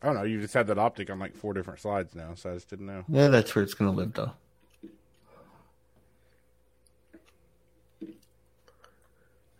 [0.03, 2.55] Oh no, you just had that optic on like four different slides now, so I
[2.55, 3.05] just didn't know.
[3.09, 4.33] Yeah, that's where it's gonna live though.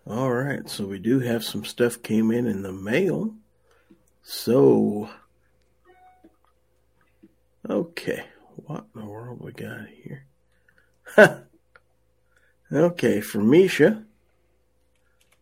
[0.07, 3.35] All right, so we do have some stuff came in in the mail.
[4.23, 5.11] So,
[7.69, 8.25] okay,
[8.57, 10.25] what in the world we got here?
[12.73, 14.03] okay, for Misha.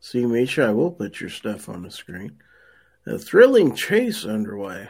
[0.00, 2.38] See, Misha, I will put your stuff on the screen.
[3.06, 4.88] A thrilling chase underway.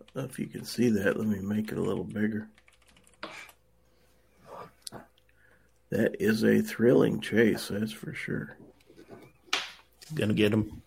[0.00, 1.18] I don't know if you can see that.
[1.18, 2.48] Let me make it a little bigger.
[5.90, 8.56] That is a thrilling chase, that's for sure.
[10.14, 10.82] Gonna get him.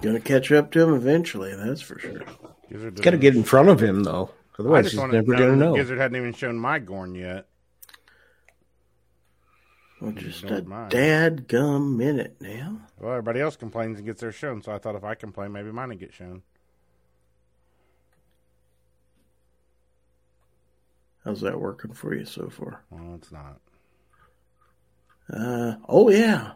[0.00, 2.22] Gonna catch up to him eventually, that's for sure.
[2.70, 4.30] Gizzard Gotta get in front of him though.
[4.58, 5.76] Otherwise, he's never gonna know.
[5.76, 7.46] Gizzard hadn't even shown my Gorn yet.
[10.00, 10.60] Well, just a
[10.90, 12.80] dad gum minute now.
[12.98, 15.72] Well, everybody else complains and gets their shown, so I thought if I complain, maybe
[15.72, 16.42] mine would get shown.
[21.24, 22.84] How's that working for you so far?
[22.90, 23.58] Well, it's not.
[25.32, 26.52] Uh oh yeah.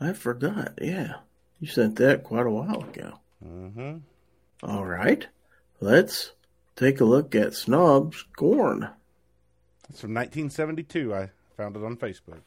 [0.00, 1.16] I forgot, yeah.
[1.60, 3.18] You sent that quite a while ago.
[3.44, 3.98] Mm-hmm.
[4.62, 5.26] All right.
[5.80, 6.32] Let's
[6.74, 8.88] take a look at Snob's Gorn.
[9.88, 11.14] It's from 1972.
[11.14, 12.38] I found it on Facebook.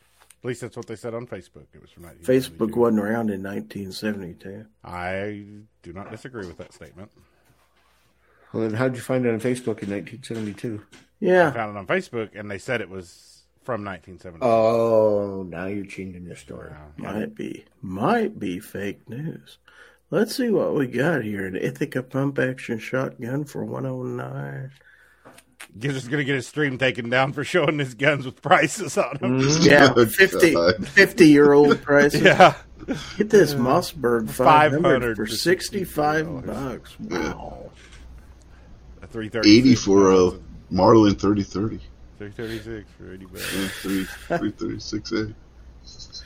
[0.44, 1.68] At least that's what they said on Facebook.
[1.74, 2.56] It was from 1972.
[2.66, 4.66] Facebook wasn't around in 1972.
[4.84, 5.44] I
[5.84, 7.12] do not disagree with that statement.
[8.52, 10.82] Well, then how'd you find it on Facebook in 1972?
[11.20, 11.30] Yeah.
[11.30, 11.52] I Yeah.
[11.52, 14.44] found it on Facebook, and they said it was from 1972.
[14.44, 16.72] Oh, now you're changing the story.
[16.98, 17.66] Might be.
[17.82, 19.60] Might be fake news.
[20.10, 21.46] Let's see what we got here.
[21.46, 24.72] An Ithaca pump action shotgun for 109.
[25.78, 29.40] Gizzard's gonna get his stream taken down for showing his guns with prices on them.
[29.62, 32.22] Yeah, oh, 50, 50 year old prices.
[32.22, 32.56] Yeah.
[33.18, 37.00] Get this Mossberg 500 500 for for 65 bucks.
[37.00, 37.70] Wow.
[39.04, 39.58] A 330.
[39.58, 40.32] 80 for a
[40.72, 41.80] Marlin 3030.
[42.18, 43.56] Three thirty six for eighty bucks.
[43.56, 44.04] Yeah, three
[44.38, 45.34] three thirty six A.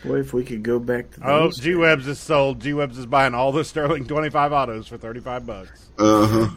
[0.05, 2.59] Boy, if we could go back to Oh, those G Webs is sold.
[2.59, 5.87] G Webs is buying all the Sterling twenty five autos for thirty five bucks.
[5.97, 6.55] Uh huh.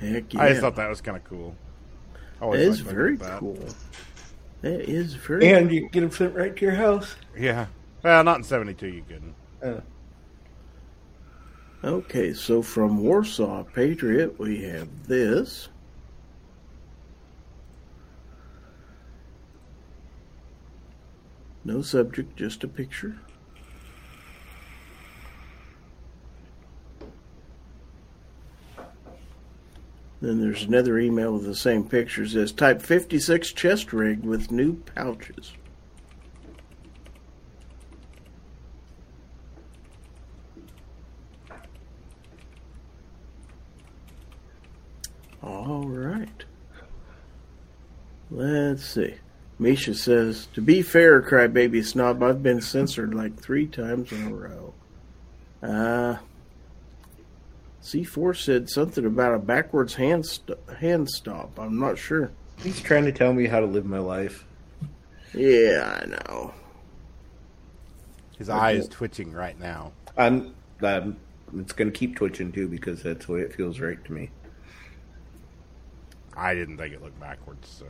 [0.00, 0.42] Heck yeah.
[0.42, 1.54] I just thought that was kind of cool.
[2.14, 3.58] I That always is liked looking very cool.
[4.62, 7.16] That is very And you can get them sent right to your house.
[7.36, 7.66] Yeah.
[8.02, 8.88] Well, not in seventy two.
[8.88, 9.34] You couldn't.
[9.62, 9.80] Uh,
[11.84, 15.68] Okay, so from Warsaw Patriot, we have this.
[21.62, 23.18] No subject, just a picture.
[30.24, 32.26] Then there's another email with the same picture.
[32.26, 35.52] Says Type 56 chest rig with new pouches.
[45.42, 46.44] All right.
[48.30, 49.16] Let's see.
[49.58, 54.34] Misha says, To be fair, crybaby snob, I've been censored like three times in a
[54.34, 54.72] row.
[55.62, 56.16] Uh,
[57.84, 61.58] C4 said something about a backwards hand, st- hand stop.
[61.58, 62.30] I'm not sure.
[62.62, 64.46] he's trying to tell me how to live my life.
[65.34, 66.54] Yeah, I know.
[68.38, 69.92] His eye is twitching right now.
[70.16, 71.18] I'm, I'm
[71.58, 74.30] it's going to keep twitching too because that's the way it feels right to me.
[76.36, 77.68] I didn't think it looked backwards.
[77.68, 77.86] So.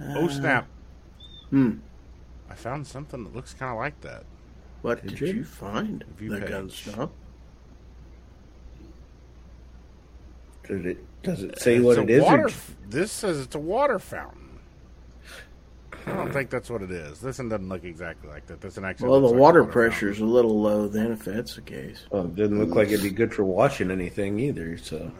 [0.00, 0.66] Uh, Oh snap!
[1.50, 1.76] Hmm.
[2.50, 4.24] I found something that looks kind of like that.
[4.82, 5.26] What Did did, you?
[5.38, 6.04] you find?
[6.16, 6.48] View the page.
[6.48, 7.12] gun stop.
[10.68, 12.22] Does it does it say It's what it is?
[12.22, 14.38] Water, f- this says it's a water fountain.
[16.06, 17.20] I don't think that's what it is.
[17.20, 18.60] This one doesn't look exactly like that.
[18.60, 19.08] This one actually.
[19.10, 19.72] Well, the like a water fountain.
[19.72, 22.06] pressure's a little low then, if that's the case.
[22.10, 24.76] well, it doesn't look like it'd be good for washing anything either.
[24.78, 25.12] So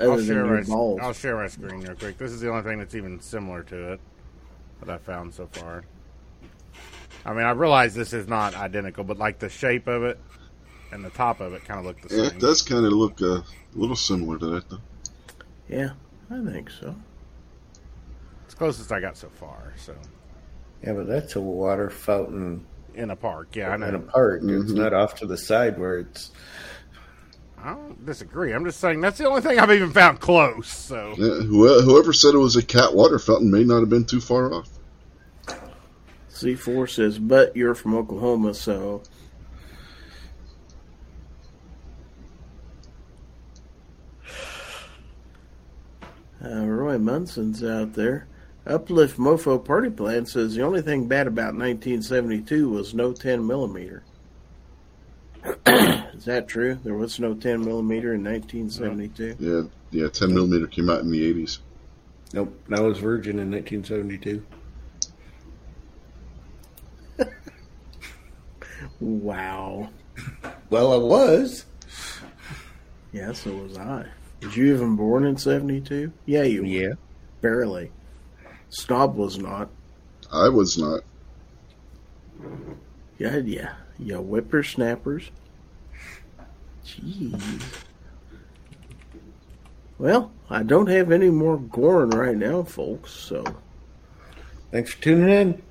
[0.00, 1.00] uh, Other I'll share, your my, balls.
[1.02, 2.16] I'll share my screen real quick.
[2.16, 4.00] This is the only thing that's even similar to it
[4.80, 5.84] that I found so far.
[7.24, 10.18] I mean, I realize this is not identical, but like the shape of it
[10.90, 12.36] and the top of it kind of look the Yeah, same.
[12.36, 13.44] it does kind of look uh, a
[13.74, 14.78] little similar to that, though.
[15.68, 15.90] Yeah,
[16.30, 16.94] I think so.
[18.44, 19.72] It's closest I got so far.
[19.76, 19.94] So
[20.82, 24.42] yeah, but that's a water fountain in a park, yeah, I in a park.
[24.42, 24.76] It's Mhm.
[24.76, 26.30] not off to the side where it's.
[27.56, 28.52] I don't disagree.
[28.52, 30.68] I'm just saying that's the only thing I've even found close.
[30.68, 34.04] So Yeah, whoever, whoever said it was a cat water fountain may not have been
[34.06, 34.68] too far off.
[36.42, 39.02] C4 says, but you're from Oklahoma, so.
[46.44, 48.26] Uh, Roy Munson's out there.
[48.66, 54.02] Uplift Mofo Party Plan says the only thing bad about 1972 was no 10 millimeter.
[55.66, 56.78] Is that true?
[56.84, 59.36] There was no 10 millimeter in 1972.
[59.40, 61.58] Yeah, yeah, 10 millimeter came out in the 80s.
[62.32, 64.44] Nope, that was Virgin in 1972.
[69.02, 69.90] Wow.
[70.70, 71.66] Well, I was.
[73.12, 74.06] Yeah, so was I.
[74.42, 76.12] Was you even born in 72?
[76.24, 76.66] Yeah, you were.
[76.68, 76.92] Yeah.
[77.40, 77.90] Barely.
[78.70, 79.70] Snob was not.
[80.32, 81.00] I was not.
[83.18, 83.72] Yeah, yeah.
[83.98, 85.30] Yeah, whippersnappers.
[86.86, 87.62] Jeez.
[89.98, 93.44] Well, I don't have any more Gorn right now, folks, so
[94.70, 95.62] Thanks for tuning in.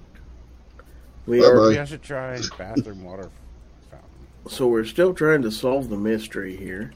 [1.26, 1.50] We Bye-bye.
[1.52, 3.30] are maybe I should try bathroom water
[3.90, 4.10] fountain.
[4.50, 6.92] so we're still trying to solve the mystery here.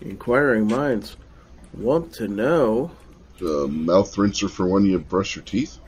[0.00, 1.16] Inquiring minds
[1.74, 2.90] want to know
[3.40, 5.78] Uh, mouth rinser for when you brush your teeth.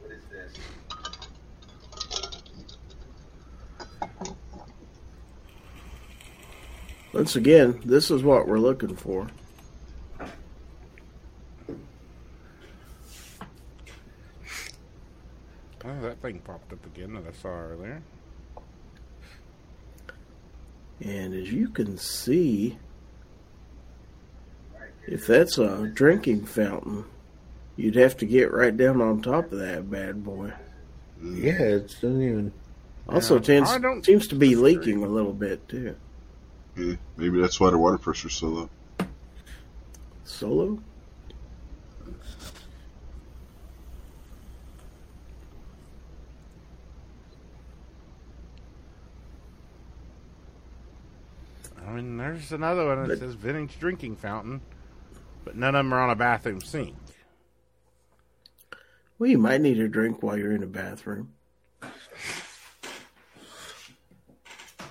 [0.00, 0.58] What is this?
[7.12, 9.28] once again, this is what we're looking for.
[16.02, 18.02] That thing popped up again that I saw earlier.
[21.00, 22.78] And as you can see,
[25.06, 27.04] if that's a drinking fountain,
[27.76, 30.52] you'd have to get right down on top of that bad boy.
[31.22, 32.52] Yeah, it doesn't even.
[33.08, 34.76] Also, Yeah, tends I don't seems to be disagree.
[34.76, 35.96] leaking a little bit too.
[36.76, 38.70] Yeah, maybe that's why the water pressure's so low.
[40.24, 40.78] Solo.
[51.92, 54.62] I mean, there's another one that But- says vintage drinking fountain,
[55.44, 56.96] but none of them are on a bathroom sink.
[59.18, 61.34] Well, you might need a drink while you're in the bathroom.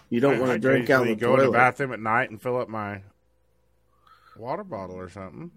[0.10, 2.40] You don't want to drink out of the go in the bathroom at night and
[2.40, 3.02] fill up my
[4.38, 5.50] water bottle or something.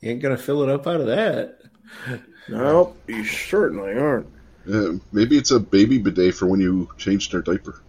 [0.00, 1.60] You ain't gonna fill it up out of that.
[2.50, 4.26] Nope, you certainly aren't.
[4.66, 7.82] Uh, maybe it's a baby bidet for when you change their diaper.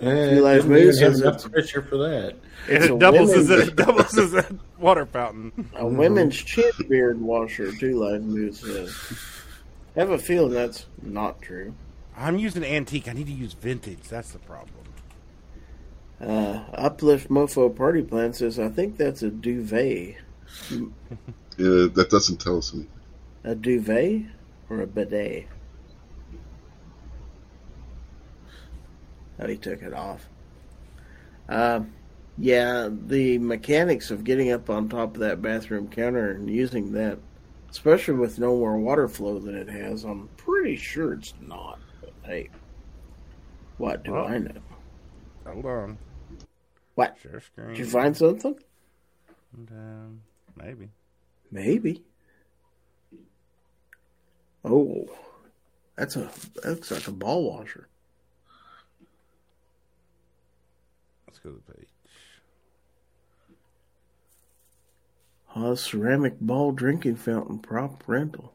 [0.00, 2.34] Eh, Two Live didn't Moose have enough a- pressure for that.
[2.68, 4.46] It's it doubles as a doubles as a
[4.78, 5.70] water fountain.
[5.76, 9.18] A women's chin beard washer, Two Live Moose says.
[9.96, 11.74] I have a feeling that's not true.
[12.16, 13.06] I'm using antique.
[13.08, 14.02] I need to use vintage.
[14.08, 14.70] That's the problem.
[16.20, 20.16] Uh, Uplift Mofo Party Plan says, I think that's a duvet.
[20.70, 20.86] Yeah,
[21.58, 22.90] that doesn't tell us anything.
[23.44, 24.22] A duvet
[24.70, 25.46] or a bidet?
[29.38, 30.28] Oh, he took it off.
[31.48, 31.92] Um,
[32.38, 37.18] yeah, the mechanics of getting up on top of that bathroom counter and using that,
[37.70, 41.78] especially with no more water flow than it has, I'm pretty sure it's not.
[42.00, 42.50] But hey,
[43.78, 44.26] what do Well.
[44.26, 44.52] I know?
[45.46, 45.98] Hold on.
[46.94, 47.16] What?
[47.22, 47.68] Share screen.
[47.68, 48.56] Did you find something?
[49.56, 50.20] And, um,
[50.56, 50.88] maybe.
[51.50, 52.02] Maybe.
[54.64, 55.06] Oh,
[55.96, 56.30] that's a
[56.62, 57.88] that looks like a ball washer.
[61.26, 61.88] Let's go to the page.
[65.54, 68.54] A ceramic ball drinking fountain prop rental.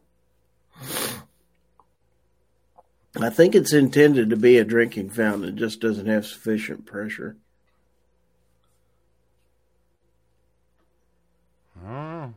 [3.19, 5.49] I think it's intended to be a drinking fountain.
[5.49, 7.37] It just doesn't have sufficient pressure.
[11.85, 12.33] Oh,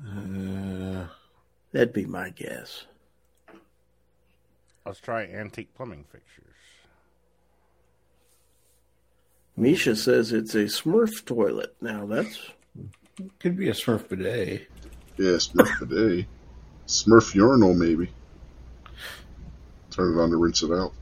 [0.00, 1.08] Uh,
[1.72, 2.84] that'd be my guess.
[4.86, 6.44] let's try antique plumbing fixtures.
[9.56, 11.74] Misha says it's a Smurf toilet.
[11.80, 12.38] Now that's
[13.38, 14.68] Could be a Smurf bidet.
[15.16, 16.26] Yeah, Smurf bidet.
[16.86, 18.10] Smurf urinal, maybe.
[19.90, 20.92] Turn it on to rinse it out.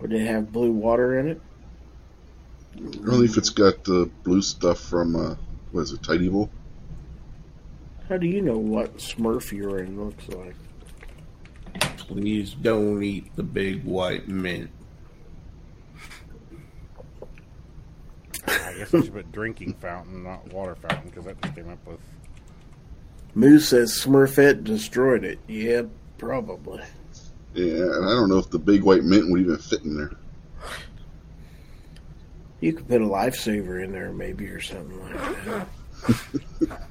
[0.00, 1.40] would it have blue water in it?
[3.06, 5.34] Only if it's got the blue stuff from, uh,
[5.72, 6.50] what is it, Tidy Bowl?
[8.08, 10.56] How do you know what Smurf urine looks like?
[11.96, 14.70] Please don't eat the big white mint.
[18.80, 22.00] Guess I should put drinking fountain, not water fountain, because that just came up with.
[23.34, 25.38] Moose says Smurfette destroyed it.
[25.46, 25.82] Yeah,
[26.18, 26.82] probably.
[27.54, 30.12] Yeah, and I don't know if the big white mint would even fit in there.
[32.60, 36.80] You could put a lifesaver in there, maybe, or something like that.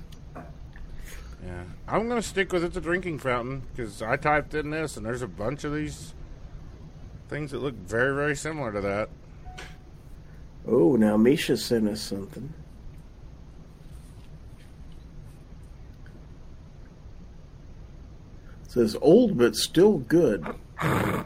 [1.42, 5.06] Yeah, I'm gonna stick with it's a drinking fountain because I typed in this and
[5.06, 6.14] there's a bunch of these
[7.30, 9.10] things that look very, very similar to that.
[10.68, 12.54] Oh, now Misha sent us something.
[18.66, 20.46] It says old but still good.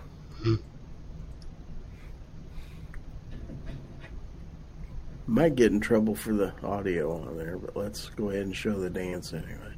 [5.26, 8.80] Might get in trouble for the audio on there, but let's go ahead and show
[8.80, 9.74] the dance anyway.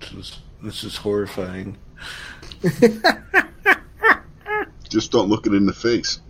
[0.00, 1.76] This is, this is horrifying.
[4.88, 6.20] Just don't look it in the face.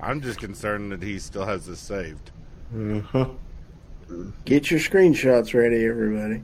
[0.00, 2.30] I'm just concerned that he still has this saved.
[2.74, 3.30] Uh-huh.
[4.44, 6.42] Get your screenshots ready, everybody.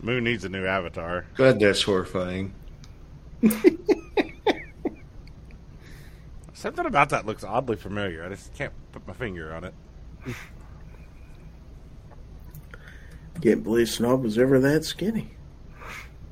[0.00, 1.26] Moon needs a new avatar.
[1.36, 2.54] God, that's horrifying.
[6.52, 8.24] Something about that looks oddly familiar.
[8.24, 9.74] I just can't put my finger on it.
[13.42, 15.30] Can't believe Snob was ever that skinny.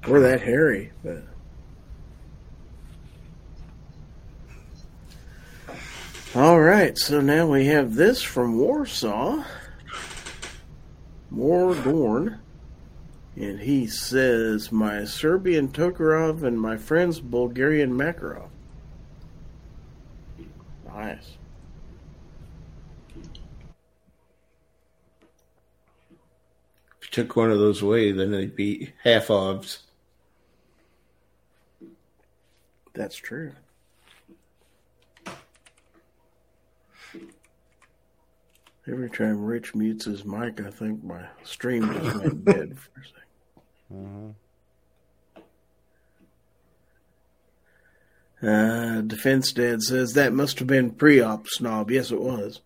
[0.08, 1.22] Or that hairy, but
[6.34, 9.44] All right, so now we have this from Warsaw.
[11.30, 12.38] Morgorn.
[13.36, 18.48] And he says, My Serbian Tokarev and my friend's Bulgarian Makarov.
[20.86, 21.36] Nice.
[26.98, 29.80] If you took one of those away, then they'd be half odds.
[32.94, 33.52] That's true.
[38.88, 43.04] Every time Rich mutes his mic, I think my stream just went dead for a
[43.04, 44.34] second.
[48.42, 51.90] Uh, Defense Dad says that must have been pre-op snob.
[51.92, 52.60] Yes, it was.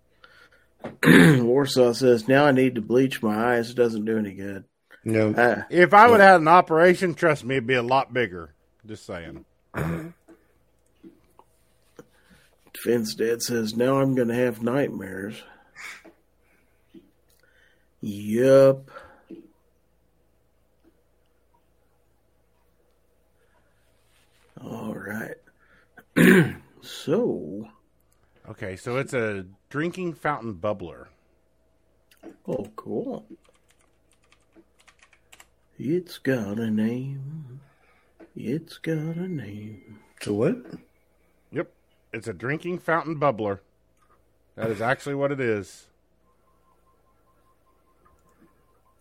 [1.04, 3.70] Warsaw says now I need to bleach my eyes.
[3.70, 4.64] It doesn't do any good.
[5.04, 5.32] No.
[5.34, 8.54] Uh, If I would have had an operation, trust me, it'd be a lot bigger.
[8.86, 9.44] Just saying.
[12.72, 15.42] Defense Dad says now I'm going to have nightmares.
[18.08, 18.88] Yup.
[24.62, 25.34] All right.
[26.82, 27.68] so,
[28.48, 31.06] Okay, so it's a drinking fountain bubbler.
[32.46, 33.26] Oh, cool.
[35.76, 37.60] It's got a name.
[38.36, 39.98] It's got a name.
[40.22, 40.58] So what?
[41.50, 41.72] Yep,
[42.12, 43.58] it's a drinking fountain bubbler.
[44.54, 45.88] That is actually what it is.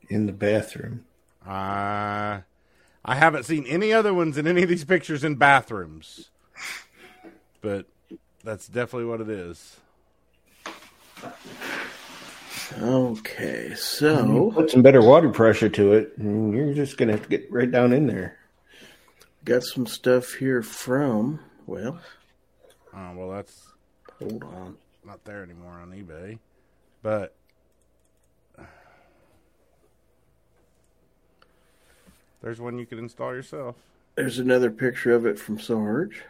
[0.10, 1.06] In the bathroom.
[1.46, 2.42] Uh,
[3.08, 6.30] I haven't seen any other ones in any of these pictures in bathrooms,
[7.62, 7.86] but
[8.44, 9.78] that's definitely what it is.
[12.82, 17.30] Okay, so Put some better water pressure to it, and you're just gonna have to
[17.30, 18.38] get right down in there.
[19.44, 21.40] got some stuff here from.
[21.68, 22.00] Well,
[22.94, 23.68] Oh well, that's
[24.20, 24.78] hold on.
[25.06, 26.40] not there anymore on eBay,
[27.04, 27.36] but
[32.46, 33.76] there's one you can install yourself.
[34.14, 36.22] There's another picture of it from Sarge.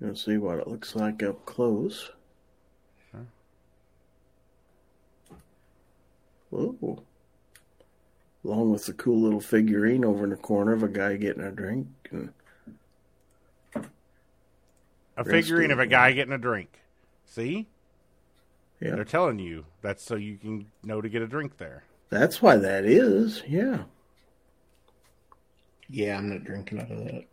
[0.00, 2.12] You'll see what it looks like up close.
[6.50, 7.02] Whoa.
[8.44, 11.50] Along with the cool little figurine over in the corner of a guy getting a
[11.50, 11.88] drink.
[12.12, 12.32] And
[15.16, 16.70] A figurine of of a guy getting a drink.
[17.24, 17.66] See,
[18.80, 21.82] yeah, they're telling you that's so you can know to get a drink there.
[22.10, 23.42] that's why that is.
[23.48, 23.82] Yeah.
[25.88, 27.24] Yeah, I'm not drinking out of that.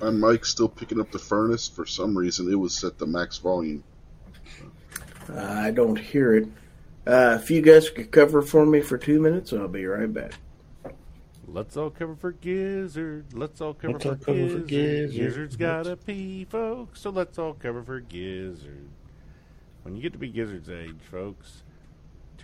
[0.00, 1.68] My mic's still picking up the furnace.
[1.68, 3.84] For some reason, it was set to max volume.
[5.30, 6.48] Uh, I don't hear it.
[7.06, 10.32] Uh, if you guys could cover for me for two minutes, I'll be right back.
[11.46, 13.26] Let's all cover for Gizzard.
[13.34, 14.66] Let's all cover, Let's for, all cover for Gizzard.
[14.66, 15.12] Gizzard.
[15.12, 17.00] Gizzard's got a pee, folks.
[17.00, 18.88] So let's all cover for Gizzard.
[19.82, 21.62] When you get to be Gizzard's age, folks,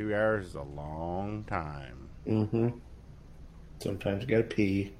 [0.01, 2.09] two hours is a long time.
[2.27, 2.69] Mm-hmm.
[3.81, 4.95] Sometimes you gotta pee.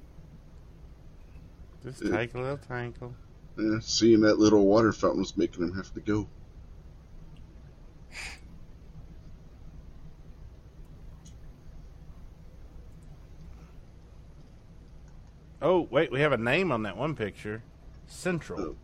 [1.83, 2.17] Just Yeah.
[2.17, 3.15] take a little tinkle.
[3.57, 6.27] Eh, seeing that little water fountain was making him have to go.
[15.63, 17.63] Oh, wait, we have a name on that one picture.
[18.05, 18.61] Central.
[18.61, 18.75] Oh.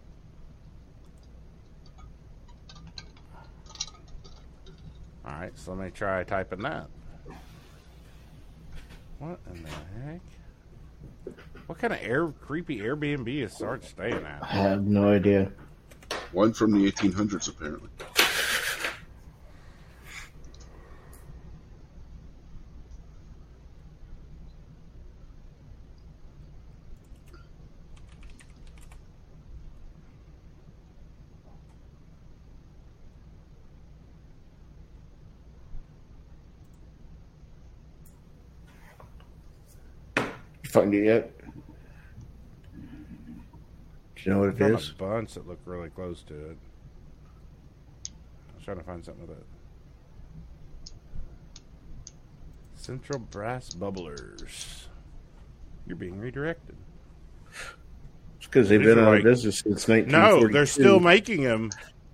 [5.28, 6.88] All right, so let me try typing that.
[9.20, 10.22] What in the heck?
[11.66, 14.40] What kind of air creepy Airbnb is Sarge staying at?
[14.41, 15.52] I have no idea.
[16.32, 17.90] One from the 1800s, apparently.
[40.88, 41.38] Find it yet?
[44.15, 44.91] Do you know what it is?
[44.91, 46.57] a bunch that look really close to it.
[48.07, 49.45] I was trying to find something with it.
[52.76, 54.85] Central brass bubblers.
[55.85, 56.77] You're being redirected.
[58.38, 61.69] It's because they've been out like- of business since No, they're still making them,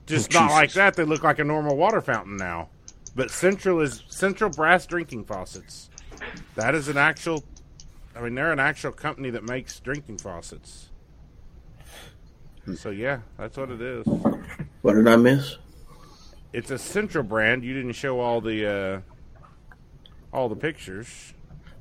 [0.07, 0.95] just Oh, not like that.
[0.95, 2.69] They look like a normal water fountain now.
[3.15, 5.91] But Central is Central Brass Drinking Faucets.
[6.55, 7.43] That is an actual.
[8.15, 10.89] I mean, they're an actual company that makes drinking faucets.
[12.75, 14.05] So yeah, that's what it is.
[14.81, 15.57] What did I miss?
[16.53, 17.63] It's a Central brand.
[17.63, 19.45] You didn't show all the uh,
[20.31, 21.33] all the pictures.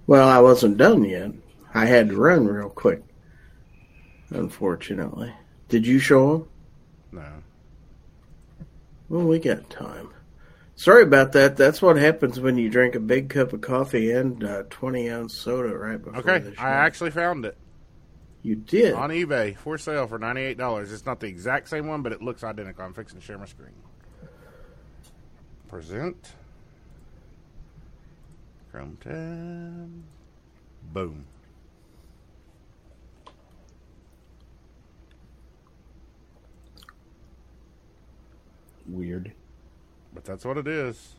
[0.07, 1.31] Well, I wasn't done yet.
[1.75, 3.03] I had to run real quick.
[4.31, 5.33] Unfortunately.
[5.69, 6.49] Did you show them?
[7.13, 7.29] No.
[9.09, 10.09] Well, we got time.
[10.74, 11.57] Sorry about that.
[11.57, 15.35] That's what happens when you drink a big cup of coffee and uh, 20 ounce
[15.36, 16.62] soda right before Okay, the show.
[16.62, 17.57] I actually found it
[18.43, 18.94] You did?
[18.94, 20.93] on eBay for sale for ninety eight dollars.
[20.93, 22.85] It's not the exact same one, but it looks identical.
[22.85, 23.74] I'm fixing to share my screen.
[25.69, 26.32] Present.
[28.70, 30.03] Chrome tab.
[30.93, 31.27] Boom.
[38.86, 39.32] Weird.
[40.14, 41.16] But that's what it is.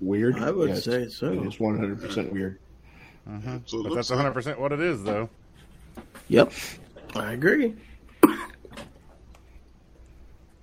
[0.00, 0.38] Weird.
[0.38, 1.32] I would Yes, say so.
[1.32, 2.58] It is 100% weird.
[3.66, 5.28] So it But that's 100% what it is, though.
[6.28, 6.52] Yep.
[7.14, 7.74] I agree.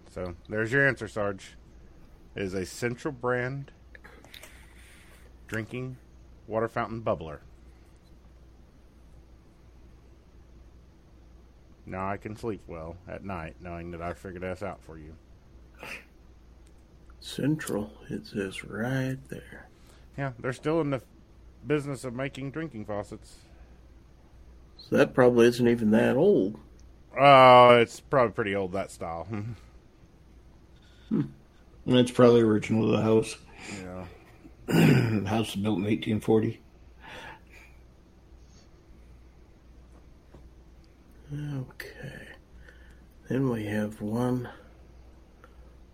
[0.09, 1.55] So there's your answer, Sarge.
[2.35, 3.71] It is a Central brand
[5.47, 5.97] drinking
[6.47, 7.39] water fountain bubbler.
[11.85, 15.15] Now I can sleep well at night knowing that I figured this out for you.
[17.29, 17.91] Central.
[18.09, 19.67] It says right there.
[20.17, 21.01] Yeah, they're still in the
[21.65, 23.35] business of making drinking faucets.
[24.77, 26.59] So that probably isn't even that old.
[27.19, 29.27] Oh, it's probably pretty old that style.
[31.09, 31.21] Hmm.
[31.87, 33.35] That's probably original to the house.
[33.81, 34.05] yeah.
[34.67, 36.61] The house was built in 1840.
[41.33, 42.27] Okay.
[43.27, 44.49] Then we have one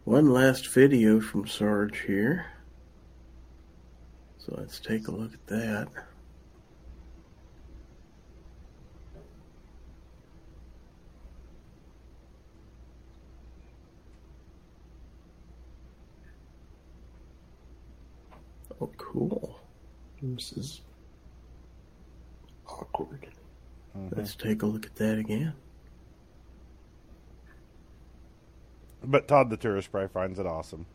[0.05, 2.45] one last video from Sarge here.
[4.37, 5.87] So let's take a look at that.
[18.79, 19.59] Oh, cool.
[20.21, 20.81] This is
[22.67, 23.27] awkward.
[23.97, 24.15] Mm-hmm.
[24.15, 25.53] Let's take a look at that again.
[29.07, 30.85] But Todd the tourist probably finds it awesome.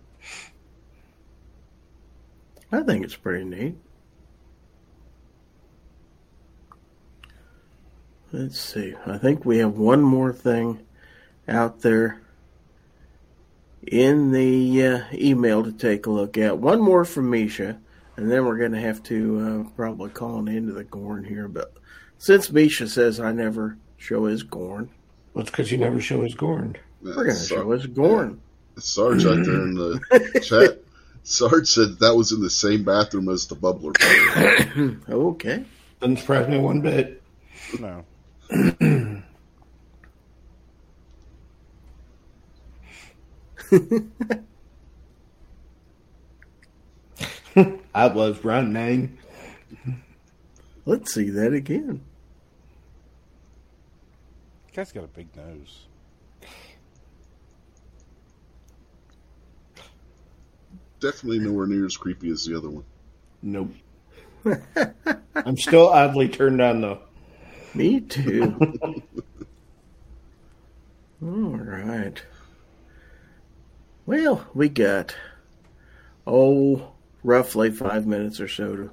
[2.73, 3.77] I think it's pretty neat.
[8.33, 8.95] Let's see.
[9.07, 10.87] I think we have one more thing
[11.49, 12.21] out there
[13.87, 16.59] in the uh, email to take a look at.
[16.59, 17.81] One more from Misha,
[18.17, 21.25] and then we're going to have to uh, probably call an end to the Gorn
[21.25, 21.49] here.
[21.49, 21.75] But
[22.19, 24.91] since Misha says I never show his Gorn,
[25.35, 26.77] Well, it's because you never show his Gorn.
[27.03, 28.41] We're going to Sar- show his Gorn.
[28.79, 30.79] Sarge out there in the chat.
[31.23, 33.95] Sarge said that was in the same bathroom as the bubbler.
[35.09, 35.65] okay.
[36.01, 37.23] Doesn't surprise me one bit.
[37.79, 38.05] No.
[47.95, 49.19] I was running.
[50.87, 52.01] Let's see that again.
[54.75, 55.87] Guy's got a big nose.
[61.01, 62.85] Definitely nowhere near as creepy as the other one.
[63.43, 63.73] Nope.
[65.35, 67.01] I'm still oddly turned on though.
[67.75, 68.57] Me too.
[71.23, 72.23] All right.
[74.07, 75.15] Well, we got
[76.27, 78.91] oh, roughly five minutes or so to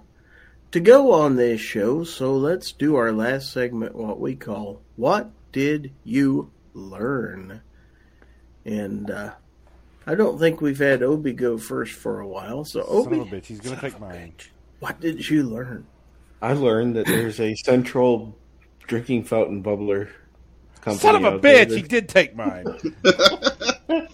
[0.72, 2.04] to go on this show.
[2.04, 7.62] So let's do our last segment, what we call "What Did You Learn?"
[8.66, 9.32] And uh,
[10.08, 12.64] I don't think we've had Obi go first for a while.
[12.64, 14.34] So Obi, Son of a bitch, he's gonna take mine.
[14.80, 15.86] what did you learn?
[16.42, 18.36] I learned that there's a central
[18.88, 20.10] drinking fountain bubbler
[20.82, 21.00] company.
[21.00, 22.66] Son of a out there bitch, he did take mine.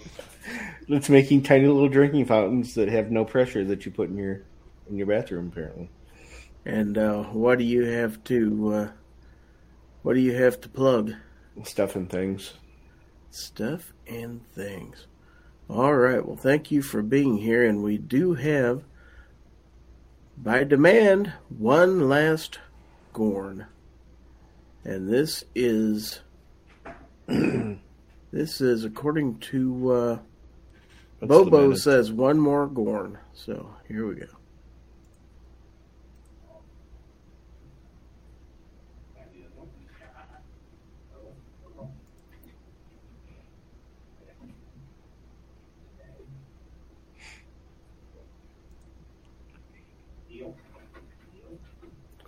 [0.90, 4.42] that's making tiny little drinking fountains that have no pressure that you put in your
[4.90, 5.48] in your bathroom.
[5.52, 5.90] Apparently,
[6.66, 8.90] And uh, what do you have to uh,
[10.02, 11.14] what do you have to plug?
[11.64, 12.54] stuff and things.
[13.30, 15.06] stuff and things.
[15.74, 16.24] All right.
[16.24, 17.66] Well, thank you for being here.
[17.66, 18.84] And we do have,
[20.38, 22.60] by demand, one last
[23.12, 23.66] Gorn.
[24.84, 26.20] And this is,
[27.28, 30.20] this is according to, uh,
[31.26, 33.18] Bobo says one more Gorn.
[33.34, 34.28] So here we go.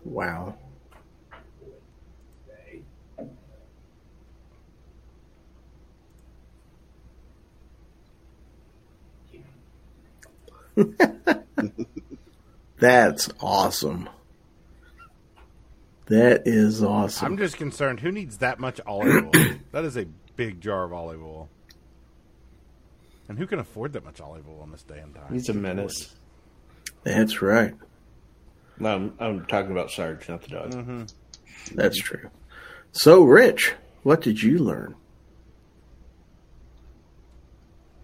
[0.04, 0.56] Wow.
[12.80, 14.10] That's awesome.
[16.08, 17.26] That is awesome.
[17.26, 18.00] I'm just concerned.
[18.02, 19.32] Who needs that much olive oil?
[19.72, 20.06] that is a
[20.36, 21.50] big jar of olive oil.
[23.28, 25.34] And who can afford that much olive oil in this day and time?
[25.34, 26.14] He's a menace.
[27.04, 27.74] That's right.
[28.80, 30.72] No, I'm, I'm talking about Sarge, not the dog.
[30.72, 31.04] Mm-hmm.
[31.76, 32.30] That's true.
[32.92, 33.74] So, Rich,
[34.04, 34.96] what did you learn?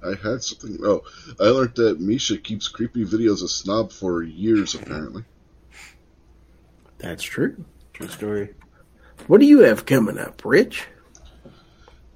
[0.04, 0.80] I had something.
[0.84, 1.04] Oh,
[1.40, 5.24] I learned that Misha keeps creepy videos of Snob for years, apparently.
[6.98, 7.64] That's true.
[7.94, 8.54] True story.
[9.28, 10.88] What do you have coming up, Rich?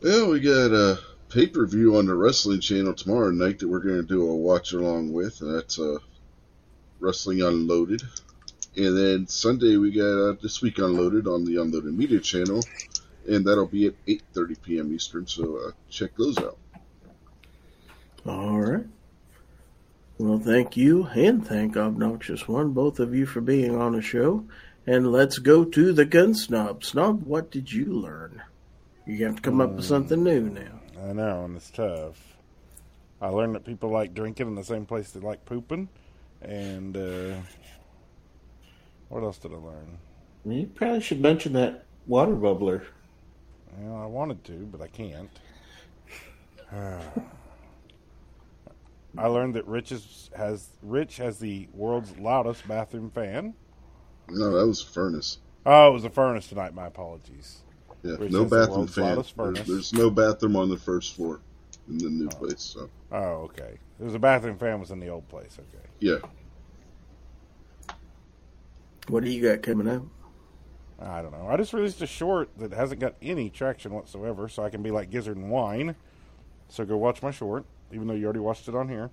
[0.01, 0.99] Yeah, we got a
[1.29, 4.35] pay per view on the wrestling channel tomorrow night that we're going to do a
[4.35, 5.41] watch along with.
[5.41, 5.97] And that's uh,
[6.99, 8.01] Wrestling Unloaded.
[8.77, 12.61] And then Sunday we got uh, This Week Unloaded on the Unloaded Media channel.
[13.27, 14.93] And that'll be at 8.30 p.m.
[14.93, 16.57] Eastern, so uh, check those out.
[18.25, 18.85] All right.
[20.17, 24.45] Well, thank you, and thank Obnoxious One, both of you, for being on the show.
[24.87, 26.83] And let's go to the gun snob.
[26.83, 28.43] Snob, what did you learn?
[29.05, 30.79] You have to come up with something new now.
[31.03, 32.37] I know, and it's tough.
[33.21, 35.89] I learned that people like drinking in the same place they like pooping.
[36.41, 37.37] And uh,
[39.09, 39.97] what else did I learn?
[40.45, 42.83] You probably should mention that water bubbler.
[43.77, 45.29] Well, I wanted to, but I can't.
[49.17, 53.53] I learned that Rich is, has Rich has the world's loudest bathroom fan.
[54.29, 55.39] No, that was a furnace.
[55.65, 56.73] Oh, it was a furnace tonight.
[56.73, 57.63] My apologies.
[58.03, 59.03] Yeah, Rich no has the bathroom fan.
[59.03, 61.41] loudest There's, there's no bathroom on the first floor
[61.87, 62.35] in the new oh.
[62.35, 62.61] place.
[62.61, 63.77] So Oh, okay.
[63.99, 65.57] There's a bathroom fan was in the old place.
[65.57, 65.85] Okay.
[65.99, 66.17] yeah,
[69.07, 70.03] What do you got coming up?
[70.99, 71.47] I don't know.
[71.47, 74.91] I just released a short that hasn't got any traction whatsoever, so I can be
[74.91, 75.95] like Gizzard and whine.
[76.69, 79.11] So go watch my short, even though you already watched it on here.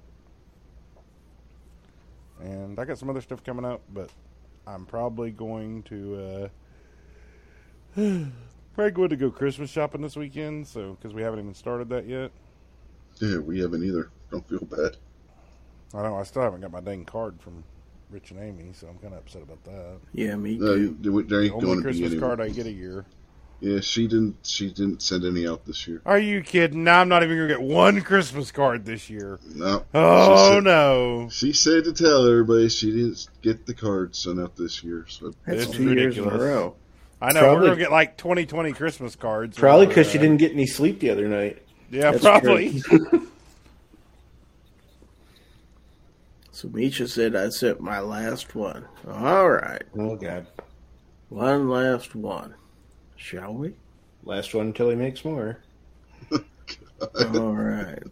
[2.40, 4.10] And I got some other stuff coming up, but
[4.66, 6.50] I'm probably going to
[7.96, 8.00] uh,
[8.74, 10.66] probably going to go Christmas shopping this weekend.
[10.66, 12.30] So because we haven't even started that yet.
[13.20, 14.10] yeah, we haven't either.
[14.30, 14.96] Don't feel bad.
[15.94, 17.64] I know I still haven't got my dang card from
[18.12, 19.96] Rich and Amy, so I'm kind of upset about that.
[20.12, 20.96] Yeah, me No, too.
[21.00, 22.20] there there ain't The only going to be Christmas any.
[22.20, 23.06] card I get a year.
[23.60, 24.36] Yeah, she didn't.
[24.42, 26.02] She didn't send any out this year.
[26.04, 26.82] Are you kidding?
[26.84, 29.38] Now I'm not even gonna get one Christmas card this year.
[29.54, 29.84] No.
[29.94, 31.28] Oh she said, no!
[31.30, 35.06] She said to tell everybody she didn't get the card sent out this year.
[35.08, 36.42] So That's This is two years in a ridiculous.
[36.42, 36.74] row.
[37.20, 39.56] I know Probably- we're gonna get like 2020 Christmas cards.
[39.56, 41.62] Probably because she uh, didn't get any sleep the other night.
[41.88, 42.82] Yeah, That's probably.
[46.52, 48.86] So Misha said I sent my last one.
[49.08, 50.46] All right, Oh God!
[51.28, 52.54] one last one.
[53.16, 53.74] Shall we?
[54.22, 55.64] Last one until he makes more.
[57.18, 58.02] All right.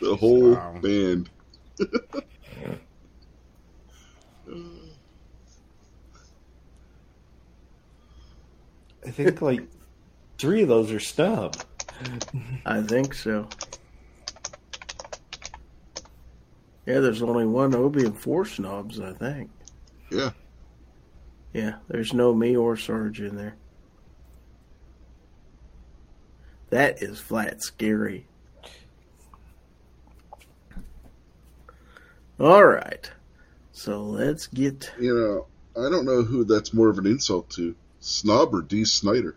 [0.00, 0.78] the whole Wow.
[0.80, 1.28] band.
[9.06, 9.62] I think like
[10.38, 11.56] three of those are snub.
[12.66, 13.48] I think so.
[16.88, 19.50] Yeah, there's only one Obi and four snobs, I think.
[20.10, 20.30] Yeah.
[21.52, 23.56] Yeah, there's no me or Sarge in there.
[26.70, 28.26] That is flat scary.
[32.40, 33.10] All right.
[33.72, 34.90] So let's get.
[34.98, 35.46] You know,
[35.86, 39.36] I don't know who that's more of an insult to, Snob or Dee Snider.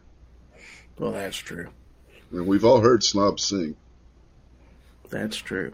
[0.98, 1.68] Well, that's true.
[2.32, 3.76] I mean, we've all heard Snob sing.
[5.10, 5.74] That's true.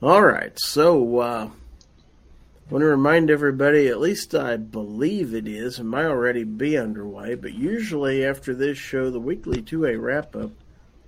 [0.00, 0.56] All right.
[0.60, 6.04] So, uh, I want to remind everybody, at least I believe it is, it might
[6.04, 10.52] already be underway, but usually after this show, the weekly 2A wrap up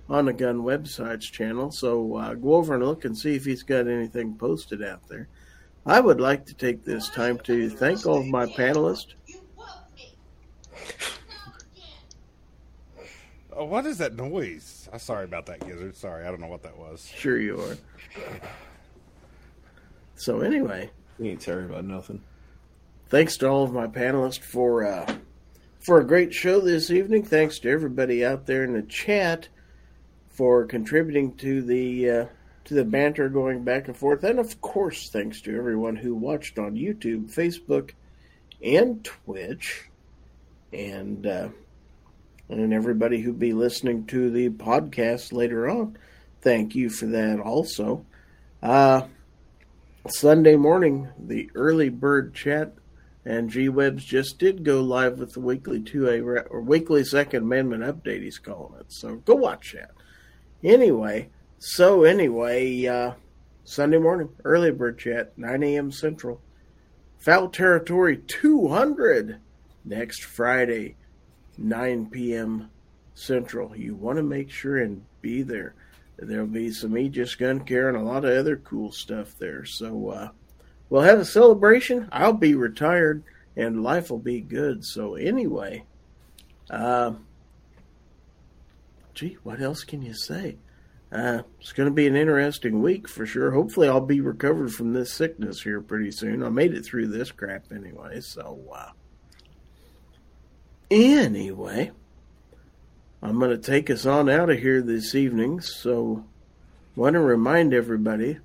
[0.09, 1.71] on the Gun Websites channel.
[1.71, 5.29] So, uh, go over and look and see if he's got anything posted out there.
[5.85, 9.13] I would like to take this time to thank all of my panelists.
[13.53, 14.89] Oh, what is that noise?
[14.91, 15.95] I'm sorry about that, Gizzard.
[15.95, 17.07] Sorry, I don't know what that was.
[17.07, 17.77] Sure, you are.
[20.21, 20.91] So, anyway.
[21.17, 22.21] We ain't sorry about nothing.
[23.09, 25.15] thanks to all of my panelists for uh,
[25.79, 27.23] for a great show this evening.
[27.23, 29.47] Thanks to everybody out there in the chat
[30.29, 32.25] for contributing to the uh,
[32.65, 36.59] to the banter going back and forth, and of course, thanks to everyone who watched
[36.59, 37.91] on YouTube, Facebook,
[38.63, 39.89] and Twitch,
[40.71, 41.49] and uh,
[42.47, 45.97] and everybody who'd be listening to the podcast later on.
[46.41, 48.05] Thank you for that also.
[48.61, 49.07] Uh,
[50.07, 52.73] Sunday morning, the early bird chat
[53.23, 57.83] and G Webs just did go live with the weekly 2A or weekly Second Amendment
[57.83, 58.87] update, he's calling it.
[58.91, 59.91] So go watch that.
[60.63, 61.29] Anyway,
[61.59, 63.13] so anyway, uh,
[63.63, 65.91] Sunday morning, early bird chat, 9 a.m.
[65.91, 66.41] Central.
[67.19, 69.39] Fowl Territory 200
[69.85, 70.95] next Friday,
[71.59, 72.71] 9 p.m.
[73.13, 73.75] Central.
[73.75, 75.75] You want to make sure and be there.
[76.21, 79.65] There'll be some Aegis gun care and a lot of other cool stuff there.
[79.65, 80.29] So uh,
[80.89, 82.07] we'll have a celebration.
[82.11, 83.23] I'll be retired
[83.55, 84.85] and life will be good.
[84.85, 85.83] So anyway,
[86.69, 87.13] uh,
[89.15, 90.57] gee, what else can you say?
[91.11, 93.51] Uh, it's going to be an interesting week for sure.
[93.51, 96.41] Hopefully, I'll be recovered from this sickness here pretty soon.
[96.43, 98.21] I made it through this crap anyway.
[98.21, 98.91] So uh,
[100.89, 101.91] anyway.
[103.23, 105.61] I'm going to take us on out of here this evening.
[105.61, 106.25] So,
[106.95, 108.39] want to remind everybody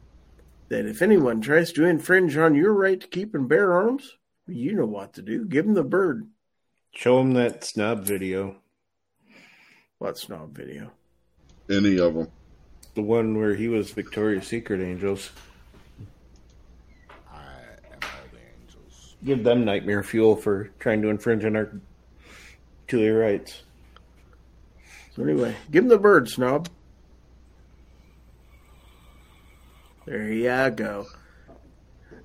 [0.68, 4.16] that if anyone tries to infringe on your right to keep and bear arms,
[4.46, 5.46] you know what to do.
[5.46, 6.26] Give them the bird.
[6.94, 8.56] Show them that snob video.
[9.98, 10.92] What snob video?
[11.70, 12.28] Any of them.
[12.94, 15.30] The one where he was Victoria's Secret Angels.
[17.32, 19.16] I am all the angels.
[19.24, 21.80] Give them nightmare fuel for trying to infringe on our
[22.88, 23.62] two rights.
[25.16, 26.68] So, anyway, give him the bird, snob.
[30.04, 31.06] There you go.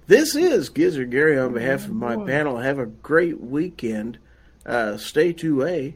[0.08, 2.58] This is Gizzard Gary on behalf of my panel.
[2.58, 4.20] Have a great weekend.
[4.66, 5.94] Uh, stay 2A.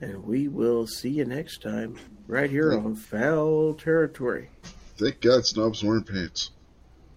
[0.00, 1.96] And we will see you next time
[2.26, 4.50] right here on Fowl Territory.
[4.96, 6.52] Thank God Snob's wearing pants.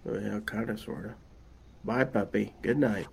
[0.03, 1.11] Well, kind of, sort of.
[1.85, 2.53] Bye, puppy.
[2.61, 3.07] Good night.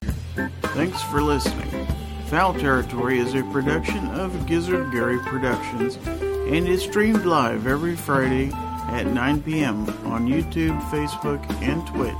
[0.63, 1.87] Thanks for listening.
[2.31, 8.53] Fowl Territory is a production of Gizzard Gary Productions and is streamed live every Friday
[8.53, 9.89] at 9 p.m.
[10.07, 12.15] on YouTube, Facebook, and Twitch,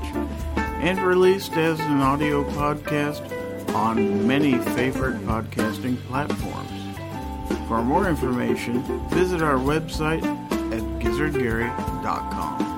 [0.83, 3.25] and released as an audio podcast
[3.73, 6.97] on many favorite podcasting platforms.
[7.69, 10.23] For more information, visit our website
[10.73, 12.70] at gizzardgary.com.